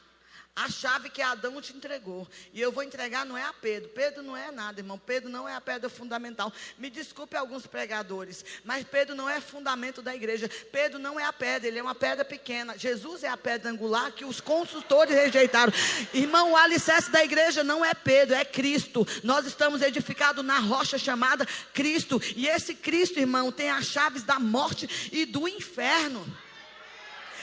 a 0.59 0.69
chave 0.69 1.09
que 1.09 1.21
Adão 1.21 1.61
te 1.61 1.71
entregou. 1.71 2.27
E 2.53 2.59
eu 2.59 2.69
vou 2.69 2.83
entregar 2.83 3.25
não 3.25 3.37
é 3.37 3.43
a 3.43 3.53
Pedro. 3.53 3.89
Pedro 3.89 4.21
não 4.21 4.35
é 4.35 4.51
nada, 4.51 4.81
irmão. 4.81 4.97
Pedro 4.97 5.29
não 5.29 5.47
é 5.47 5.55
a 5.55 5.61
pedra 5.61 5.89
fundamental. 5.89 6.51
Me 6.77 6.89
desculpe 6.89 7.37
alguns 7.37 7.65
pregadores, 7.65 8.43
mas 8.65 8.85
Pedro 8.85 9.15
não 9.15 9.29
é 9.29 9.39
fundamento 9.39 10.01
da 10.01 10.13
igreja. 10.13 10.49
Pedro 10.69 10.99
não 10.99 11.17
é 11.17 11.23
a 11.23 11.31
pedra, 11.31 11.67
ele 11.67 11.79
é 11.79 11.81
uma 11.81 11.95
pedra 11.95 12.25
pequena. 12.25 12.77
Jesus 12.77 13.23
é 13.23 13.29
a 13.29 13.37
pedra 13.37 13.71
angular 13.71 14.11
que 14.11 14.25
os 14.25 14.41
consultores 14.41 15.15
rejeitaram. 15.15 15.71
Irmão, 16.13 16.51
o 16.51 16.57
alicerce 16.57 17.09
da 17.09 17.23
igreja 17.23 17.63
não 17.63 17.85
é 17.85 17.93
Pedro, 17.93 18.35
é 18.35 18.43
Cristo. 18.43 19.07
Nós 19.23 19.45
estamos 19.45 19.81
edificados 19.81 20.43
na 20.43 20.59
rocha 20.59 20.97
chamada 20.97 21.45
Cristo. 21.73 22.21
E 22.35 22.47
esse 22.47 22.75
Cristo, 22.75 23.17
irmão, 23.17 23.49
tem 23.49 23.69
as 23.69 23.85
chaves 23.85 24.23
da 24.23 24.37
morte 24.39 25.09
e 25.13 25.25
do 25.25 25.47
inferno. 25.47 26.25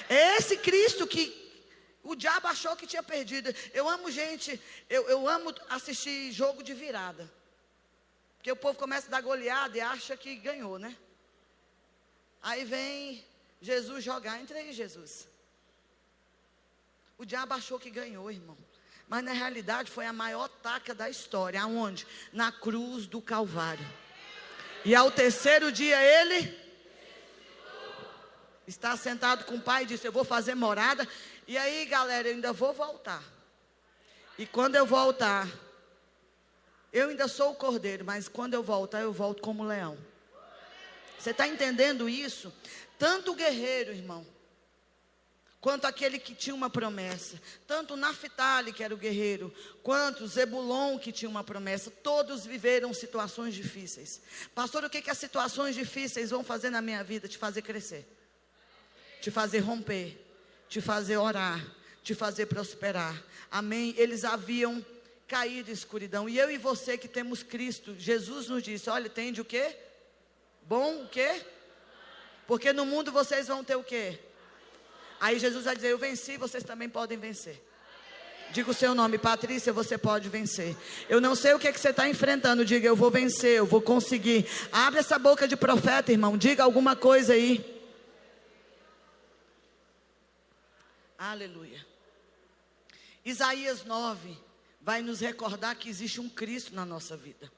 É 0.08 0.36
esse 0.36 0.56
Cristo 0.56 1.06
que 1.06 1.46
o 2.02 2.14
diabo 2.14 2.46
achou 2.46 2.76
que 2.76 2.86
tinha 2.86 3.02
perdido. 3.02 3.54
Eu 3.72 3.88
amo 3.88 4.10
gente, 4.10 4.60
eu, 4.88 5.08
eu 5.08 5.28
amo 5.28 5.54
assistir 5.68 6.30
jogo 6.32 6.62
de 6.62 6.72
virada. 6.72 7.30
Porque 8.36 8.52
o 8.52 8.56
povo 8.56 8.78
começa 8.78 9.08
a 9.08 9.10
dar 9.10 9.20
goleada 9.20 9.76
e 9.76 9.80
acha 9.80 10.16
que 10.16 10.36
ganhou, 10.36 10.78
né? 10.78 10.96
Aí 12.40 12.64
vem 12.64 13.24
Jesus 13.60 14.04
jogar. 14.04 14.40
Entre 14.40 14.56
aí, 14.56 14.72
Jesus. 14.72 15.26
O 17.18 17.24
diabo 17.24 17.54
achou 17.54 17.78
que 17.78 17.90
ganhou, 17.90 18.30
irmão. 18.30 18.56
Mas 19.08 19.24
na 19.24 19.32
realidade 19.32 19.90
foi 19.90 20.06
a 20.06 20.12
maior 20.12 20.48
taca 20.48 20.94
da 20.94 21.10
história. 21.10 21.60
Aonde? 21.60 22.06
Na 22.32 22.52
cruz 22.52 23.06
do 23.06 23.20
Calvário. 23.20 23.84
E 24.84 24.94
ao 24.94 25.10
terceiro 25.10 25.72
dia 25.72 26.00
ele 26.00 26.65
está 28.66 28.96
sentado 28.96 29.44
com 29.44 29.54
o 29.54 29.60
pai 29.60 29.84
e 29.84 29.86
disse: 29.86 30.06
Eu 30.06 30.12
vou 30.12 30.24
fazer 30.24 30.54
morada. 30.54 31.06
E 31.46 31.56
aí, 31.56 31.84
galera, 31.86 32.28
eu 32.28 32.34
ainda 32.34 32.52
vou 32.52 32.72
voltar. 32.72 33.22
E 34.38 34.44
quando 34.44 34.74
eu 34.74 34.84
voltar, 34.84 35.48
eu 36.92 37.08
ainda 37.08 37.28
sou 37.28 37.52
o 37.52 37.54
cordeiro, 37.54 38.04
mas 38.04 38.28
quando 38.28 38.54
eu 38.54 38.62
voltar, 38.62 39.00
eu 39.00 39.12
volto 39.12 39.40
como 39.40 39.64
leão. 39.64 39.96
Você 41.18 41.30
está 41.30 41.48
entendendo 41.48 42.08
isso? 42.08 42.52
Tanto 42.98 43.32
o 43.32 43.34
guerreiro, 43.34 43.92
irmão, 43.92 44.26
quanto 45.60 45.86
aquele 45.86 46.18
que 46.18 46.34
tinha 46.34 46.54
uma 46.54 46.68
promessa, 46.68 47.40
tanto 47.66 47.96
Naphtali, 47.96 48.72
que 48.72 48.84
era 48.84 48.94
o 48.94 48.98
guerreiro, 48.98 49.52
quanto 49.82 50.26
Zebulon, 50.26 50.98
que 50.98 51.12
tinha 51.12 51.28
uma 51.28 51.42
promessa, 51.42 51.90
todos 51.90 52.44
viveram 52.44 52.92
situações 52.92 53.54
difíceis. 53.54 54.20
Pastor, 54.54 54.84
o 54.84 54.90
que, 54.90 55.00
que 55.00 55.10
as 55.10 55.18
situações 55.18 55.74
difíceis 55.74 56.30
vão 56.30 56.44
fazer 56.44 56.70
na 56.70 56.82
minha 56.82 57.02
vida? 57.02 57.26
Te 57.26 57.38
fazer 57.38 57.62
crescer 57.62 58.15
te 59.20 59.30
fazer 59.30 59.60
romper, 59.60 60.18
te 60.68 60.80
fazer 60.80 61.16
orar, 61.16 61.64
te 62.02 62.14
fazer 62.14 62.46
prosperar. 62.46 63.22
Amém? 63.50 63.94
Eles 63.96 64.24
haviam 64.24 64.84
caído 65.26 65.70
em 65.70 65.74
escuridão. 65.74 66.28
E 66.28 66.38
eu 66.38 66.50
e 66.50 66.58
você 66.58 66.96
que 66.96 67.08
temos 67.08 67.42
Cristo, 67.42 67.94
Jesus 67.98 68.48
nos 68.48 68.62
disse: 68.62 68.88
olha, 68.90 69.08
tende 69.08 69.40
o 69.40 69.44
quê? 69.44 69.76
Bom 70.62 71.02
o 71.02 71.08
quê? 71.08 71.42
Porque 72.46 72.72
no 72.72 72.86
mundo 72.86 73.10
vocês 73.10 73.48
vão 73.48 73.64
ter 73.64 73.76
o 73.76 73.82
quê? 73.82 74.18
Aí 75.20 75.38
Jesus 75.38 75.64
vai 75.64 75.74
dizer: 75.74 75.88
Eu 75.88 75.98
venci, 75.98 76.36
vocês 76.36 76.62
também 76.62 76.88
podem 76.88 77.18
vencer. 77.18 77.62
Diga 78.52 78.70
o 78.70 78.74
seu 78.74 78.94
nome, 78.94 79.18
Patrícia, 79.18 79.72
você 79.72 79.98
pode 79.98 80.28
vencer. 80.28 80.76
Eu 81.08 81.20
não 81.20 81.34
sei 81.34 81.52
o 81.54 81.58
que, 81.58 81.68
é 81.68 81.72
que 81.72 81.80
você 81.80 81.90
está 81.90 82.08
enfrentando. 82.08 82.64
Diga, 82.64 82.86
eu 82.86 82.94
vou 82.94 83.10
vencer, 83.10 83.58
eu 83.58 83.66
vou 83.66 83.82
conseguir. 83.82 84.46
Abre 84.70 85.00
essa 85.00 85.18
boca 85.18 85.48
de 85.48 85.56
profeta, 85.56 86.12
irmão. 86.12 86.38
Diga 86.38 86.62
alguma 86.62 86.94
coisa 86.94 87.32
aí. 87.32 87.75
Aleluia. 91.18 91.84
Isaías 93.24 93.84
9 93.84 94.36
vai 94.80 95.02
nos 95.02 95.20
recordar 95.20 95.76
que 95.76 95.88
existe 95.88 96.20
um 96.20 96.28
Cristo 96.28 96.74
na 96.74 96.84
nossa 96.84 97.16
vida. 97.16 97.50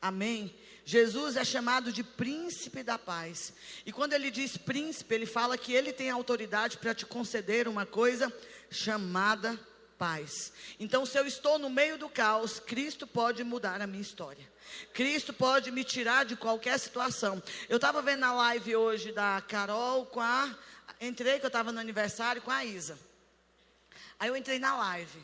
Amém? 0.00 0.54
Jesus 0.84 1.36
é 1.36 1.44
chamado 1.44 1.90
de 1.90 2.04
príncipe 2.04 2.82
da 2.82 2.96
paz. 2.96 3.52
E 3.84 3.92
quando 3.92 4.12
ele 4.12 4.30
diz 4.30 4.56
príncipe, 4.56 5.14
ele 5.14 5.26
fala 5.26 5.58
que 5.58 5.72
ele 5.72 5.92
tem 5.92 6.10
autoridade 6.10 6.78
para 6.78 6.94
te 6.94 7.04
conceder 7.04 7.66
uma 7.66 7.84
coisa 7.84 8.32
chamada 8.70 9.58
paz. 9.98 10.52
Então, 10.78 11.04
se 11.04 11.18
eu 11.18 11.26
estou 11.26 11.58
no 11.58 11.68
meio 11.68 11.98
do 11.98 12.08
caos, 12.08 12.60
Cristo 12.60 13.06
pode 13.06 13.42
mudar 13.42 13.80
a 13.80 13.86
minha 13.86 14.02
história. 14.02 14.46
Cristo 14.92 15.32
pode 15.32 15.70
me 15.70 15.82
tirar 15.82 16.24
de 16.24 16.36
qualquer 16.36 16.78
situação. 16.78 17.42
Eu 17.68 17.76
estava 17.76 18.02
vendo 18.02 18.24
a 18.24 18.32
live 18.32 18.76
hoje 18.76 19.10
da 19.10 19.42
Carol 19.48 20.06
com 20.06 20.20
a. 20.20 20.56
Entrei 21.00 21.38
que 21.38 21.46
eu 21.46 21.48
estava 21.48 21.72
no 21.72 21.80
aniversário 21.80 22.42
com 22.42 22.50
a 22.50 22.64
Isa. 22.64 22.98
Aí 24.18 24.28
eu 24.28 24.36
entrei 24.36 24.58
na 24.58 24.76
live. 24.76 25.22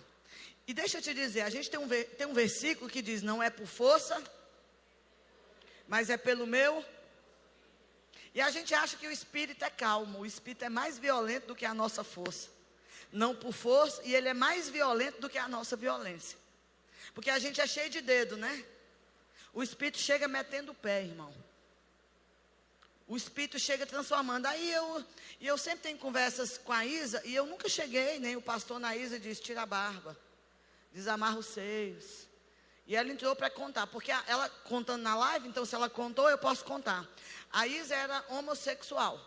E 0.66 0.74
deixa 0.74 0.98
eu 0.98 1.02
te 1.02 1.12
dizer, 1.12 1.42
a 1.42 1.50
gente 1.50 1.70
tem 1.70 1.80
um, 1.80 1.88
tem 1.88 2.26
um 2.26 2.34
versículo 2.34 2.90
que 2.90 3.02
diz: 3.02 3.22
não 3.22 3.42
é 3.42 3.50
por 3.50 3.66
força, 3.66 4.22
mas 5.88 6.10
é 6.10 6.16
pelo 6.16 6.46
meu. 6.46 6.84
E 8.34 8.40
a 8.40 8.50
gente 8.50 8.74
acha 8.74 8.96
que 8.96 9.06
o 9.06 9.10
espírito 9.10 9.64
é 9.64 9.70
calmo, 9.70 10.20
o 10.20 10.26
espírito 10.26 10.64
é 10.64 10.68
mais 10.68 10.98
violento 10.98 11.48
do 11.48 11.54
que 11.54 11.66
a 11.66 11.74
nossa 11.74 12.02
força. 12.02 12.48
Não 13.12 13.34
por 13.34 13.52
força, 13.52 14.00
e 14.04 14.14
ele 14.14 14.28
é 14.28 14.34
mais 14.34 14.70
violento 14.70 15.20
do 15.20 15.28
que 15.28 15.36
a 15.36 15.48
nossa 15.48 15.76
violência. 15.76 16.38
Porque 17.14 17.28
a 17.28 17.38
gente 17.38 17.60
é 17.60 17.66
cheio 17.66 17.90
de 17.90 18.00
dedo, 18.00 18.36
né? 18.38 18.64
O 19.52 19.62
espírito 19.62 19.98
chega 19.98 20.26
metendo 20.26 20.72
o 20.72 20.74
pé, 20.74 21.02
irmão. 21.02 21.34
O 23.12 23.16
espírito 23.18 23.58
chega 23.58 23.84
transformando. 23.84 24.46
Aí 24.46 24.72
eu, 24.72 25.04
e 25.38 25.46
eu 25.46 25.58
sempre 25.58 25.80
tenho 25.80 25.98
conversas 25.98 26.56
com 26.56 26.72
a 26.72 26.86
Isa, 26.86 27.20
e 27.26 27.34
eu 27.34 27.44
nunca 27.44 27.68
cheguei, 27.68 28.18
nem 28.18 28.36
o 28.36 28.40
pastor 28.40 28.80
na 28.80 28.96
Isa 28.96 29.20
disse: 29.20 29.42
tira 29.42 29.60
a 29.60 29.66
barba, 29.66 30.16
desamarra 30.94 31.36
os 31.36 31.44
seios. 31.44 32.26
E 32.86 32.96
ela 32.96 33.10
entrou 33.10 33.36
para 33.36 33.50
contar, 33.50 33.86
porque 33.86 34.10
ela 34.10 34.48
contando 34.64 35.02
na 35.02 35.14
live, 35.14 35.46
então 35.46 35.66
se 35.66 35.74
ela 35.74 35.90
contou, 35.90 36.30
eu 36.30 36.38
posso 36.38 36.64
contar. 36.64 37.06
A 37.52 37.66
Isa 37.66 37.94
era 37.94 38.24
homossexual. 38.30 39.20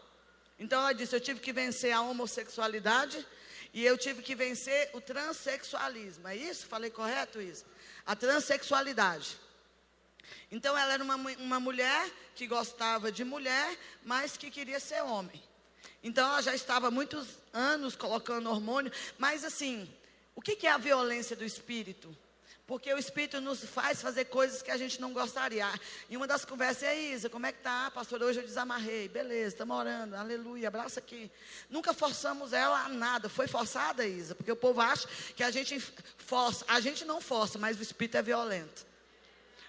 Então 0.57 0.81
ela 0.81 0.91
disse: 0.91 1.15
Eu 1.15 1.21
tive 1.21 1.39
que 1.39 1.53
vencer 1.53 1.91
a 1.91 2.01
homossexualidade 2.01 3.23
e 3.71 3.85
eu 3.85 3.99
tive 3.99 4.23
que 4.23 4.33
vencer 4.33 4.89
o 4.93 4.99
transexualismo. 4.99 6.27
É 6.27 6.35
isso? 6.35 6.65
Falei 6.65 6.89
correto, 6.89 7.39
Isa? 7.39 7.63
A 8.03 8.15
transexualidade. 8.15 9.37
Então 10.51 10.77
ela 10.77 10.93
era 10.93 11.03
uma, 11.03 11.15
uma 11.15 11.59
mulher 11.59 12.09
que 12.35 12.47
gostava 12.47 13.11
de 13.11 13.23
mulher, 13.23 13.77
mas 14.03 14.37
que 14.37 14.51
queria 14.51 14.79
ser 14.79 15.01
homem. 15.01 15.41
Então 16.03 16.27
ela 16.27 16.41
já 16.41 16.53
estava 16.53 16.87
há 16.87 16.91
muitos 16.91 17.27
anos 17.51 17.95
colocando 17.95 18.49
hormônio, 18.49 18.91
mas 19.17 19.43
assim, 19.43 19.89
o 20.35 20.41
que, 20.41 20.67
é 20.67 20.71
a 20.71 20.77
violência 20.77 21.35
do 21.35 21.43
espírito? 21.43 22.15
Porque 22.67 22.91
o 22.91 22.97
Espírito 22.97 23.39
nos 23.39 23.63
faz 23.63 24.01
fazer 24.01 24.25
coisas 24.25 24.63
que 24.63 24.71
a 24.71 24.77
gente 24.77 24.99
não 24.99 25.13
gostaria. 25.13 25.67
E 26.09 26.17
uma 26.17 26.25
das 26.25 26.43
conversas 26.43 26.83
é 26.83 26.99
Isa, 26.99 27.29
como 27.29 27.45
é 27.45 27.51
que 27.51 27.59
tá, 27.59 27.91
pastor? 27.91 28.23
Hoje 28.23 28.39
eu 28.39 28.45
desamarrei. 28.45 29.07
Beleza, 29.07 29.49
estamos 29.49 29.77
orando. 29.77 30.15
Aleluia, 30.15 30.67
abraça 30.67 30.99
aqui. 30.99 31.31
Nunca 31.69 31.93
forçamos 31.93 32.53
ela 32.53 32.85
a 32.85 32.89
nada. 32.89 33.29
Foi 33.29 33.47
forçada, 33.47 34.07
Isa, 34.07 34.33
porque 34.33 34.51
o 34.51 34.55
povo 34.55 34.81
acha 34.81 35.07
que 35.35 35.43
a 35.43 35.51
gente 35.51 35.79
força. 36.17 36.65
A 36.67 36.79
gente 36.79 37.05
não 37.05 37.21
força, 37.21 37.59
mas 37.59 37.77
o 37.77 37.83
Espírito 37.83 38.17
é 38.17 38.23
violento. 38.23 38.83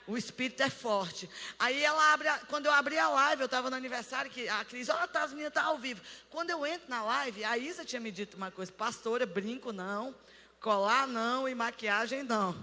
O 0.06 0.16
Espírito 0.16 0.62
é 0.62 0.70
forte. 0.70 1.28
Aí 1.58 1.82
ela 1.82 2.12
abre, 2.12 2.28
quando 2.48 2.66
eu 2.66 2.72
abri 2.72 2.96
a 2.96 3.08
live, 3.08 3.42
eu 3.42 3.46
estava 3.46 3.68
no 3.68 3.76
aniversário, 3.76 4.30
que 4.30 4.48
a 4.48 4.64
Cris, 4.64 4.88
olha, 4.88 5.08
tá, 5.08 5.24
as 5.24 5.30
meninas 5.30 5.48
estão 5.48 5.64
tá 5.64 5.68
ao 5.68 5.78
vivo. 5.78 6.00
Quando 6.30 6.50
eu 6.50 6.64
entro 6.64 6.88
na 6.88 7.02
live, 7.02 7.44
a 7.44 7.58
Isa 7.58 7.84
tinha 7.84 8.00
me 8.00 8.12
dito 8.12 8.36
uma 8.36 8.52
coisa, 8.52 8.70
pastora, 8.70 9.26
brinco 9.26 9.72
não, 9.72 10.14
colar 10.60 11.08
não 11.08 11.48
e 11.48 11.54
maquiagem 11.54 12.22
não. 12.22 12.56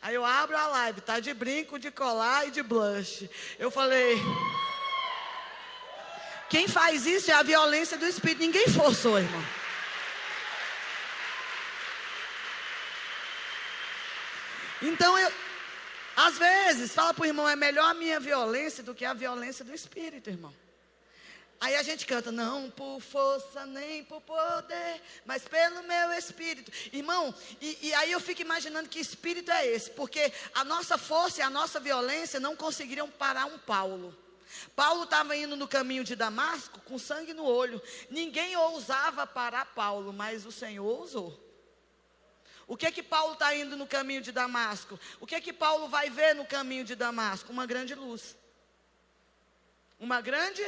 Aí 0.00 0.14
eu 0.14 0.24
abro 0.24 0.56
a 0.56 0.68
live, 0.68 1.00
tá 1.00 1.18
de 1.18 1.34
brinco, 1.34 1.80
de 1.80 1.90
colar 1.90 2.46
e 2.46 2.52
de 2.52 2.62
blush. 2.62 3.28
Eu 3.58 3.72
falei. 3.72 4.16
Quem 6.48 6.68
faz 6.68 7.06
isso 7.06 7.30
é 7.30 7.34
a 7.34 7.42
violência 7.42 7.98
do 7.98 8.06
espírito. 8.06 8.40
Ninguém 8.40 8.68
forçou, 8.68 9.18
irmão. 9.18 9.44
Então 14.80 15.18
eu, 15.18 15.32
às 16.16 16.38
vezes, 16.38 16.92
fala 16.92 17.12
para 17.12 17.22
o 17.22 17.26
irmão, 17.26 17.48
é 17.48 17.56
melhor 17.56 17.90
a 17.90 17.94
minha 17.94 18.20
violência 18.20 18.82
do 18.82 18.94
que 18.94 19.04
a 19.04 19.12
violência 19.12 19.64
do 19.64 19.74
espírito, 19.74 20.30
irmão. 20.30 20.54
Aí 21.60 21.76
a 21.76 21.82
gente 21.82 22.04
canta, 22.04 22.30
não 22.30 22.70
por 22.70 23.00
força 23.00 23.64
nem 23.64 24.04
por 24.04 24.20
poder, 24.20 25.00
mas 25.24 25.48
pelo 25.48 25.82
meu 25.82 26.12
espírito. 26.12 26.70
Irmão, 26.92 27.34
e, 27.60 27.78
e, 27.88 27.94
aí 27.94 28.12
eu 28.12 28.20
fico 28.20 28.42
imaginando 28.42 28.88
que 28.88 29.00
espírito 29.00 29.50
é 29.50 29.66
esse, 29.66 29.90
porque 29.90 30.32
a 30.54 30.64
nossa 30.64 30.98
força 30.98 31.40
e 31.40 31.42
a 31.42 31.48
nossa 31.48 31.80
violência 31.80 32.38
não 32.38 32.54
conseguiriam 32.54 33.08
parar 33.08 33.46
um 33.46 33.58
Paulo. 33.58 34.14
Paulo 34.76 35.04
estava 35.04 35.36
indo 35.36 35.56
no 35.56 35.66
caminho 35.66 36.04
de 36.04 36.14
Damasco 36.14 36.80
com 36.80 36.98
sangue 36.98 37.32
no 37.32 37.44
olho. 37.44 37.80
Ninguém 38.10 38.56
ousava 38.56 39.26
parar 39.26 39.64
Paulo, 39.66 40.12
mas 40.12 40.46
o 40.46 40.52
Senhor 40.52 40.84
ousou. 40.84 41.43
O 42.66 42.76
que 42.76 42.86
é 42.86 42.92
que 42.92 43.02
Paulo 43.02 43.34
está 43.34 43.54
indo 43.54 43.76
no 43.76 43.86
caminho 43.86 44.22
de 44.22 44.32
Damasco? 44.32 44.98
O 45.20 45.26
que 45.26 45.34
é 45.34 45.40
que 45.40 45.52
Paulo 45.52 45.88
vai 45.88 46.10
ver 46.10 46.34
no 46.34 46.46
caminho 46.46 46.84
de 46.84 46.94
Damasco? 46.94 47.52
Uma 47.52 47.66
grande 47.66 47.94
luz. 47.94 48.36
Uma 49.98 50.20
grande 50.20 50.62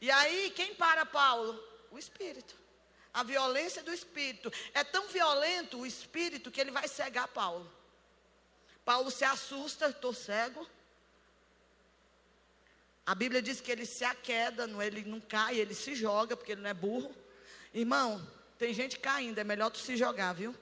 e 0.00 0.10
aí, 0.10 0.50
quem 0.50 0.74
para 0.74 1.04
Paulo? 1.04 1.62
O 1.90 1.98
espírito. 1.98 2.56
A 3.12 3.22
violência 3.22 3.82
do 3.82 3.92
espírito. 3.92 4.50
É 4.72 4.82
tão 4.82 5.08
violento 5.08 5.78
o 5.78 5.86
espírito 5.86 6.50
que 6.50 6.60
ele 6.60 6.70
vai 6.70 6.88
cegar 6.88 7.28
Paulo. 7.28 7.70
Paulo 8.84 9.10
se 9.10 9.24
assusta, 9.24 9.88
estou 9.88 10.14
cego. 10.14 10.66
A 13.04 13.14
Bíblia 13.14 13.42
diz 13.42 13.60
que 13.60 13.70
ele 13.70 13.84
se 13.84 14.04
aqueda, 14.04 14.66
não, 14.66 14.80
ele 14.80 15.02
não 15.04 15.20
cai, 15.20 15.58
ele 15.58 15.74
se 15.74 15.94
joga, 15.94 16.36
porque 16.36 16.52
ele 16.52 16.62
não 16.62 16.70
é 16.70 16.74
burro. 16.74 17.14
Irmão, 17.74 18.26
tem 18.60 18.74
gente 18.74 18.98
caindo, 18.98 19.38
é 19.38 19.42
melhor 19.42 19.70
tu 19.70 19.78
se 19.78 19.96
jogar, 19.96 20.34
viu? 20.34 20.54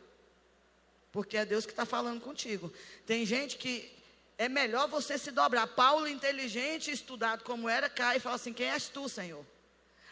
Porque 1.11 1.37
é 1.37 1.45
Deus 1.45 1.67
que 1.67 1.73
está 1.73 1.85
falando 1.85 2.21
contigo. 2.21 2.73
Tem 3.05 3.27
gente 3.27 3.59
que 3.59 3.93
é 4.39 4.49
melhor 4.49 4.87
você 4.87 5.19
se 5.19 5.33
dobrar. 5.33 5.67
Paulo, 5.67 6.07
inteligente, 6.07 6.93
estudado 6.93 7.43
como 7.43 7.69
era, 7.69 7.91
cai 7.91 8.19
e 8.19 8.21
fala 8.21 8.37
assim: 8.37 8.53
Quem 8.53 8.71
és 8.71 8.89
tu, 8.89 9.09
Senhor? 9.09 9.45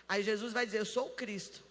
Aí 0.08 0.24
Jesus 0.24 0.52
vai 0.52 0.66
dizer: 0.66 0.80
Eu 0.80 0.84
sou 0.84 1.06
o 1.06 1.10
Cristo. 1.10 1.62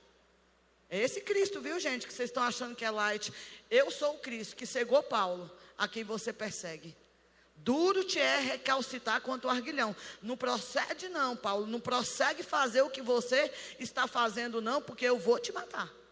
É 0.89 0.97
esse 0.99 1.20
Cristo, 1.20 1.59
viu, 1.59 1.78
gente, 1.82 2.07
que 2.07 2.13
vocês 2.13 2.30
estão 2.30 2.43
achando 2.43 2.78
que 2.78 2.86
é 2.86 2.89
light. 2.89 3.34
Eu 3.70 3.91
sou 3.91 4.16
o 4.16 4.20
Cristo 4.20 4.55
que 4.55 4.66
cegou 4.66 5.03
Paulo, 5.03 5.51
a 5.78 5.86
quem 5.86 6.05
você 6.05 6.32
persegue. 6.32 6.95
Duro 7.57 8.05
te 8.05 8.20
é 8.20 8.39
recalcitar 8.39 9.20
quanto 9.20 9.45
o 9.45 9.49
arguilhão. 9.49 9.93
Não 10.22 10.38
procede, 10.38 11.09
não, 11.09 11.36
Paulo. 11.36 11.68
Não 11.68 11.82
prossegue 11.82 12.41
fazer 12.41 12.84
o 12.84 12.89
que 12.89 13.01
você 13.01 13.51
está 13.78 14.07
fazendo, 14.07 14.61
não, 14.61 14.82
porque 14.82 15.03
eu 15.03 15.20
vou 15.20 15.38
te 15.38 15.51
matar. 15.51 16.05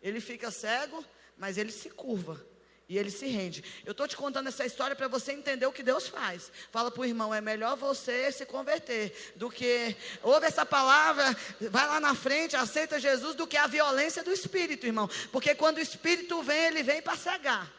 Ele 0.00 0.20
fica 0.20 0.50
cego, 0.50 1.04
mas 1.36 1.58
ele 1.58 1.72
se 1.72 1.90
curva. 1.90 2.44
E 2.88 2.96
ele 2.96 3.10
se 3.10 3.26
rende. 3.26 3.62
Eu 3.84 3.92
estou 3.92 4.08
te 4.08 4.16
contando 4.16 4.48
essa 4.48 4.64
história 4.64 4.96
para 4.96 5.08
você 5.08 5.32
entender 5.32 5.66
o 5.66 5.72
que 5.72 5.82
Deus 5.82 6.08
faz. 6.08 6.50
Fala 6.70 6.90
para 6.90 7.02
o 7.02 7.04
irmão: 7.04 7.34
é 7.34 7.40
melhor 7.40 7.76
você 7.76 8.32
se 8.32 8.46
converter 8.46 9.34
do 9.36 9.50
que 9.50 9.94
ouve 10.22 10.46
essa 10.46 10.64
palavra, 10.64 11.36
vai 11.70 11.86
lá 11.86 12.00
na 12.00 12.14
frente, 12.14 12.56
aceita 12.56 12.98
Jesus, 12.98 13.34
do 13.34 13.46
que 13.46 13.58
a 13.58 13.66
violência 13.66 14.24
do 14.24 14.32
espírito, 14.32 14.86
irmão. 14.86 15.06
Porque 15.30 15.54
quando 15.54 15.76
o 15.76 15.80
espírito 15.80 16.42
vem, 16.42 16.64
ele 16.68 16.82
vem 16.82 17.02
para 17.02 17.14
cegar. 17.14 17.70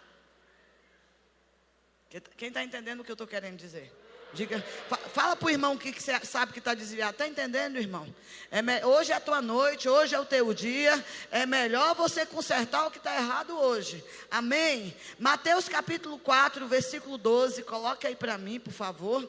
Quem 2.38 2.50
está 2.50 2.64
entendendo 2.64 3.00
o 3.00 3.04
que 3.04 3.12
eu 3.12 3.16
estou 3.16 3.28
querendo 3.28 3.58
dizer? 3.58 3.92
Diga, 4.32 4.64
fala 5.12 5.36
para 5.36 5.48
o 5.48 5.50
irmão 5.50 5.76
que, 5.76 5.92
que 5.92 6.02
você 6.02 6.20
sabe 6.24 6.54
que 6.54 6.60
está 6.60 6.76
desviado. 6.76 7.14
Está 7.14 7.28
entendendo, 7.28 7.78
irmão? 7.78 8.14
É 8.52 8.86
hoje 8.86 9.12
é 9.12 9.16
a 9.16 9.20
tua 9.20 9.42
noite, 9.42 9.90
hoje 9.90 10.14
é 10.14 10.20
o 10.20 10.26
teu 10.26 10.54
dia. 10.54 11.04
É 11.32 11.48
melhor 11.48 11.96
você 11.96 12.26
consertar 12.26 12.86
o 12.86 12.92
que 12.92 13.00
está 13.00 13.16
errado 13.16 13.58
hoje. 13.58 14.04
Amém? 14.30 14.96
Mateus 15.18 15.68
capítulo 15.68 16.20
4, 16.20 16.68
versículo 16.68 17.18
12. 17.18 17.64
Coloca 17.64 18.08
aí 18.08 18.16
para 18.16 18.38
mim, 18.38 18.60
por 18.60 18.72
favor. 18.72 19.28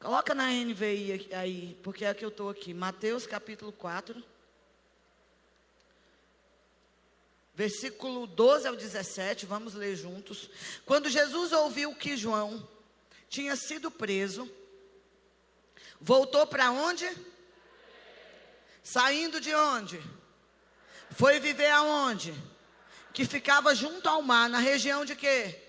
Coloca 0.00 0.34
na 0.34 0.50
NVI 0.50 1.28
aí, 1.32 1.78
porque 1.82 2.06
é 2.06 2.14
que 2.14 2.24
eu 2.24 2.30
estou 2.30 2.48
aqui. 2.48 2.72
Mateus 2.72 3.26
capítulo 3.26 3.70
4. 3.70 4.24
Versículo 7.54 8.26
12 8.26 8.68
ao 8.68 8.76
17, 8.76 9.46
vamos 9.46 9.74
ler 9.74 9.96
juntos. 9.96 10.50
Quando 10.84 11.08
Jesus 11.08 11.52
ouviu 11.52 11.94
que 11.94 12.16
João 12.16 12.75
tinha 13.36 13.54
sido 13.54 13.90
preso, 13.90 14.50
voltou 16.00 16.46
para 16.46 16.70
onde? 16.70 17.06
Saindo 18.82 19.42
de 19.42 19.54
onde? 19.54 20.00
Foi 21.10 21.38
viver 21.38 21.68
aonde? 21.68 22.32
Que 23.12 23.26
ficava 23.26 23.74
junto 23.74 24.08
ao 24.08 24.22
mar, 24.22 24.48
na 24.48 24.58
região 24.58 25.04
de 25.04 25.14
quê? 25.14 25.65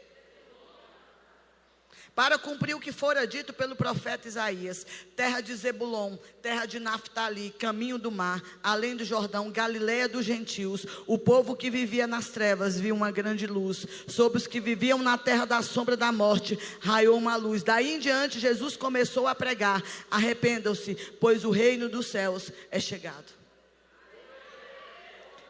Para 2.18 2.40
cumprir 2.40 2.76
o 2.76 2.80
que 2.80 2.92
fora 2.92 3.28
dito 3.28 3.54
pelo 3.54 3.76
profeta 3.76 4.28
Isaías: 4.28 4.88
terra 5.16 5.40
de 5.40 5.54
Zebulon, 5.54 6.18
terra 6.42 6.66
de 6.66 6.80
Naphtali, 6.80 7.54
caminho 7.60 8.00
do 8.00 8.10
mar, 8.10 8.42
além 8.64 8.96
do 8.96 9.06
Jordão, 9.06 9.52
Galiléia 9.52 10.10
dos 10.10 10.26
gentios. 10.26 10.84
O 11.06 11.20
povo 11.20 11.56
que 11.56 11.70
vivia 11.70 12.08
nas 12.08 12.30
trevas 12.30 12.80
viu 12.80 12.96
uma 12.96 13.12
grande 13.12 13.46
luz. 13.46 13.86
Sobre 14.08 14.40
os 14.40 14.48
que 14.48 14.60
viviam 14.60 14.98
na 14.98 15.16
terra 15.16 15.46
da 15.46 15.62
sombra 15.62 15.96
da 15.96 16.12
morte, 16.12 16.58
raiou 16.80 17.16
uma 17.16 17.36
luz. 17.36 17.62
Daí 17.62 17.94
em 17.94 18.00
diante, 18.00 18.40
Jesus 18.40 18.76
começou 18.76 19.28
a 19.28 19.36
pregar: 19.36 19.84
arrependam-se, 20.10 20.96
pois 21.22 21.46
o 21.46 21.52
reino 21.52 21.88
dos 21.88 22.08
céus 22.08 22.52
é 22.72 22.80
chegado. 22.80 23.38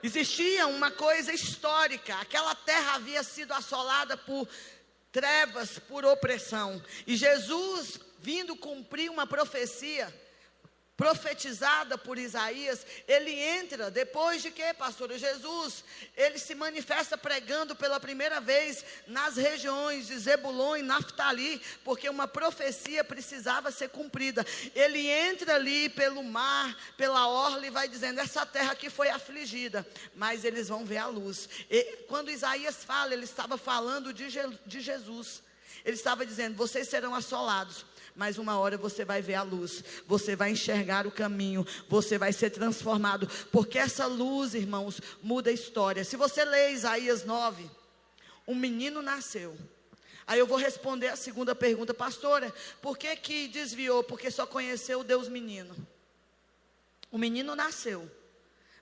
Existia 0.03 0.67
uma 0.67 0.91
coisa 0.91 1.33
histórica: 1.33 2.15
aquela 2.15 2.53
terra 2.55 2.95
havia 2.95 3.23
sido 3.23 3.53
assolada 3.53 4.15
por 4.15 4.47
trevas 5.17 5.79
por 5.79 6.05
opressão. 6.05 6.79
E 7.07 7.15
Jesus, 7.15 7.99
vindo 8.19 8.55
cumprir 8.55 9.09
uma 9.09 9.25
profecia, 9.25 10.13
profetizada 10.97 11.95
por 11.95 12.17
Isaías, 12.17 12.83
ele 13.07 13.31
entra 13.31 13.91
depois 13.91 14.41
de 14.41 14.49
que, 14.49 14.73
pastor 14.73 15.13
Jesus, 15.13 15.83
ele 16.15 16.39
se 16.39 16.55
manifesta 16.55 17.15
pregando 17.15 17.75
pela 17.75 17.99
primeira 17.99 18.41
vez 18.41 18.83
nas 19.05 19.37
regiões 19.37 20.07
de 20.07 20.17
Zebulon 20.17 20.77
e 20.77 20.81
Naftali, 20.81 21.61
porque 21.83 22.09
uma 22.09 22.27
profecia 22.27 23.03
precisava 23.03 23.71
ser 23.71 23.89
cumprida. 23.89 24.43
Ele 24.73 25.07
entra 25.07 25.53
ali 25.53 25.87
pelo 25.87 26.23
mar, 26.23 26.75
pela 26.97 27.27
orla 27.27 27.67
e 27.67 27.69
vai 27.69 27.87
dizendo: 27.87 28.19
essa 28.19 28.43
terra 28.43 28.71
aqui 28.71 28.89
foi 28.89 29.09
afligida, 29.09 29.87
mas 30.15 30.43
eles 30.43 30.67
vão 30.67 30.83
ver 30.83 30.97
a 30.97 31.05
luz. 31.05 31.47
E 31.69 31.83
quando 32.07 32.31
Isaías 32.31 32.83
fala, 32.83 33.13
ele 33.13 33.25
estava 33.25 33.55
falando 33.55 34.11
de, 34.11 34.31
Je 34.31 34.41
de 34.65 34.81
Jesus. 34.81 35.43
Ele 35.85 35.95
estava 35.95 36.25
dizendo: 36.25 36.57
vocês 36.57 36.87
serão 36.87 37.13
assolados 37.13 37.85
mas 38.17 38.39
uma 38.39 38.57
hora 38.57 38.75
você 38.77 39.05
vai 39.05 39.21
ver 39.21 39.35
a 39.35 39.43
luz, 39.43 39.83
você 40.07 40.35
vai 40.35 40.49
enxergar 40.49 41.05
o 41.05 41.11
caminho, 41.11 41.65
você 41.87 42.17
vai 42.17 42.33
ser 42.33 42.49
transformado, 42.49 43.29
porque 43.51 43.77
essa 43.77 44.07
luz, 44.07 44.55
irmãos, 44.55 44.99
muda 45.21 45.51
a 45.51 45.53
história. 45.53 46.03
Se 46.03 46.17
você 46.17 46.43
lê 46.43 46.71
Isaías 46.71 47.23
9, 47.23 47.69
um 48.47 48.55
menino 48.55 49.03
nasceu. 49.03 49.55
Aí 50.25 50.39
eu 50.39 50.47
vou 50.47 50.57
responder 50.57 51.09
a 51.09 51.15
segunda 51.15 51.53
pergunta, 51.53 51.93
pastora, 51.93 52.51
por 52.81 52.97
que 52.97 53.15
que 53.15 53.47
desviou? 53.47 54.03
Porque 54.03 54.31
só 54.31 54.47
conheceu 54.47 55.01
o 55.01 55.03
Deus 55.03 55.29
menino. 55.29 55.75
O 57.11 57.19
menino 57.19 57.55
nasceu, 57.55 58.11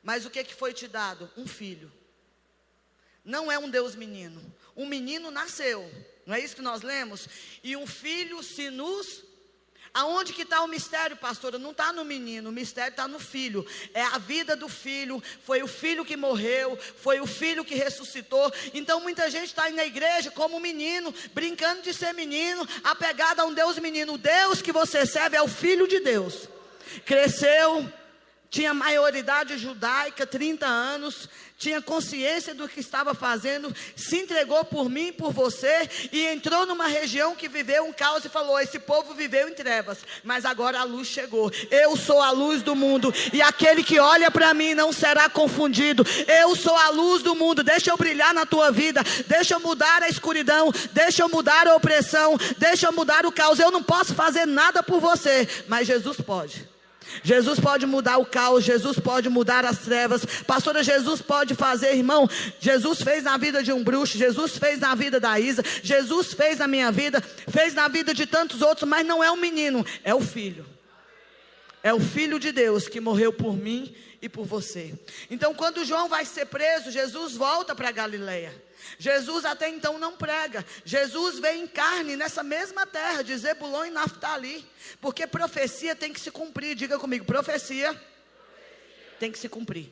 mas 0.01 0.25
o 0.25 0.29
que 0.29 0.45
que 0.45 0.55
foi 0.55 0.73
te 0.73 0.87
dado? 0.87 1.29
Um 1.35 1.45
filho. 1.45 1.91
Não 3.23 3.51
é 3.51 3.59
um 3.59 3.69
Deus 3.69 3.95
menino. 3.95 4.41
Um 4.77 4.87
menino 4.87 5.29
nasceu, 5.29 5.91
não 6.25 6.35
é 6.35 6.39
isso 6.39 6.55
que 6.55 6.61
nós 6.61 6.81
lemos? 6.81 7.27
E 7.63 7.75
um 7.75 7.85
filho 7.85 8.41
se 8.41 8.69
nos 8.69 9.23
Aonde 9.95 10.33
que 10.33 10.41
está 10.41 10.61
o 10.61 10.67
mistério, 10.67 11.15
pastora? 11.15 11.57
Não 11.57 11.71
está 11.71 11.93
no 11.93 12.03
menino, 12.03 12.49
o 12.49 12.51
mistério 12.51 12.91
está 12.91 13.07
no 13.07 13.17
filho. 13.17 13.65
É 13.93 14.01
a 14.01 14.17
vida 14.17 14.53
do 14.53 14.67
filho, 14.67 15.23
foi 15.45 15.63
o 15.63 15.67
filho 15.67 16.03
que 16.03 16.17
morreu, 16.17 16.77
foi 16.97 17.21
o 17.21 17.25
filho 17.25 17.63
que 17.63 17.75
ressuscitou. 17.75 18.51
Então 18.73 18.99
muita 18.99 19.29
gente 19.29 19.45
está 19.45 19.69
na 19.69 19.85
igreja 19.85 20.29
como 20.31 20.59
menino, 20.59 21.15
brincando 21.33 21.81
de 21.81 21.93
ser 21.93 22.13
menino, 22.13 22.67
apegado 22.83 23.39
a 23.39 23.45
um 23.45 23.53
Deus 23.53 23.79
menino. 23.79 24.15
O 24.15 24.17
Deus 24.17 24.61
que 24.61 24.73
você 24.73 25.05
serve 25.05 25.37
é 25.37 25.41
o 25.41 25.47
Filho 25.47 25.87
de 25.87 26.01
Deus. 26.01 26.49
Cresceu, 27.05 27.89
tinha 28.55 28.73
maioridade 28.73 29.57
judaica, 29.57 30.25
30 30.25 30.65
anos, 30.65 31.27
tinha 31.57 31.81
consciência 31.81 32.55
do 32.55 32.69
que 32.69 32.79
estava 32.79 33.13
fazendo, 33.13 33.75
se 33.97 34.15
entregou 34.15 34.63
por 34.63 34.89
mim, 34.89 35.11
por 35.11 35.33
você, 35.33 35.89
e 36.09 36.25
entrou 36.27 36.65
numa 36.65 36.87
região 36.87 37.35
que 37.35 37.49
viveu 37.49 37.83
um 37.83 37.91
caos 37.91 38.23
e 38.23 38.29
falou: 38.29 38.57
Esse 38.57 38.79
povo 38.79 39.13
viveu 39.13 39.49
em 39.49 39.53
trevas, 39.53 39.97
mas 40.23 40.45
agora 40.45 40.79
a 40.79 40.85
luz 40.85 41.09
chegou. 41.09 41.51
Eu 41.69 41.97
sou 41.97 42.21
a 42.21 42.31
luz 42.31 42.61
do 42.61 42.73
mundo, 42.77 43.13
e 43.33 43.41
aquele 43.41 43.83
que 43.83 43.99
olha 43.99 44.31
para 44.31 44.53
mim 44.53 44.73
não 44.73 44.93
será 44.93 45.29
confundido. 45.29 46.05
Eu 46.25 46.55
sou 46.55 46.77
a 46.77 46.87
luz 46.91 47.21
do 47.21 47.35
mundo, 47.35 47.61
deixa 47.61 47.91
eu 47.91 47.97
brilhar 47.97 48.33
na 48.33 48.45
tua 48.45 48.71
vida, 48.71 49.03
deixa 49.27 49.55
eu 49.55 49.59
mudar 49.59 50.01
a 50.01 50.07
escuridão, 50.07 50.71
deixa 50.93 51.23
eu 51.23 51.27
mudar 51.27 51.67
a 51.67 51.75
opressão, 51.75 52.37
deixa 52.57 52.87
eu 52.87 52.93
mudar 52.93 53.25
o 53.25 53.33
caos. 53.33 53.59
Eu 53.59 53.69
não 53.69 53.83
posso 53.83 54.15
fazer 54.15 54.45
nada 54.45 54.81
por 54.81 55.01
você, 55.01 55.45
mas 55.67 55.87
Jesus 55.87 56.15
pode. 56.21 56.74
Jesus 57.23 57.59
pode 57.59 57.85
mudar 57.85 58.17
o 58.17 58.25
caos, 58.25 58.63
Jesus 58.63 58.99
pode 58.99 59.29
mudar 59.29 59.65
as 59.65 59.79
trevas. 59.79 60.25
Pastora, 60.45 60.83
Jesus 60.83 61.21
pode 61.21 61.55
fazer, 61.55 61.95
irmão. 61.95 62.29
Jesus 62.59 63.01
fez 63.01 63.23
na 63.23 63.37
vida 63.37 63.63
de 63.63 63.71
um 63.71 63.83
bruxo, 63.83 64.17
Jesus 64.17 64.57
fez 64.57 64.79
na 64.79 64.95
vida 64.95 65.19
da 65.19 65.39
Isa, 65.39 65.63
Jesus 65.83 66.33
fez 66.33 66.59
na 66.59 66.67
minha 66.67 66.91
vida, 66.91 67.21
fez 67.47 67.73
na 67.73 67.87
vida 67.87 68.13
de 68.13 68.25
tantos 68.25 68.61
outros, 68.61 68.87
mas 68.87 69.05
não 69.05 69.23
é 69.23 69.31
um 69.31 69.37
menino, 69.37 69.85
é 70.03 70.13
o 70.13 70.21
filho. 70.21 70.65
É 71.83 71.93
o 71.93 71.99
filho 71.99 72.39
de 72.39 72.51
Deus 72.51 72.87
que 72.87 72.99
morreu 72.99 73.31
por 73.31 73.55
mim 73.55 73.93
e 74.25 74.29
por 74.29 74.45
você. 74.45 74.93
Então, 75.29 75.53
quando 75.53 75.85
João 75.85 76.09
vai 76.09 76.25
ser 76.25 76.47
preso, 76.47 76.91
Jesus 76.91 77.33
volta 77.33 77.75
para 77.75 77.91
Galileia. 77.91 78.53
Jesus 78.97 79.45
até 79.45 79.69
então 79.69 79.99
não 79.99 80.17
prega. 80.17 80.65
Jesus 80.83 81.39
veio 81.39 81.63
em 81.63 81.67
carne 81.67 82.15
nessa 82.15 82.43
mesma 82.43 82.85
terra 82.85 83.21
de 83.21 83.37
Zebulon 83.37 83.85
e 83.85 83.91
Naftali. 83.91 84.65
Porque 84.99 85.27
profecia 85.27 85.95
tem 85.95 86.11
que 86.11 86.19
se 86.19 86.31
cumprir. 86.31 86.75
Diga 86.75 86.97
comigo, 86.97 87.23
profecia 87.23 87.99
tem 89.19 89.31
que 89.31 89.39
se 89.39 89.47
cumprir. 89.47 89.91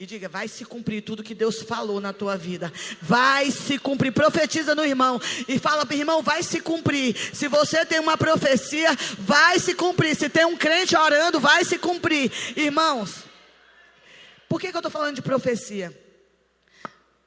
E 0.00 0.06
diga, 0.06 0.28
vai 0.28 0.46
se 0.46 0.64
cumprir 0.64 1.02
tudo 1.02 1.24
que 1.24 1.34
Deus 1.34 1.60
falou 1.62 2.00
na 2.00 2.12
tua 2.12 2.36
vida. 2.36 2.72
Vai 3.02 3.50
se 3.50 3.78
cumprir. 3.78 4.12
Profetiza 4.12 4.72
no 4.72 4.84
irmão. 4.84 5.20
E 5.48 5.58
fala 5.58 5.84
para 5.84 5.96
irmão, 5.96 6.22
vai 6.22 6.40
se 6.44 6.60
cumprir. 6.60 7.16
Se 7.34 7.48
você 7.48 7.84
tem 7.84 7.98
uma 7.98 8.16
profecia, 8.16 8.90
vai 9.18 9.58
se 9.58 9.74
cumprir. 9.74 10.14
Se 10.14 10.28
tem 10.28 10.44
um 10.44 10.56
crente 10.56 10.96
orando, 10.96 11.40
vai 11.40 11.64
se 11.64 11.78
cumprir. 11.78 12.30
Irmãos, 12.56 13.27
por 14.48 14.60
que, 14.60 14.70
que 14.70 14.76
eu 14.76 14.80
estou 14.80 14.90
falando 14.90 15.16
de 15.16 15.22
profecia? 15.22 15.96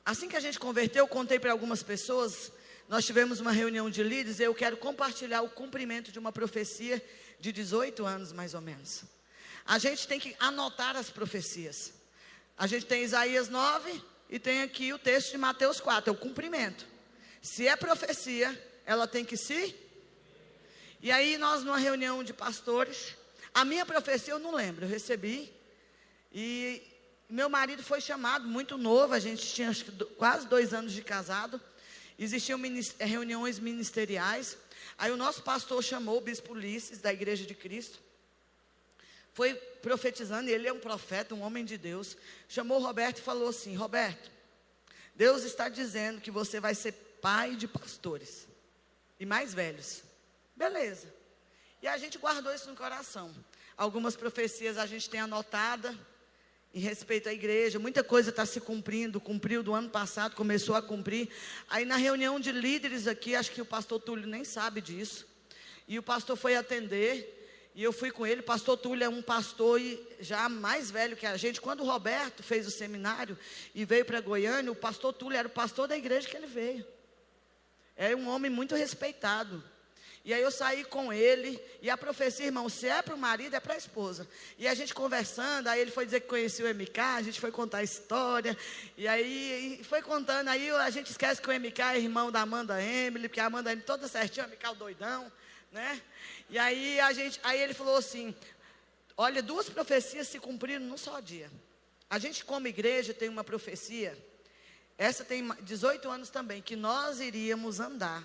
Assim 0.03 0.27
que 0.27 0.35
a 0.35 0.39
gente 0.39 0.59
converteu, 0.59 1.03
eu 1.03 1.07
contei 1.07 1.39
para 1.39 1.51
algumas 1.51 1.83
pessoas. 1.83 2.51
Nós 2.89 3.05
tivemos 3.05 3.39
uma 3.39 3.51
reunião 3.51 3.89
de 3.89 4.01
líderes 4.01 4.39
e 4.39 4.43
eu 4.43 4.55
quero 4.55 4.75
compartilhar 4.77 5.41
o 5.41 5.49
cumprimento 5.49 6.11
de 6.11 6.17
uma 6.17 6.31
profecia 6.31 7.03
de 7.39 7.51
18 7.51 8.05
anos, 8.05 8.31
mais 8.33 8.53
ou 8.53 8.61
menos. 8.61 9.03
A 9.65 9.77
gente 9.77 10.07
tem 10.07 10.19
que 10.19 10.35
anotar 10.39 10.95
as 10.97 11.09
profecias. 11.09 11.93
A 12.57 12.65
gente 12.65 12.85
tem 12.85 13.03
Isaías 13.03 13.47
9 13.49 14.03
e 14.29 14.39
tem 14.39 14.63
aqui 14.63 14.91
o 14.91 14.99
texto 14.99 15.31
de 15.31 15.37
Mateus 15.37 15.79
4, 15.79 16.09
é 16.09 16.13
o 16.13 16.17
cumprimento. 16.17 16.85
Se 17.41 17.67
é 17.67 17.75
profecia, 17.75 18.59
ela 18.85 19.07
tem 19.07 19.23
que 19.23 19.37
se. 19.37 19.75
E 21.01 21.11
aí, 21.11 21.37
nós, 21.37 21.63
numa 21.63 21.77
reunião 21.77 22.23
de 22.23 22.33
pastores, 22.33 23.15
a 23.53 23.63
minha 23.63 23.85
profecia 23.85 24.33
eu 24.33 24.39
não 24.39 24.53
lembro, 24.53 24.85
eu 24.85 24.89
recebi. 24.89 25.51
E 26.33 26.81
meu 27.31 27.49
marido 27.49 27.81
foi 27.81 28.01
chamado 28.01 28.45
muito 28.45 28.77
novo, 28.77 29.13
a 29.13 29.19
gente 29.19 29.53
tinha 29.53 29.71
quase 30.17 30.47
dois 30.47 30.73
anos 30.73 30.91
de 30.91 31.01
casado. 31.01 31.61
Existiam 32.19 32.59
eh, 32.99 33.05
reuniões 33.05 33.57
ministeriais. 33.57 34.57
Aí 34.97 35.11
o 35.11 35.17
nosso 35.17 35.41
pastor 35.41 35.81
chamou 35.81 36.17
o 36.17 36.21
bispo 36.21 36.51
Ulisses, 36.51 36.99
da 36.99 37.13
Igreja 37.13 37.45
de 37.45 37.55
Cristo. 37.55 37.99
Foi 39.33 39.53
profetizando, 39.53 40.49
ele 40.49 40.67
é 40.67 40.73
um 40.73 40.79
profeta, 40.79 41.33
um 41.33 41.41
homem 41.41 41.63
de 41.63 41.77
Deus. 41.77 42.17
Chamou 42.49 42.81
o 42.81 42.83
Roberto 42.83 43.19
e 43.19 43.21
falou 43.21 43.47
assim: 43.47 43.75
Roberto, 43.75 44.29
Deus 45.15 45.43
está 45.43 45.69
dizendo 45.69 46.19
que 46.19 46.29
você 46.29 46.59
vai 46.59 46.75
ser 46.75 46.91
pai 47.21 47.55
de 47.55 47.65
pastores 47.65 48.45
e 49.17 49.25
mais 49.25 49.53
velhos. 49.53 50.03
Beleza. 50.53 51.07
E 51.81 51.87
a 51.87 51.97
gente 51.97 52.17
guardou 52.17 52.53
isso 52.53 52.69
no 52.69 52.75
coração. 52.75 53.33
Algumas 53.77 54.17
profecias 54.17 54.77
a 54.77 54.85
gente 54.85 55.09
tem 55.09 55.21
anotada 55.21 55.97
em 56.73 56.79
respeito 56.79 57.27
à 57.27 57.33
igreja, 57.33 57.77
muita 57.79 58.03
coisa 58.03 58.29
está 58.29 58.45
se 58.45 58.61
cumprindo, 58.61 59.19
cumpriu 59.19 59.61
do 59.61 59.73
ano 59.73 59.89
passado, 59.89 60.35
começou 60.35 60.75
a 60.75 60.81
cumprir. 60.81 61.29
Aí 61.69 61.83
na 61.83 61.97
reunião 61.97 62.39
de 62.39 62.51
líderes 62.51 63.07
aqui, 63.07 63.35
acho 63.35 63.51
que 63.51 63.61
o 63.61 63.65
pastor 63.65 63.99
Túlio 63.99 64.25
nem 64.25 64.45
sabe 64.45 64.79
disso. 64.79 65.27
E 65.87 65.99
o 65.99 66.03
pastor 66.03 66.37
foi 66.37 66.55
atender, 66.55 67.41
e 67.75 67.83
eu 67.83 67.91
fui 67.91 68.09
com 68.09 68.25
ele. 68.25 68.39
O 68.39 68.45
pastor 68.45 68.77
Túlio 68.77 69.03
é 69.03 69.09
um 69.09 69.21
pastor 69.21 69.81
já 70.19 70.47
mais 70.47 70.89
velho 70.89 71.17
que 71.17 71.25
a 71.25 71.35
gente. 71.35 71.59
Quando 71.59 71.81
o 71.81 71.85
Roberto 71.85 72.41
fez 72.41 72.65
o 72.65 72.71
seminário 72.71 73.37
e 73.75 73.83
veio 73.83 74.05
para 74.05 74.21
Goiânia, 74.21 74.71
o 74.71 74.75
pastor 74.75 75.11
Túlio 75.11 75.37
era 75.37 75.47
o 75.47 75.51
pastor 75.51 75.89
da 75.89 75.97
igreja 75.97 76.29
que 76.29 76.37
ele 76.37 76.47
veio. 76.47 76.85
É 77.97 78.15
um 78.15 78.29
homem 78.29 78.49
muito 78.49 78.75
respeitado. 78.75 79.61
E 80.23 80.33
aí 80.35 80.41
eu 80.41 80.51
saí 80.51 80.83
com 80.83 81.11
ele, 81.11 81.59
e 81.81 81.89
a 81.89 81.97
profecia, 81.97 82.45
irmão, 82.45 82.69
se 82.69 82.87
é 82.87 83.01
para 83.01 83.15
o 83.15 83.17
marido, 83.17 83.55
é 83.55 83.59
para 83.59 83.73
a 83.73 83.77
esposa. 83.77 84.27
E 84.55 84.67
a 84.67 84.73
gente 84.75 84.93
conversando, 84.93 85.67
aí 85.67 85.81
ele 85.81 85.89
foi 85.89 86.05
dizer 86.05 86.21
que 86.21 86.27
conhecia 86.27 86.63
o 86.63 86.69
MK, 86.69 86.99
a 86.99 87.21
gente 87.23 87.39
foi 87.39 87.51
contar 87.51 87.79
a 87.79 87.83
história, 87.83 88.55
e 88.95 89.07
aí 89.07 89.81
foi 89.83 90.01
contando, 90.03 90.49
aí 90.49 90.69
a 90.69 90.89
gente 90.91 91.09
esquece 91.09 91.41
que 91.41 91.49
o 91.49 91.59
MK 91.59 91.81
é 91.81 91.99
irmão 91.99 92.31
da 92.31 92.41
Amanda 92.41 92.81
Emily, 92.81 93.27
porque 93.27 93.39
a 93.39 93.47
Amanda 93.47 93.71
Emily 93.71 93.85
toda 93.85 94.07
certinha, 94.07 94.45
o 94.45 94.49
MK 94.49 94.63
é 94.63 94.69
o 94.69 94.75
doidão, 94.75 95.31
né? 95.71 95.99
E 96.51 96.59
aí 96.59 96.99
a 96.99 97.11
gente, 97.13 97.39
aí 97.41 97.59
ele 97.59 97.73
falou 97.73 97.97
assim, 97.97 98.35
olha, 99.17 99.41
duas 99.41 99.69
profecias 99.69 100.27
se 100.27 100.39
cumpriram 100.39 100.85
num 100.85 100.97
só 100.97 101.19
dia. 101.19 101.49
A 102.07 102.19
gente 102.19 102.45
como 102.45 102.67
igreja 102.67 103.11
tem 103.11 103.27
uma 103.27 103.43
profecia, 103.43 104.15
essa 104.99 105.25
tem 105.25 105.49
18 105.61 106.07
anos 106.07 106.29
também, 106.29 106.61
que 106.61 106.75
nós 106.75 107.19
iríamos 107.19 107.79
andar 107.79 108.23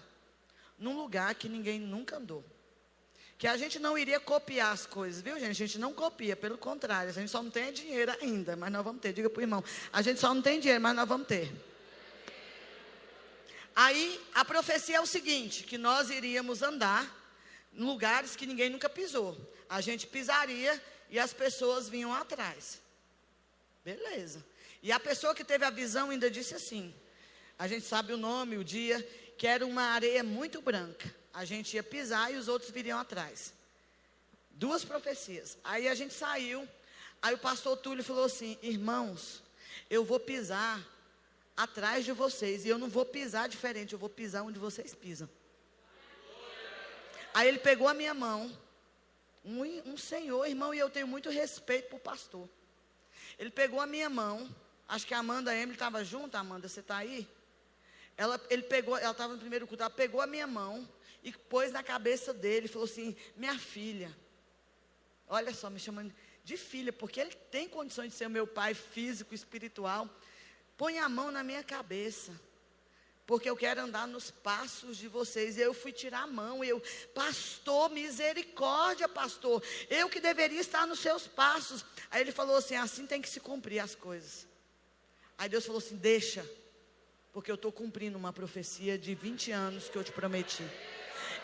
num 0.79 0.97
lugar 0.97 1.35
que 1.35 1.49
ninguém 1.49 1.79
nunca 1.79 2.17
andou. 2.17 2.45
Que 3.39 3.47
a 3.47 3.57
gente 3.57 3.79
não 3.79 3.99
iria 3.99 4.19
copiar 4.19 4.73
as 4.73 4.87
coisas, 4.87 5.21
viu, 5.21 5.39
gente? 5.39 5.51
A 5.51 5.67
gente 5.67 5.79
não 5.79 5.93
copia, 5.93 6.35
pelo 6.35 6.57
contrário, 6.57 7.11
a 7.11 7.13
gente 7.13 7.31
só 7.31 7.43
não 7.43 7.51
tem 7.51 7.73
dinheiro 7.73 8.11
ainda, 8.21 8.57
mas 8.57 8.73
nós 8.73 8.83
vamos 8.83 9.01
ter. 9.01 9.13
Diga 9.13 9.29
para 9.29 9.41
o 9.41 9.43
irmão, 9.43 9.65
a 9.93 10.01
gente 10.01 10.19
só 10.19 10.33
não 10.33 10.41
tem 10.41 10.59
dinheiro, 10.59 10.83
mas 10.83 10.97
nós 10.97 11.07
vamos 11.07 11.27
ter. 11.27 11.53
Aí 13.75 14.19
a 14.35 14.43
profecia 14.43 14.97
é 14.97 15.01
o 15.01 15.07
seguinte: 15.07 15.65
que 15.65 15.77
nós 15.77 16.09
iríamos 16.09 16.63
andar 16.63 17.05
em 17.75 17.85
lugares 17.85 18.35
que 18.35 18.47
ninguém 18.47 18.71
nunca 18.71 18.89
pisou. 18.89 19.37
A 19.69 19.83
gente 19.83 20.07
pisaria 20.07 20.83
e 21.11 21.19
as 21.19 21.35
pessoas 21.35 21.89
vinham 21.89 22.15
atrás. 22.15 22.81
Beleza. 23.85 24.43
E 24.83 24.91
a 24.91 24.99
pessoa 24.99 25.35
que 25.35 25.45
teve 25.45 25.65
a 25.65 25.71
visão 25.71 26.09
ainda 26.09 26.31
disse 26.31 26.55
assim: 26.55 26.95
a 27.59 27.69
gente 27.69 27.85
sabe 27.85 28.13
o 28.13 28.17
nome, 28.17 28.57
o 28.57 28.65
dia, 28.65 29.07
que 29.37 29.47
era 29.47 29.67
uma 29.67 29.83
areia 29.83 30.23
muito 30.23 30.61
branca. 30.61 31.15
A 31.33 31.45
gente 31.45 31.75
ia 31.75 31.83
pisar 31.83 32.33
e 32.33 32.37
os 32.37 32.49
outros 32.49 32.71
viriam 32.71 32.99
atrás. 32.99 33.53
Duas 34.51 34.85
profecias. 34.85 35.59
Aí 35.63 35.87
a 35.87 35.95
gente 35.95 36.15
saiu. 36.15 36.67
Aí 37.21 37.35
o 37.35 37.39
pastor 37.39 37.77
Túlio 37.77 38.03
falou 38.03 38.25
assim: 38.25 38.59
Irmãos, 38.63 39.43
eu 39.91 40.05
vou 40.05 40.19
pisar 40.19 40.81
atrás 41.57 42.05
de 42.05 42.13
vocês. 42.13 42.65
E 42.65 42.69
eu 42.69 42.79
não 42.79 42.89
vou 42.89 43.05
pisar 43.05 43.49
diferente, 43.49 43.93
eu 43.93 43.99
vou 43.99 44.09
pisar 44.09 44.43
onde 44.43 44.59
vocês 44.59 44.95
pisam. 44.95 45.29
Aí 47.35 47.49
ele 47.49 47.59
pegou 47.59 47.87
a 47.89 47.95
minha 47.95 48.15
mão. 48.15 48.51
Um, 49.45 49.93
um 49.93 49.97
senhor, 49.97 50.47
irmão, 50.47 50.75
e 50.75 50.79
eu 50.79 50.91
tenho 50.91 51.07
muito 51.07 51.31
respeito 51.31 51.91
por 51.91 52.01
pastor. 52.01 52.49
Ele 53.39 53.51
pegou 53.51 53.81
a 53.81 53.87
minha 53.87 54.09
mão. 54.09 54.49
Acho 54.89 55.07
que 55.07 55.15
a 55.15 55.19
Amanda 55.19 55.55
Emily 55.55 55.75
estava 55.75 56.05
junto. 56.05 56.35
Amanda, 56.35 56.69
você 56.69 56.81
está 56.81 56.97
aí? 56.97 57.29
Ela, 58.17 58.41
ele 58.49 58.63
pegou, 58.63 58.97
ela 58.97 59.11
estava 59.11 59.35
no 59.35 59.39
primeiro 59.39 59.67
culto, 59.67 59.83
ela 59.83 59.91
pegou 59.91 60.21
a 60.21 60.27
minha 60.27 60.47
mão 60.47 60.89
e 61.23 61.33
pôs 61.33 61.73
na 61.73 61.83
cabeça 61.83 62.33
dele 62.33 62.69
falou 62.69 62.87
assim: 62.87 63.17
Minha 63.37 63.59
filha, 63.59 64.17
olha 65.29 65.53
só, 65.53 65.69
me 65.69 65.79
chamando 65.79 66.15
de 66.45 66.57
filha, 66.57 66.93
porque 66.93 67.21
ele 67.21 67.35
tem 67.51 67.69
condições 67.69 68.13
de 68.13 68.15
ser 68.17 68.29
meu 68.29 68.47
pai 68.47 68.73
físico, 68.73 69.35
espiritual. 69.35 70.09
Põe 70.77 70.99
a 70.99 71.09
mão 71.09 71.31
na 71.33 71.43
minha 71.43 71.65
cabeça, 71.65 72.33
porque 73.27 73.51
eu 73.51 73.57
quero 73.57 73.81
andar 73.81 74.07
nos 74.07 74.31
passos 74.31 74.97
de 74.97 75.09
vocês. 75.09 75.59
Eu 75.59 75.75
fui 75.75 75.91
tirar 75.91 76.23
a 76.23 76.27
mão, 76.29 76.63
eu, 76.63 76.81
pastor, 77.13 77.91
misericórdia, 77.91 79.09
pastor, 79.09 79.61
eu 79.91 80.09
que 80.09 80.21
deveria 80.21 80.61
estar 80.61 80.87
nos 80.87 81.01
seus 81.01 81.27
passos. 81.27 81.85
Aí 82.11 82.21
ele 82.21 82.31
falou 82.31 82.57
assim: 82.57 82.77
assim 82.77 83.07
tem 83.07 83.21
que 83.21 83.29
se 83.29 83.41
cumprir 83.41 83.81
as 83.81 83.97
coisas. 83.97 84.47
Aí 85.37 85.49
Deus 85.49 85.67
falou 85.67 85.81
assim: 85.81 85.97
deixa, 85.97 86.49
porque 87.37 87.51
eu 87.51 87.57
estou 87.57 87.71
cumprindo 87.71 88.17
uma 88.17 88.33
profecia 88.33 88.97
de 88.97 89.15
20 89.15 89.53
anos 89.53 89.91
que 89.91 89.99
eu 89.99 90.03
te 90.03 90.11
prometi. 90.11 90.65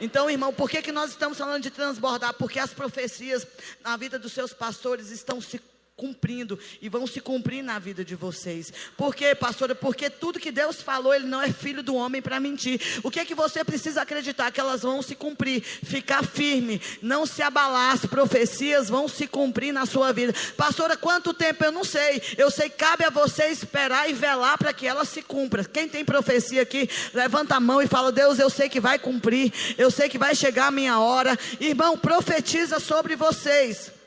Então, 0.00 0.30
irmão, 0.30 0.50
por 0.50 0.70
que, 0.70 0.80
que 0.80 0.90
nós 0.90 1.10
estamos 1.10 1.36
falando 1.36 1.62
de 1.62 1.70
transbordar? 1.70 2.32
Porque 2.32 2.58
as 2.58 2.72
profecias 2.72 3.46
na 3.84 3.94
vida 3.98 4.18
dos 4.18 4.32
seus 4.32 4.54
pastores 4.54 5.10
estão 5.10 5.38
se 5.38 5.58
cumprindo 5.96 6.58
e 6.80 6.88
vão 6.88 7.06
se 7.06 7.20
cumprir 7.20 7.62
na 7.62 7.78
vida 7.78 8.04
de 8.04 8.16
vocês. 8.16 8.72
Por 8.96 9.14
quê, 9.14 9.34
pastora? 9.34 9.74
Porque 9.74 10.10
tudo 10.10 10.40
que 10.40 10.50
Deus 10.50 10.82
falou, 10.82 11.14
ele 11.14 11.26
não 11.26 11.40
é 11.40 11.52
filho 11.52 11.82
do 11.82 11.94
homem 11.94 12.20
para 12.20 12.40
mentir. 12.40 12.80
O 13.02 13.10
que 13.10 13.20
é 13.20 13.24
que 13.24 13.34
você 13.34 13.62
precisa 13.62 14.02
acreditar 14.02 14.50
que 14.50 14.58
elas 14.58 14.82
vão 14.82 15.02
se 15.02 15.14
cumprir? 15.14 15.62
Ficar 15.62 16.24
firme, 16.24 16.80
não 17.00 17.24
se 17.26 17.42
abalar, 17.42 17.94
as 17.94 18.06
profecias 18.06 18.88
vão 18.88 19.06
se 19.06 19.26
cumprir 19.26 19.72
na 19.72 19.86
sua 19.86 20.12
vida. 20.12 20.34
Pastora, 20.56 20.96
quanto 20.96 21.32
tempo 21.34 21.64
eu 21.64 21.70
não 21.70 21.84
sei. 21.84 22.20
Eu 22.36 22.50
sei 22.50 22.68
cabe 22.68 23.04
a 23.04 23.10
você 23.10 23.46
esperar 23.46 24.08
e 24.08 24.12
velar 24.12 24.58
para 24.58 24.72
que 24.72 24.86
elas 24.86 25.08
se 25.08 25.22
cumpram. 25.22 25.64
Quem 25.64 25.88
tem 25.88 26.04
profecia 26.04 26.62
aqui, 26.62 26.88
levanta 27.14 27.56
a 27.56 27.60
mão 27.60 27.80
e 27.80 27.86
fala: 27.86 28.10
"Deus, 28.10 28.38
eu 28.38 28.50
sei 28.50 28.68
que 28.68 28.80
vai 28.80 28.98
cumprir. 28.98 29.52
Eu 29.78 29.90
sei 29.90 30.08
que 30.08 30.18
vai 30.18 30.34
chegar 30.34 30.66
a 30.66 30.72
minha 30.72 30.98
hora". 30.98 31.38
Irmão, 31.60 31.96
profetiza 31.96 32.80
sobre 32.80 33.14
vocês. 33.14 34.01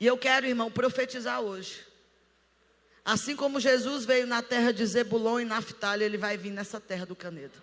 E 0.00 0.06
eu 0.06 0.16
quero, 0.16 0.46
irmão, 0.46 0.70
profetizar 0.70 1.40
hoje. 1.40 1.84
Assim 3.04 3.34
como 3.34 3.58
Jesus 3.58 4.04
veio 4.04 4.26
na 4.26 4.42
terra 4.42 4.72
de 4.72 4.84
Zebulon 4.84 5.40
e 5.40 5.44
Naftali, 5.44 6.04
ele 6.04 6.18
vai 6.18 6.36
vir 6.36 6.50
nessa 6.50 6.78
terra 6.78 7.06
do 7.06 7.16
Canedo. 7.16 7.60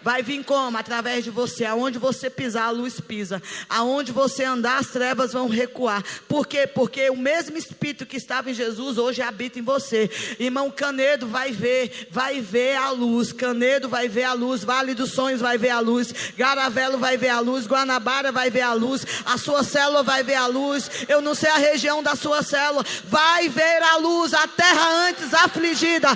Vai 0.00 0.22
vir 0.22 0.44
como? 0.44 0.78
Através 0.78 1.24
de 1.24 1.30
você. 1.30 1.64
Aonde 1.64 1.98
você 1.98 2.30
pisar, 2.30 2.66
a 2.66 2.70
luz 2.70 3.00
pisa. 3.00 3.42
Aonde 3.68 4.12
você 4.12 4.44
andar, 4.44 4.78
as 4.78 4.88
trevas 4.88 5.32
vão 5.32 5.48
recuar. 5.48 6.02
Por 6.28 6.46
quê? 6.46 6.66
Porque 6.66 7.10
o 7.10 7.16
mesmo 7.16 7.56
Espírito 7.56 8.06
que 8.06 8.16
estava 8.16 8.50
em 8.50 8.54
Jesus 8.54 8.98
hoje 8.98 9.20
habita 9.20 9.58
em 9.58 9.62
você. 9.62 10.10
Irmão, 10.38 10.70
Canedo 10.70 11.26
vai 11.26 11.52
ver, 11.52 12.08
vai 12.10 12.40
ver 12.40 12.76
a 12.76 12.90
luz. 12.90 13.32
Canedo 13.32 13.88
vai 13.88 14.08
ver 14.08 14.24
a 14.24 14.32
luz. 14.32 14.64
Vale 14.64 14.94
dos 14.94 15.12
Sonhos 15.12 15.40
vai 15.40 15.58
ver 15.58 15.70
a 15.70 15.80
luz. 15.80 16.14
Garavelo 16.36 16.98
vai 16.98 17.16
ver 17.16 17.30
a 17.30 17.40
luz. 17.40 17.66
Guanabara 17.66 18.32
vai 18.32 18.50
ver 18.50 18.62
a 18.62 18.72
luz. 18.72 19.04
A 19.26 19.36
sua 19.36 19.62
célula 19.62 20.02
vai 20.02 20.22
ver 20.22 20.36
a 20.36 20.46
luz. 20.46 20.88
Eu 21.08 21.20
não 21.20 21.34
sei 21.34 21.50
a 21.50 21.56
região 21.56 22.02
da 22.02 22.16
sua 22.16 22.42
célula. 22.42 22.84
Vai 23.04 23.48
ver 23.48 23.82
a 23.82 23.96
luz. 23.96 24.32
A 24.32 24.46
terra 24.46 25.08
antes 25.08 25.32
afligida, 25.34 26.08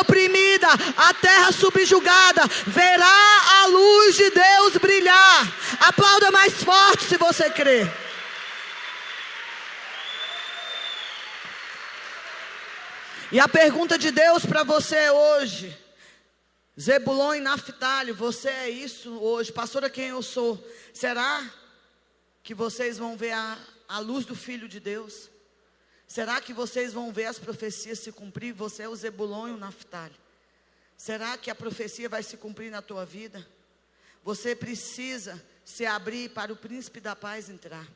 oprimida, 0.00 0.68
a 0.96 1.14
terra 1.14 1.52
subjugada, 1.52 2.42
verá 2.66 3.05
a 3.08 3.66
luz 3.66 4.16
de 4.16 4.30
Deus 4.30 4.76
brilhar. 4.76 5.52
Aplauda 5.80 6.30
mais 6.30 6.54
forte 6.62 7.04
se 7.04 7.16
você 7.16 7.50
crê. 7.50 7.86
E 13.32 13.40
a 13.40 13.48
pergunta 13.48 13.98
de 13.98 14.10
Deus 14.12 14.46
para 14.46 14.62
você 14.62 15.10
hoje, 15.10 15.76
Zebulon 16.80 17.34
e 17.34 17.40
Naftali, 17.40 18.12
você 18.12 18.48
é 18.48 18.70
isso 18.70 19.18
hoje, 19.18 19.52
pastora, 19.52 19.90
quem 19.90 20.08
eu 20.08 20.22
sou? 20.22 20.64
Será 20.94 21.44
que 22.42 22.54
vocês 22.54 22.98
vão 22.98 23.16
ver 23.16 23.32
a, 23.32 23.58
a 23.88 23.98
luz 23.98 24.24
do 24.24 24.36
Filho 24.36 24.68
de 24.68 24.78
Deus? 24.78 25.28
Será 26.06 26.40
que 26.40 26.52
vocês 26.52 26.92
vão 26.92 27.12
ver 27.12 27.26
as 27.26 27.38
profecias 27.38 27.98
se 27.98 28.12
cumprir? 28.12 28.52
Você 28.54 28.84
é 28.84 28.88
o 28.88 28.94
Zebulon 28.94 29.48
e 29.48 29.52
o 29.52 29.56
Naftali. 29.56 30.14
Será 30.96 31.36
que 31.36 31.50
a 31.50 31.54
profecia 31.54 32.08
vai 32.08 32.22
se 32.22 32.36
cumprir 32.36 32.70
na 32.70 32.80
tua 32.80 33.04
vida? 33.04 33.46
Você 34.24 34.56
precisa 34.56 35.42
se 35.64 35.84
abrir 35.84 36.30
para 36.30 36.52
o 36.52 36.56
príncipe 36.56 37.00
da 37.00 37.14
paz 37.14 37.48
entrar. 37.48 37.86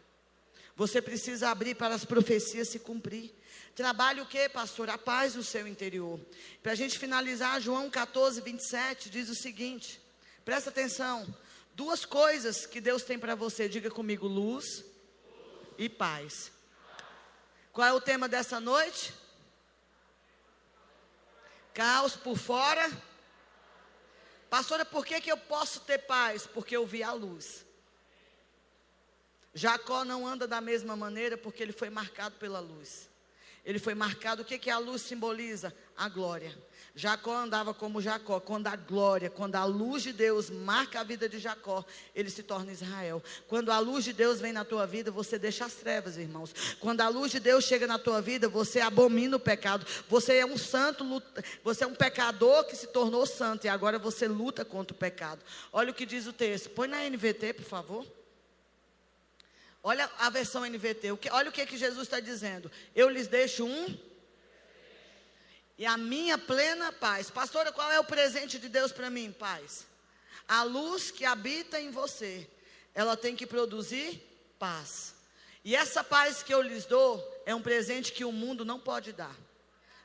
Você 0.76 1.02
precisa 1.02 1.50
abrir 1.50 1.74
para 1.74 1.94
as 1.94 2.04
profecias 2.04 2.68
se 2.68 2.78
cumprir. 2.78 3.34
Trabalhe 3.74 4.20
o 4.20 4.26
que, 4.26 4.48
pastor? 4.48 4.88
A 4.90 4.98
paz 4.98 5.34
no 5.34 5.42
seu 5.42 5.66
interior. 5.66 6.20
Para 6.62 6.72
a 6.72 6.74
gente 6.74 6.98
finalizar, 6.98 7.60
João 7.60 7.90
14, 7.90 8.40
27 8.40 9.10
diz 9.10 9.28
o 9.28 9.34
seguinte: 9.34 10.00
presta 10.44 10.70
atenção. 10.70 11.26
Duas 11.74 12.04
coisas 12.04 12.66
que 12.66 12.80
Deus 12.80 13.02
tem 13.02 13.18
para 13.18 13.34
você, 13.34 13.68
diga 13.68 13.90
comigo: 13.90 14.26
luz 14.26 14.84
e 15.78 15.88
paz. 15.88 16.52
Qual 17.72 17.86
é 17.86 17.92
o 17.92 18.00
tema 18.00 18.28
dessa 18.28 18.60
noite? 18.60 19.12
Caos 21.74 22.16
por 22.16 22.36
fora. 22.36 22.90
Pastora, 24.48 24.84
por 24.84 25.06
que, 25.06 25.20
que 25.20 25.30
eu 25.30 25.36
posso 25.36 25.80
ter 25.80 25.98
paz? 25.98 26.46
Porque 26.46 26.76
eu 26.76 26.86
vi 26.86 27.02
a 27.02 27.12
luz. 27.12 27.64
Jacó 29.54 30.04
não 30.04 30.26
anda 30.26 30.46
da 30.46 30.60
mesma 30.60 30.96
maneira 30.96 31.36
porque 31.36 31.62
ele 31.62 31.72
foi 31.72 31.90
marcado 31.90 32.36
pela 32.36 32.60
luz. 32.60 33.08
Ele 33.64 33.78
foi 33.78 33.94
marcado, 33.94 34.42
o 34.42 34.44
que, 34.44 34.58
que 34.58 34.70
a 34.70 34.78
luz 34.78 35.02
simboliza? 35.02 35.74
A 35.96 36.08
glória. 36.08 36.56
Jacó 36.94 37.36
andava 37.36 37.72
como 37.72 38.00
Jacó, 38.00 38.40
quando 38.40 38.66
a 38.66 38.76
glória, 38.76 39.30
quando 39.30 39.54
a 39.56 39.64
luz 39.64 40.02
de 40.02 40.12
Deus 40.12 40.50
marca 40.50 41.00
a 41.00 41.04
vida 41.04 41.28
de 41.28 41.38
Jacó, 41.38 41.84
ele 42.14 42.30
se 42.30 42.42
torna 42.42 42.72
Israel. 42.72 43.22
Quando 43.46 43.70
a 43.70 43.78
luz 43.78 44.04
de 44.04 44.12
Deus 44.12 44.40
vem 44.40 44.52
na 44.52 44.64
tua 44.64 44.86
vida, 44.86 45.10
você 45.10 45.38
deixa 45.38 45.64
as 45.64 45.74
trevas, 45.74 46.16
irmãos. 46.16 46.52
Quando 46.80 47.00
a 47.00 47.08
luz 47.08 47.30
de 47.30 47.38
Deus 47.38 47.64
chega 47.64 47.86
na 47.86 47.98
tua 47.98 48.20
vida, 48.20 48.48
você 48.48 48.80
abomina 48.80 49.36
o 49.36 49.40
pecado. 49.40 49.86
Você 50.08 50.36
é 50.36 50.46
um 50.46 50.58
santo, 50.58 51.04
você 51.62 51.84
é 51.84 51.86
um 51.86 51.94
pecador 51.94 52.64
que 52.64 52.76
se 52.76 52.88
tornou 52.88 53.24
santo 53.24 53.66
e 53.66 53.68
agora 53.68 53.98
você 53.98 54.26
luta 54.26 54.64
contra 54.64 54.94
o 54.94 54.98
pecado. 54.98 55.40
Olha 55.72 55.90
o 55.90 55.94
que 55.94 56.04
diz 56.04 56.26
o 56.26 56.32
texto. 56.32 56.70
Põe 56.70 56.88
na 56.88 57.08
NVT, 57.08 57.54
por 57.54 57.64
favor. 57.64 58.06
Olha 59.82 60.10
a 60.18 60.28
versão 60.28 60.64
NVT. 60.66 61.08
Olha 61.30 61.48
o 61.48 61.52
que, 61.52 61.64
que 61.64 61.78
Jesus 61.78 62.02
está 62.02 62.20
dizendo. 62.20 62.70
Eu 62.94 63.08
lhes 63.08 63.28
deixo 63.28 63.64
um 63.64 64.09
e 65.80 65.86
a 65.86 65.96
minha 65.96 66.36
plena 66.36 66.92
paz. 66.92 67.30
Pastora, 67.30 67.72
qual 67.72 67.90
é 67.90 67.98
o 67.98 68.04
presente 68.04 68.58
de 68.58 68.68
Deus 68.68 68.92
para 68.92 69.08
mim? 69.08 69.32
Paz. 69.32 69.86
A 70.46 70.62
luz 70.62 71.10
que 71.10 71.24
habita 71.24 71.80
em 71.80 71.90
você, 71.90 72.46
ela 72.94 73.16
tem 73.16 73.34
que 73.34 73.46
produzir 73.46 74.22
paz. 74.58 75.14
E 75.64 75.74
essa 75.74 76.04
paz 76.04 76.42
que 76.42 76.52
eu 76.52 76.60
lhes 76.60 76.84
dou 76.84 77.42
é 77.46 77.54
um 77.54 77.62
presente 77.62 78.12
que 78.12 78.26
o 78.26 78.30
mundo 78.30 78.62
não 78.62 78.78
pode 78.78 79.10
dar. 79.14 79.34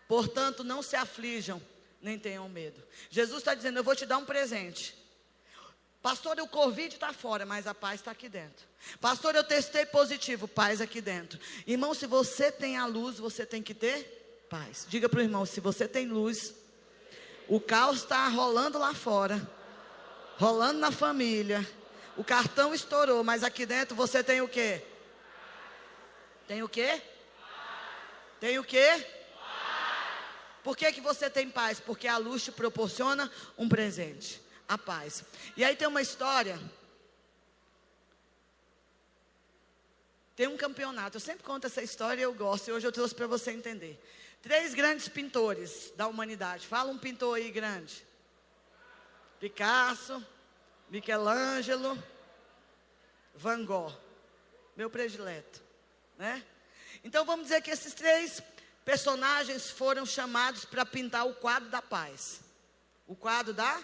Portanto, 0.07 0.63
não 0.63 0.82
se 0.82 0.95
aflijam, 0.95 1.61
nem 2.01 2.17
tenham 2.17 2.47
medo. 2.47 2.82
Jesus 3.09 3.39
está 3.39 3.53
dizendo: 3.53 3.78
Eu 3.78 3.84
vou 3.84 3.97
te 3.97 4.05
dar 4.05 4.17
um 4.17 4.26
presente. 4.26 4.95
Pastor, 6.01 6.39
o 6.39 6.47
Covid 6.47 6.95
está 6.95 7.11
fora, 7.11 7.45
mas 7.45 7.67
a 7.67 7.76
paz 7.76 7.99
está 7.99 8.11
aqui 8.11 8.30
dentro. 8.30 8.65
Pastor, 9.01 9.36
eu 9.36 9.43
testei 9.43 9.86
positivo, 9.86 10.47
paz 10.47 10.80
aqui 10.80 11.01
dentro. 11.01 11.38
Irmão, 11.67 11.93
se 11.93 12.07
você 12.07 12.49
tem 12.49 12.78
a 12.78 12.86
luz, 12.86 13.17
você 13.17 13.45
tem 13.45 13.61
que 13.61 13.73
ter 13.73 14.14
paz. 14.49 14.85
Diga 14.89 15.09
para 15.09 15.19
o 15.19 15.23
irmão: 15.23 15.45
se 15.45 15.59
você 15.59 15.87
tem 15.87 16.07
luz, 16.07 16.53
o 17.47 17.59
caos 17.59 17.97
está 17.97 18.27
rolando 18.27 18.77
lá 18.77 18.93
fora, 18.93 19.49
rolando 20.37 20.79
na 20.79 20.91
família, 20.91 21.67
o 22.17 22.23
cartão 22.23 22.73
estourou, 22.73 23.23
mas 23.23 23.43
aqui 23.43 23.65
dentro 23.65 23.95
você 23.95 24.23
tem 24.23 24.41
o 24.41 24.47
quê? 24.47 24.81
Tem 26.47 26.63
o 26.63 26.69
quê? 26.69 27.01
Tem 28.39 28.59
o 28.59 28.63
quê? 28.63 29.05
Por 30.63 30.75
que, 30.75 30.91
que 30.91 31.01
você 31.01 31.29
tem 31.29 31.49
paz? 31.49 31.79
Porque 31.79 32.07
a 32.07 32.17
luz 32.17 32.43
te 32.43 32.51
proporciona 32.51 33.31
um 33.57 33.69
presente, 33.69 34.41
a 34.67 34.77
paz. 34.77 35.23
E 35.55 35.63
aí 35.63 35.75
tem 35.75 35.87
uma 35.87 36.01
história. 36.01 36.59
Tem 40.35 40.47
um 40.47 40.57
campeonato. 40.57 41.17
Eu 41.17 41.21
sempre 41.21 41.43
conto 41.43 41.67
essa 41.67 41.83
história 41.83 42.21
eu 42.21 42.33
gosto. 42.33 42.67
E 42.67 42.71
hoje 42.71 42.85
eu 42.85 42.91
trouxe 42.91 43.13
para 43.13 43.27
você 43.27 43.51
entender. 43.51 44.03
Três 44.45 44.75
grandes 44.75 45.07
pintores 45.07 45.91
da 45.95 46.05
humanidade. 46.05 46.67
Fala 46.67 46.91
um 46.91 46.99
pintor 46.99 47.37
aí 47.37 47.49
grande. 47.49 48.05
Picasso, 49.39 50.23
Michelangelo, 50.87 51.97
Van 53.33 53.65
Gogh. 53.65 53.91
meu 54.77 54.87
predileto, 54.87 55.63
né? 56.15 56.45
Então 57.03 57.25
vamos 57.25 57.45
dizer 57.47 57.63
que 57.63 57.71
esses 57.71 57.95
três 57.95 58.39
personagens 58.85 59.71
foram 59.71 60.05
chamados 60.05 60.63
para 60.63 60.85
pintar 60.85 61.25
o 61.25 61.33
quadro 61.33 61.69
da 61.69 61.81
paz. 61.81 62.41
O 63.07 63.15
quadro 63.15 63.51
da 63.51 63.81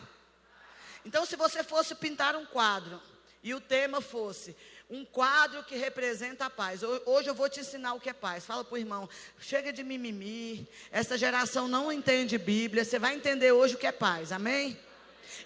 Então 1.03 1.25
se 1.25 1.35
você 1.35 1.63
fosse 1.63 1.95
pintar 1.95 2.35
um 2.35 2.45
quadro 2.45 3.01
e 3.41 3.55
o 3.55 3.59
tema 3.59 3.99
fosse 3.99 4.55
um 4.91 5.05
quadro 5.05 5.63
que 5.63 5.77
representa 5.77 6.47
a 6.47 6.49
paz. 6.49 6.83
Hoje 6.83 7.29
eu 7.29 7.33
vou 7.33 7.47
te 7.47 7.61
ensinar 7.61 7.93
o 7.93 7.99
que 7.99 8.09
é 8.09 8.13
paz. 8.13 8.45
Fala 8.45 8.61
para 8.61 8.75
o 8.75 8.77
irmão, 8.77 9.09
chega 9.39 9.71
de 9.71 9.83
mimimi. 9.83 10.67
Essa 10.91 11.17
geração 11.17 11.69
não 11.69 11.89
entende 11.89 12.37
Bíblia. 12.37 12.83
Você 12.83 12.99
vai 12.99 13.15
entender 13.15 13.53
hoje 13.53 13.75
o 13.75 13.77
que 13.77 13.87
é 13.87 13.91
paz. 13.93 14.33
Amém? 14.33 14.77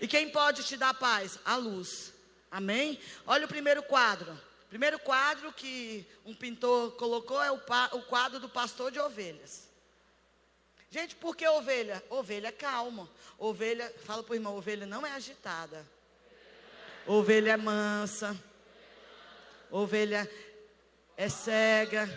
E 0.01 0.07
quem 0.07 0.29
pode 0.29 0.63
te 0.63 0.75
dar 0.75 0.95
paz? 0.95 1.37
A 1.45 1.55
luz. 1.57 2.11
Amém? 2.49 2.99
Olha 3.27 3.45
o 3.45 3.47
primeiro 3.47 3.83
quadro. 3.83 4.35
Primeiro 4.67 4.97
quadro 4.97 5.53
que 5.53 6.07
um 6.25 6.33
pintor 6.33 6.93
colocou 6.93 7.41
é 7.41 7.51
o, 7.51 7.61
o 7.93 8.01
quadro 8.01 8.39
do 8.39 8.49
pastor 8.49 8.91
de 8.91 8.99
ovelhas. 8.99 9.69
Gente, 10.89 11.15
por 11.15 11.35
que 11.35 11.47
ovelha? 11.47 12.03
Ovelha 12.09 12.51
calma. 12.51 13.07
Ovelha, 13.37 13.93
fala 14.05 14.23
para 14.23 14.31
o 14.31 14.35
irmão, 14.35 14.57
ovelha 14.57 14.87
não 14.87 15.05
é 15.05 15.11
agitada. 15.11 15.85
Ovelha 17.05 17.51
é 17.51 17.57
mansa. 17.57 18.35
Ovelha 19.71 20.29
é 21.17 21.29
cega. 21.29 22.09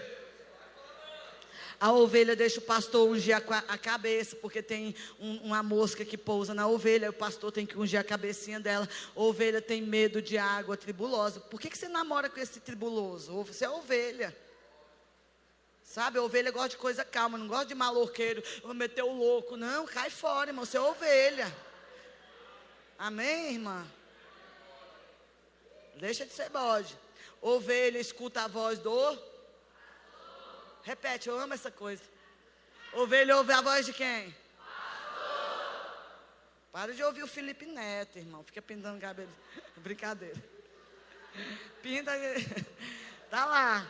A 1.80 1.92
ovelha 1.92 2.34
deixa 2.34 2.59
o 2.59 2.62
pastor 2.62 3.09
ungir 3.09 3.36
a, 3.36 3.78
cabeça, 3.78 4.34
porque 4.36 4.61
tem 4.61 4.96
um, 5.20 5.36
uma 5.36 5.62
mosca 5.62 6.05
que 6.05 6.18
pousa 6.18 6.53
na 6.53 6.66
ovelha, 6.66 7.11
o 7.11 7.12
pastor 7.12 7.53
tem 7.53 7.64
que 7.64 7.78
ungir 7.78 8.01
a 8.01 8.05
cabecinha 8.05 8.59
dela. 8.59 8.88
A 9.14 9.20
ovelha 9.20 9.62
tem 9.62 9.80
medo 9.80 10.20
de 10.20 10.36
água 10.36 10.76
tribulosa. 10.76 11.38
Por 11.38 11.61
que, 11.61 11.70
que 11.70 11.78
você 11.78 11.86
namora 11.86 12.28
com 12.28 12.40
esse 12.40 12.59
tribuloso? 12.59 13.44
Você 13.44 13.64
é 13.64 13.70
ovelha. 13.70 14.36
Sabe, 15.84 16.18
a 16.18 16.22
ovelha 16.22 16.51
gosta 16.51 16.70
de 16.70 16.76
coisa 16.76 17.05
calma, 17.05 17.38
não 17.38 17.46
gosta 17.46 17.66
de 17.66 17.74
maloqueiro, 17.74 18.42
vou 18.62 18.74
meter 18.74 19.03
o 19.05 19.12
louco. 19.12 19.57
Não, 19.57 19.86
cai 19.86 20.11
fora, 20.11 20.51
irmão, 20.51 20.64
você 20.64 20.76
é 20.76 20.80
ovelha. 20.80 21.57
Amém, 22.99 23.53
irmã? 23.53 23.86
Deixa 25.96 26.26
de 26.26 26.32
ser 26.32 26.51
bode. 26.51 26.99
Ovelha 27.41 27.99
escuta 27.99 28.43
a 28.43 28.49
voz 28.49 28.78
do 28.78 29.18
Repete, 30.82 31.28
eu 31.28 31.39
amo 31.39 31.55
essa 31.55 31.70
coisa. 31.70 32.03
Ovelha 32.95 33.36
ouve 33.36 33.53
a 33.53 33.61
voz 33.61 33.84
de 33.84 33.93
quem? 33.93 34.34
Para 36.72 36.95
de 36.95 37.03
ouvir 37.03 37.22
o 37.22 37.26
Felipe 37.26 37.66
Neto, 37.66 38.18
irmão. 38.18 38.43
Fica 38.43 38.62
pintando 38.62 39.01
cabelo. 39.01 39.30
Brincadeira. 39.76 40.43
Pinta. 41.82 42.12
Tá 43.30 43.45
lá. 43.45 43.86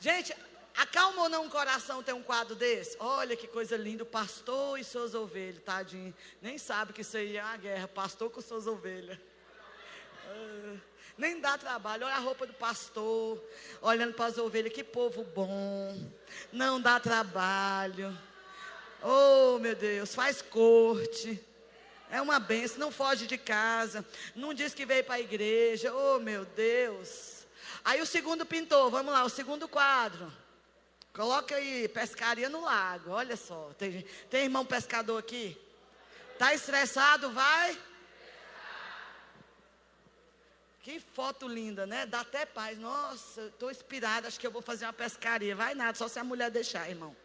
Gente, 0.00 0.34
acalma 0.74 1.24
ou 1.24 1.28
não 1.28 1.44
o 1.44 1.50
coração 1.50 2.02
ter 2.02 2.14
um 2.14 2.22
quadro 2.22 2.54
desse? 2.54 2.96
Olha 2.98 3.36
que 3.36 3.46
coisa 3.46 3.76
linda. 3.76 4.02
O 4.02 4.06
pastor 4.06 4.80
e 4.80 4.84
suas 4.84 5.14
ovelhas, 5.14 5.62
tadinho. 5.62 6.14
Nem 6.40 6.56
sabe 6.56 6.94
que 6.94 7.02
isso 7.02 7.18
aí 7.18 7.36
é 7.36 7.44
uma 7.44 7.58
guerra. 7.58 7.86
Pastor 7.86 8.30
com 8.30 8.40
suas 8.40 8.66
ovelhas. 8.66 9.18
Ah. 10.26 10.91
Nem 11.16 11.40
dá 11.40 11.58
trabalho. 11.58 12.06
Olha 12.06 12.14
a 12.14 12.18
roupa 12.18 12.46
do 12.46 12.54
pastor, 12.54 13.42
olhando 13.80 14.14
para 14.14 14.26
as 14.26 14.38
ovelhas. 14.38 14.72
Que 14.72 14.82
povo 14.82 15.24
bom. 15.24 16.10
Não 16.52 16.80
dá 16.80 16.98
trabalho. 16.98 18.16
Oh, 19.02 19.58
meu 19.58 19.74
Deus, 19.74 20.14
faz 20.14 20.40
corte. 20.40 21.40
É 22.10 22.20
uma 22.20 22.38
benção, 22.38 22.78
não 22.78 22.92
foge 22.92 23.26
de 23.26 23.38
casa. 23.38 24.04
Não 24.34 24.52
diz 24.52 24.74
que 24.74 24.86
veio 24.86 25.04
para 25.04 25.14
a 25.14 25.20
igreja. 25.20 25.94
Oh, 25.94 26.18
meu 26.18 26.44
Deus. 26.44 27.46
Aí 27.84 28.00
o 28.00 28.06
segundo 28.06 28.46
pintor, 28.46 28.90
vamos 28.90 29.12
lá, 29.12 29.24
o 29.24 29.30
segundo 29.30 29.66
quadro. 29.66 30.32
Coloca 31.12 31.54
aí, 31.56 31.88
pescaria 31.88 32.48
no 32.48 32.62
lago. 32.62 33.10
Olha 33.10 33.36
só, 33.36 33.70
tem, 33.76 34.04
tem 34.30 34.44
irmão 34.44 34.64
pescador 34.64 35.18
aqui? 35.18 35.58
Tá 36.38 36.54
estressado? 36.54 37.30
Vai. 37.30 37.78
Que 40.82 40.98
foto 40.98 41.46
linda, 41.46 41.86
né? 41.86 42.04
Dá 42.06 42.20
até 42.20 42.44
paz. 42.44 42.76
Nossa, 42.76 43.42
estou 43.42 43.70
inspirada, 43.70 44.26
acho 44.26 44.38
que 44.38 44.46
eu 44.46 44.50
vou 44.50 44.60
fazer 44.60 44.84
uma 44.84 44.92
pescaria. 44.92 45.54
Vai 45.54 45.74
nada, 45.74 45.96
só 45.96 46.08
se 46.08 46.18
a 46.18 46.24
mulher 46.24 46.50
deixar, 46.50 46.90
irmão. 46.90 47.16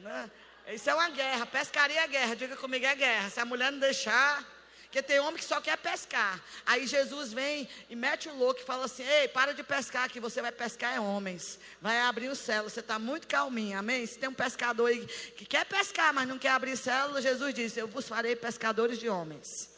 Né? 0.00 0.30
Isso 0.66 0.90
é 0.90 0.94
uma 0.94 1.08
guerra. 1.08 1.46
Pescaria 1.46 2.00
é 2.00 2.08
guerra. 2.08 2.34
Diga 2.34 2.56
comigo, 2.56 2.84
é 2.84 2.94
guerra. 2.96 3.30
Se 3.30 3.38
a 3.38 3.44
mulher 3.44 3.70
não 3.70 3.78
deixar. 3.78 4.44
Porque 4.82 5.00
tem 5.00 5.20
homem 5.20 5.36
que 5.36 5.44
só 5.44 5.58
quer 5.60 5.78
pescar. 5.78 6.38
Aí 6.66 6.86
Jesus 6.86 7.32
vem 7.32 7.66
e 7.88 7.96
mete 7.96 8.28
o 8.28 8.36
louco 8.36 8.60
e 8.60 8.64
fala 8.64 8.84
assim: 8.84 9.04
Ei, 9.04 9.28
para 9.28 9.54
de 9.54 9.62
pescar, 9.62 10.10
que 10.10 10.20
você 10.20 10.42
vai 10.42 10.52
pescar 10.52 10.94
é 10.94 11.00
homens. 11.00 11.58
Vai 11.80 11.98
abrir 12.00 12.28
o 12.28 12.36
céu. 12.36 12.64
Você 12.64 12.80
está 12.80 12.98
muito 12.98 13.26
calminho, 13.28 13.78
amém? 13.78 14.04
Se 14.04 14.18
tem 14.18 14.28
um 14.28 14.34
pescador 14.34 14.88
aí 14.88 15.06
que 15.36 15.46
quer 15.46 15.64
pescar, 15.64 16.12
mas 16.12 16.28
não 16.28 16.38
quer 16.38 16.50
abrir 16.50 16.76
célula, 16.76 17.22
Jesus 17.22 17.54
disse: 17.54 17.80
Eu 17.80 17.88
vos 17.88 18.06
farei 18.06 18.36
pescadores 18.36 18.98
de 18.98 19.08
homens. 19.08 19.71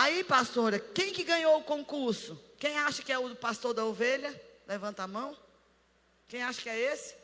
Aí, 0.00 0.22
pastora, 0.22 0.78
quem 0.78 1.12
que 1.12 1.24
ganhou 1.24 1.58
o 1.58 1.64
concurso? 1.64 2.40
Quem 2.56 2.78
acha 2.78 3.02
que 3.02 3.10
é 3.10 3.18
o 3.18 3.34
pastor 3.34 3.74
da 3.74 3.84
ovelha? 3.84 4.30
Levanta 4.64 5.02
a 5.02 5.08
mão. 5.08 5.36
Quem 6.28 6.40
acha 6.40 6.62
que 6.62 6.68
é 6.68 6.78
esse? 6.78 7.16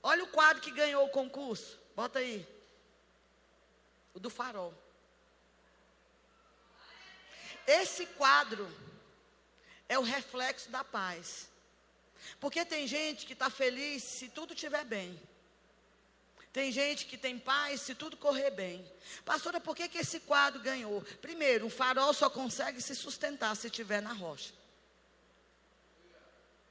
Olha 0.00 0.22
o 0.22 0.28
quadro 0.28 0.62
que 0.62 0.70
ganhou 0.70 1.04
o 1.04 1.10
concurso. 1.10 1.80
Bota 1.96 2.20
aí. 2.20 2.46
O 4.14 4.20
do 4.20 4.30
farol. 4.30 4.72
Esse 7.66 8.06
quadro 8.06 8.70
é 9.88 9.98
o 9.98 10.02
reflexo 10.02 10.70
da 10.70 10.84
paz. 10.84 11.50
Porque 12.38 12.64
tem 12.64 12.86
gente 12.86 13.26
que 13.26 13.32
está 13.32 13.50
feliz 13.50 14.04
se 14.04 14.28
tudo 14.28 14.54
estiver 14.54 14.84
bem. 14.84 15.20
Tem 16.52 16.72
gente 16.72 17.06
que 17.06 17.16
tem 17.16 17.38
paz 17.38 17.80
se 17.80 17.94
tudo 17.94 18.16
correr 18.16 18.50
bem. 18.50 18.84
Pastora, 19.24 19.60
por 19.60 19.76
que, 19.76 19.88
que 19.88 19.98
esse 19.98 20.20
quadro 20.20 20.60
ganhou? 20.60 21.00
Primeiro, 21.22 21.66
um 21.66 21.70
farol 21.70 22.12
só 22.12 22.28
consegue 22.28 22.82
se 22.82 22.94
sustentar 22.96 23.54
se 23.54 23.68
estiver 23.68 24.02
na 24.02 24.12
rocha. 24.12 24.52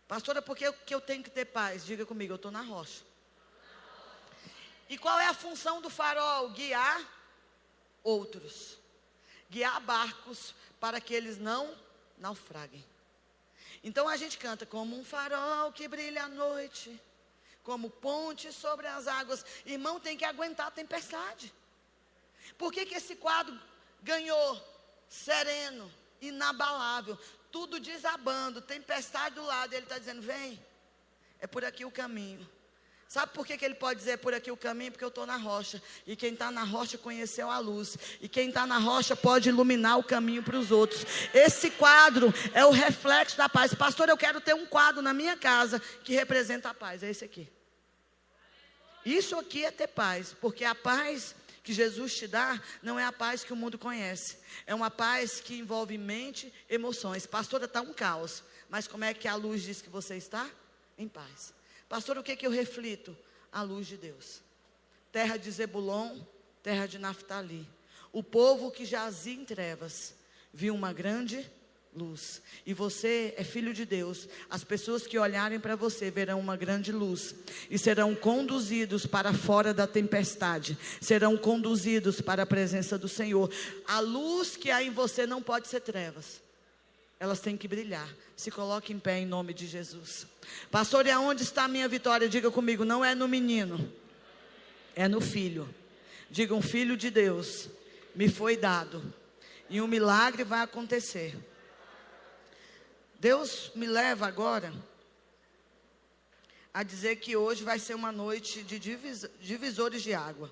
Pastora, 0.06 0.42
por 0.42 0.58
que, 0.58 0.70
que 0.72 0.94
eu 0.94 1.00
tenho 1.00 1.24
que 1.24 1.30
ter 1.30 1.46
paz? 1.46 1.86
Diga 1.86 2.06
comigo, 2.06 2.34
eu 2.34 2.36
estou 2.36 2.52
na 2.52 2.62
rocha. 2.62 3.04
E 4.90 4.98
qual 4.98 5.18
é 5.20 5.28
a 5.28 5.34
função 5.34 5.82
do 5.82 5.90
farol? 5.90 6.50
Guiar 6.50 7.02
outros. 8.04 8.78
Guiar 9.50 9.80
barcos 9.80 10.54
para 10.80 11.00
que 11.00 11.14
eles 11.14 11.38
não 11.38 11.74
naufraguem. 12.18 12.84
Então 13.82 14.10
a 14.10 14.18
gente 14.18 14.38
canta 14.38 14.66
como 14.66 15.00
um 15.00 15.06
farol 15.06 15.72
que 15.72 15.88
brilha 15.88 16.24
à 16.24 16.28
noite 16.28 17.00
como 17.70 17.88
ponte 17.88 18.52
sobre 18.52 18.88
as 18.88 19.08
águas. 19.08 19.46
Irmão, 19.64 20.00
tem 20.00 20.18
que 20.18 20.26
aguentar 20.26 20.66
a 20.66 20.72
tempestade. 20.72 21.54
Por 22.58 22.74
que, 22.74 22.84
que 22.84 22.96
esse 22.96 23.16
quadro 23.16 23.56
ganhou 24.02 24.60
sereno, 25.08 25.92
inabalável, 26.20 27.16
tudo 27.52 27.80
desabando, 27.80 28.60
tempestade 28.60 29.36
do 29.36 29.44
lado, 29.44 29.72
ele 29.74 29.84
está 29.84 30.00
dizendo: 30.00 30.20
vem, 30.20 30.60
é 31.40 31.46
por 31.46 31.64
aqui 31.64 31.86
o 31.86 31.92
caminho. 31.92 32.50
Sabe 33.08 33.34
por 33.34 33.46
que, 33.46 33.56
que 33.56 33.66
ele 33.66 33.76
pode 33.76 34.00
dizer 34.00 34.18
por 34.18 34.34
aqui 34.34 34.50
o 34.50 34.58
caminho? 34.58 34.92
Porque 34.92 35.04
eu 35.04 35.10
estou 35.10 35.28
na 35.28 35.36
rocha. 35.36 35.82
E 36.08 36.16
quem 36.16 36.34
está 36.34 36.50
na 36.52 36.64
rocha 36.64 36.98
conheceu 36.98 37.50
a 37.50 37.60
luz. 37.60 37.98
E 38.22 38.28
quem 38.28 38.50
está 38.50 38.66
na 38.68 38.78
rocha 38.78 39.16
pode 39.16 39.50
iluminar 39.50 39.98
o 39.98 40.04
caminho 40.04 40.44
para 40.44 40.58
os 40.58 40.72
outros. 40.72 41.06
Esse 41.34 41.72
quadro 41.72 42.32
é 42.54 42.64
o 42.66 42.72
reflexo 42.72 43.36
da 43.36 43.50
paz. 43.50 43.74
Pastor, 43.74 44.10
eu 44.10 44.18
quero 44.18 44.40
ter 44.40 44.54
um 44.54 44.66
quadro 44.66 45.02
na 45.02 45.12
minha 45.12 45.36
casa 45.36 45.80
que 46.04 46.14
representa 46.14 46.70
a 46.70 46.74
paz. 46.74 47.02
É 47.02 47.10
esse 47.10 47.26
aqui. 47.26 47.48
Isso 49.10 49.36
aqui 49.40 49.66
é 49.66 49.72
ter 49.72 49.88
paz, 49.88 50.36
porque 50.40 50.64
a 50.64 50.76
paz 50.76 51.36
que 51.64 51.74
Jesus 51.74 52.16
te 52.16 52.28
dá 52.28 52.62
não 52.84 53.00
é 53.00 53.04
a 53.04 53.12
paz 53.12 53.44
que 53.44 53.52
o 53.52 53.56
mundo 53.56 53.78
conhece. 53.78 54.38
É 54.68 54.76
uma 54.76 54.92
paz 54.92 55.42
que 55.42 55.58
envolve 55.58 55.98
mente, 55.98 56.54
emoções. 56.70 57.26
Pastora, 57.26 57.66
está 57.66 57.82
um 57.82 57.92
caos. 57.92 58.44
Mas 58.70 58.88
como 58.88 59.04
é 59.04 59.14
que 59.16 59.28
a 59.28 59.34
luz 59.34 59.64
diz 59.64 59.82
que 59.82 59.90
você 59.90 60.16
está? 60.16 60.48
Em 60.96 61.08
paz. 61.08 61.56
Pastor, 61.88 62.20
o 62.20 62.24
que, 62.24 62.36
que 62.36 62.46
eu 62.46 62.52
reflito? 62.52 63.18
A 63.52 63.64
luz 63.64 63.88
de 63.88 63.98
Deus. 63.98 64.42
Terra 65.12 65.38
de 65.38 65.50
Zebulon, 65.50 66.20
terra 66.62 66.86
de 66.86 67.00
Naftali. 67.00 67.68
O 68.12 68.22
povo 68.22 68.70
que 68.70 68.86
jazia 68.86 69.34
em 69.34 69.44
trevas 69.44 70.14
viu 70.54 70.76
uma 70.76 70.94
grande 70.94 71.50
luz. 71.96 72.42
E 72.66 72.74
você 72.74 73.34
é 73.38 73.44
filho 73.44 73.74
de 73.74 73.86
Deus. 73.86 74.28
As 74.50 74.64
pessoas 74.64 75.06
que 75.06 75.18
olharem 75.18 75.60
para 75.60 75.76
você 75.76 76.12
verão 76.12 76.40
uma 76.40 76.56
grande 76.56 76.92
luz 76.92 77.36
e 77.70 77.78
serão 77.78 78.16
conduzidos 78.16 79.06
para 79.06 79.34
fora 79.34 79.74
da 79.74 79.88
tempestade. 79.88 80.78
Serão 81.02 81.38
conduzidos 81.38 82.22
para 82.22 82.44
a 82.44 82.46
presença 82.46 82.98
do 82.98 83.08
Senhor. 83.08 83.52
A 83.88 84.00
luz 84.00 84.56
que 84.56 84.72
há 84.72 84.84
em 84.84 84.92
você 84.92 85.26
não 85.26 85.42
pode 85.42 85.68
ser 85.68 85.82
trevas. 85.82 86.42
Elas 87.20 87.40
têm 87.40 87.58
que 87.58 87.68
brilhar. 87.68 88.08
Se 88.36 88.50
coloque 88.50 88.94
em 88.94 89.00
pé 89.00 89.20
em 89.20 89.26
nome 89.26 89.54
de 89.54 89.68
Jesus. 89.68 90.26
Pastor, 90.72 91.06
e 91.06 91.12
aonde 91.12 91.44
está 91.44 91.66
a 91.66 91.68
minha 91.68 91.88
vitória? 91.88 92.30
Diga 92.30 92.50
comigo, 92.50 92.86
não 92.86 93.04
é 93.04 93.14
no 93.14 93.28
menino. 93.28 93.92
É 94.96 95.08
no 95.08 95.20
filho. 95.20 95.68
Diga 96.30 96.54
um 96.54 96.62
filho 96.62 96.96
de 96.96 97.10
Deus 97.10 97.70
me 98.16 98.28
foi 98.28 98.58
dado. 98.58 99.14
E 99.70 99.80
um 99.80 99.88
milagre 99.88 100.44
vai 100.44 100.62
acontecer 100.62 101.38
Deus 103.20 103.72
me 103.76 103.86
leva 103.86 104.26
agora 104.26 104.74
a 106.74 106.84
dizer 106.84 107.18
que 107.18 107.36
hoje 107.36 107.66
vai 107.66 107.78
ser 107.78 107.94
uma 107.94 108.14
noite 108.14 108.64
de 108.64 108.80
divis, 108.80 109.30
divisores 109.42 110.02
de 110.02 110.14
água. 110.14 110.50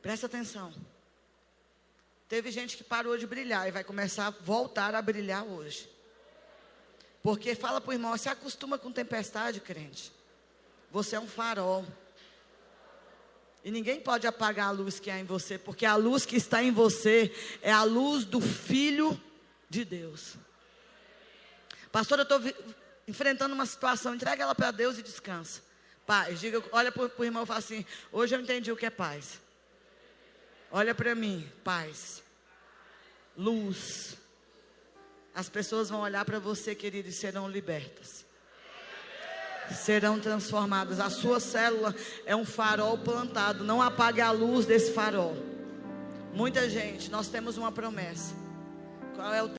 Presta 0.00 0.24
atenção. 0.24 0.72
Teve 2.28 2.50
gente 2.50 2.78
que 2.78 2.84
parou 2.84 3.18
de 3.18 3.26
brilhar 3.26 3.68
e 3.68 3.70
vai 3.70 3.84
começar 3.84 4.28
a 4.28 4.30
voltar 4.30 4.94
a 4.94 5.02
brilhar 5.02 5.44
hoje. 5.44 5.90
Porque 7.22 7.54
fala 7.54 7.78
para 7.78 7.90
o 7.90 7.92
irmão, 7.92 8.16
se 8.16 8.28
acostuma 8.30 8.78
com 8.78 8.90
tempestade, 8.90 9.60
crente. 9.60 10.10
Você 10.90 11.14
é 11.14 11.20
um 11.20 11.28
farol. 11.28 11.84
E 13.62 13.70
ninguém 13.70 14.00
pode 14.00 14.26
apagar 14.26 14.68
a 14.68 14.70
luz 14.70 14.98
que 14.98 15.10
há 15.10 15.18
em 15.18 15.24
você, 15.24 15.58
porque 15.58 15.84
a 15.84 15.96
luz 15.96 16.24
que 16.24 16.36
está 16.36 16.62
em 16.62 16.70
você 16.70 17.34
é 17.60 17.72
a 17.72 17.82
luz 17.82 18.24
do 18.24 18.40
Filho 18.40 19.20
de 19.68 19.84
Deus. 19.84 20.36
Pastor, 21.90 22.18
eu 22.18 22.22
estou 22.22 22.40
enfrentando 23.06 23.54
uma 23.54 23.66
situação, 23.66 24.14
entrega 24.14 24.42
ela 24.42 24.54
para 24.54 24.70
Deus 24.70 24.98
e 24.98 25.02
descansa. 25.02 25.62
Paz, 26.06 26.40
diga, 26.40 26.62
olha 26.72 26.90
para 26.90 27.10
o 27.18 27.24
irmão 27.24 27.42
e 27.42 27.46
fala 27.46 27.58
assim: 27.58 27.84
hoje 28.10 28.34
eu 28.34 28.40
entendi 28.40 28.72
o 28.72 28.76
que 28.76 28.86
é 28.86 28.90
paz. 28.90 29.40
Olha 30.70 30.94
para 30.94 31.14
mim, 31.14 31.50
paz, 31.64 32.22
luz. 33.36 34.16
As 35.34 35.48
pessoas 35.48 35.88
vão 35.88 36.00
olhar 36.00 36.24
para 36.24 36.38
você, 36.38 36.74
querido, 36.74 37.08
e 37.08 37.12
serão 37.12 37.48
libertas. 37.48 38.26
Serão 39.70 40.18
transformadas. 40.18 40.98
A 40.98 41.10
sua 41.10 41.38
célula 41.38 41.94
é 42.26 42.34
um 42.34 42.44
farol 42.44 42.98
plantado. 42.98 43.62
Não 43.62 43.80
apague 43.80 44.20
a 44.20 44.30
luz 44.30 44.66
desse 44.66 44.92
farol. 44.92 45.36
Muita 46.32 46.68
gente, 46.68 47.10
nós 47.10 47.28
temos 47.28 47.56
uma 47.56 47.70
promessa. 47.70 48.34
Qual 49.14 49.32
é 49.32 49.42
o 49.42 49.46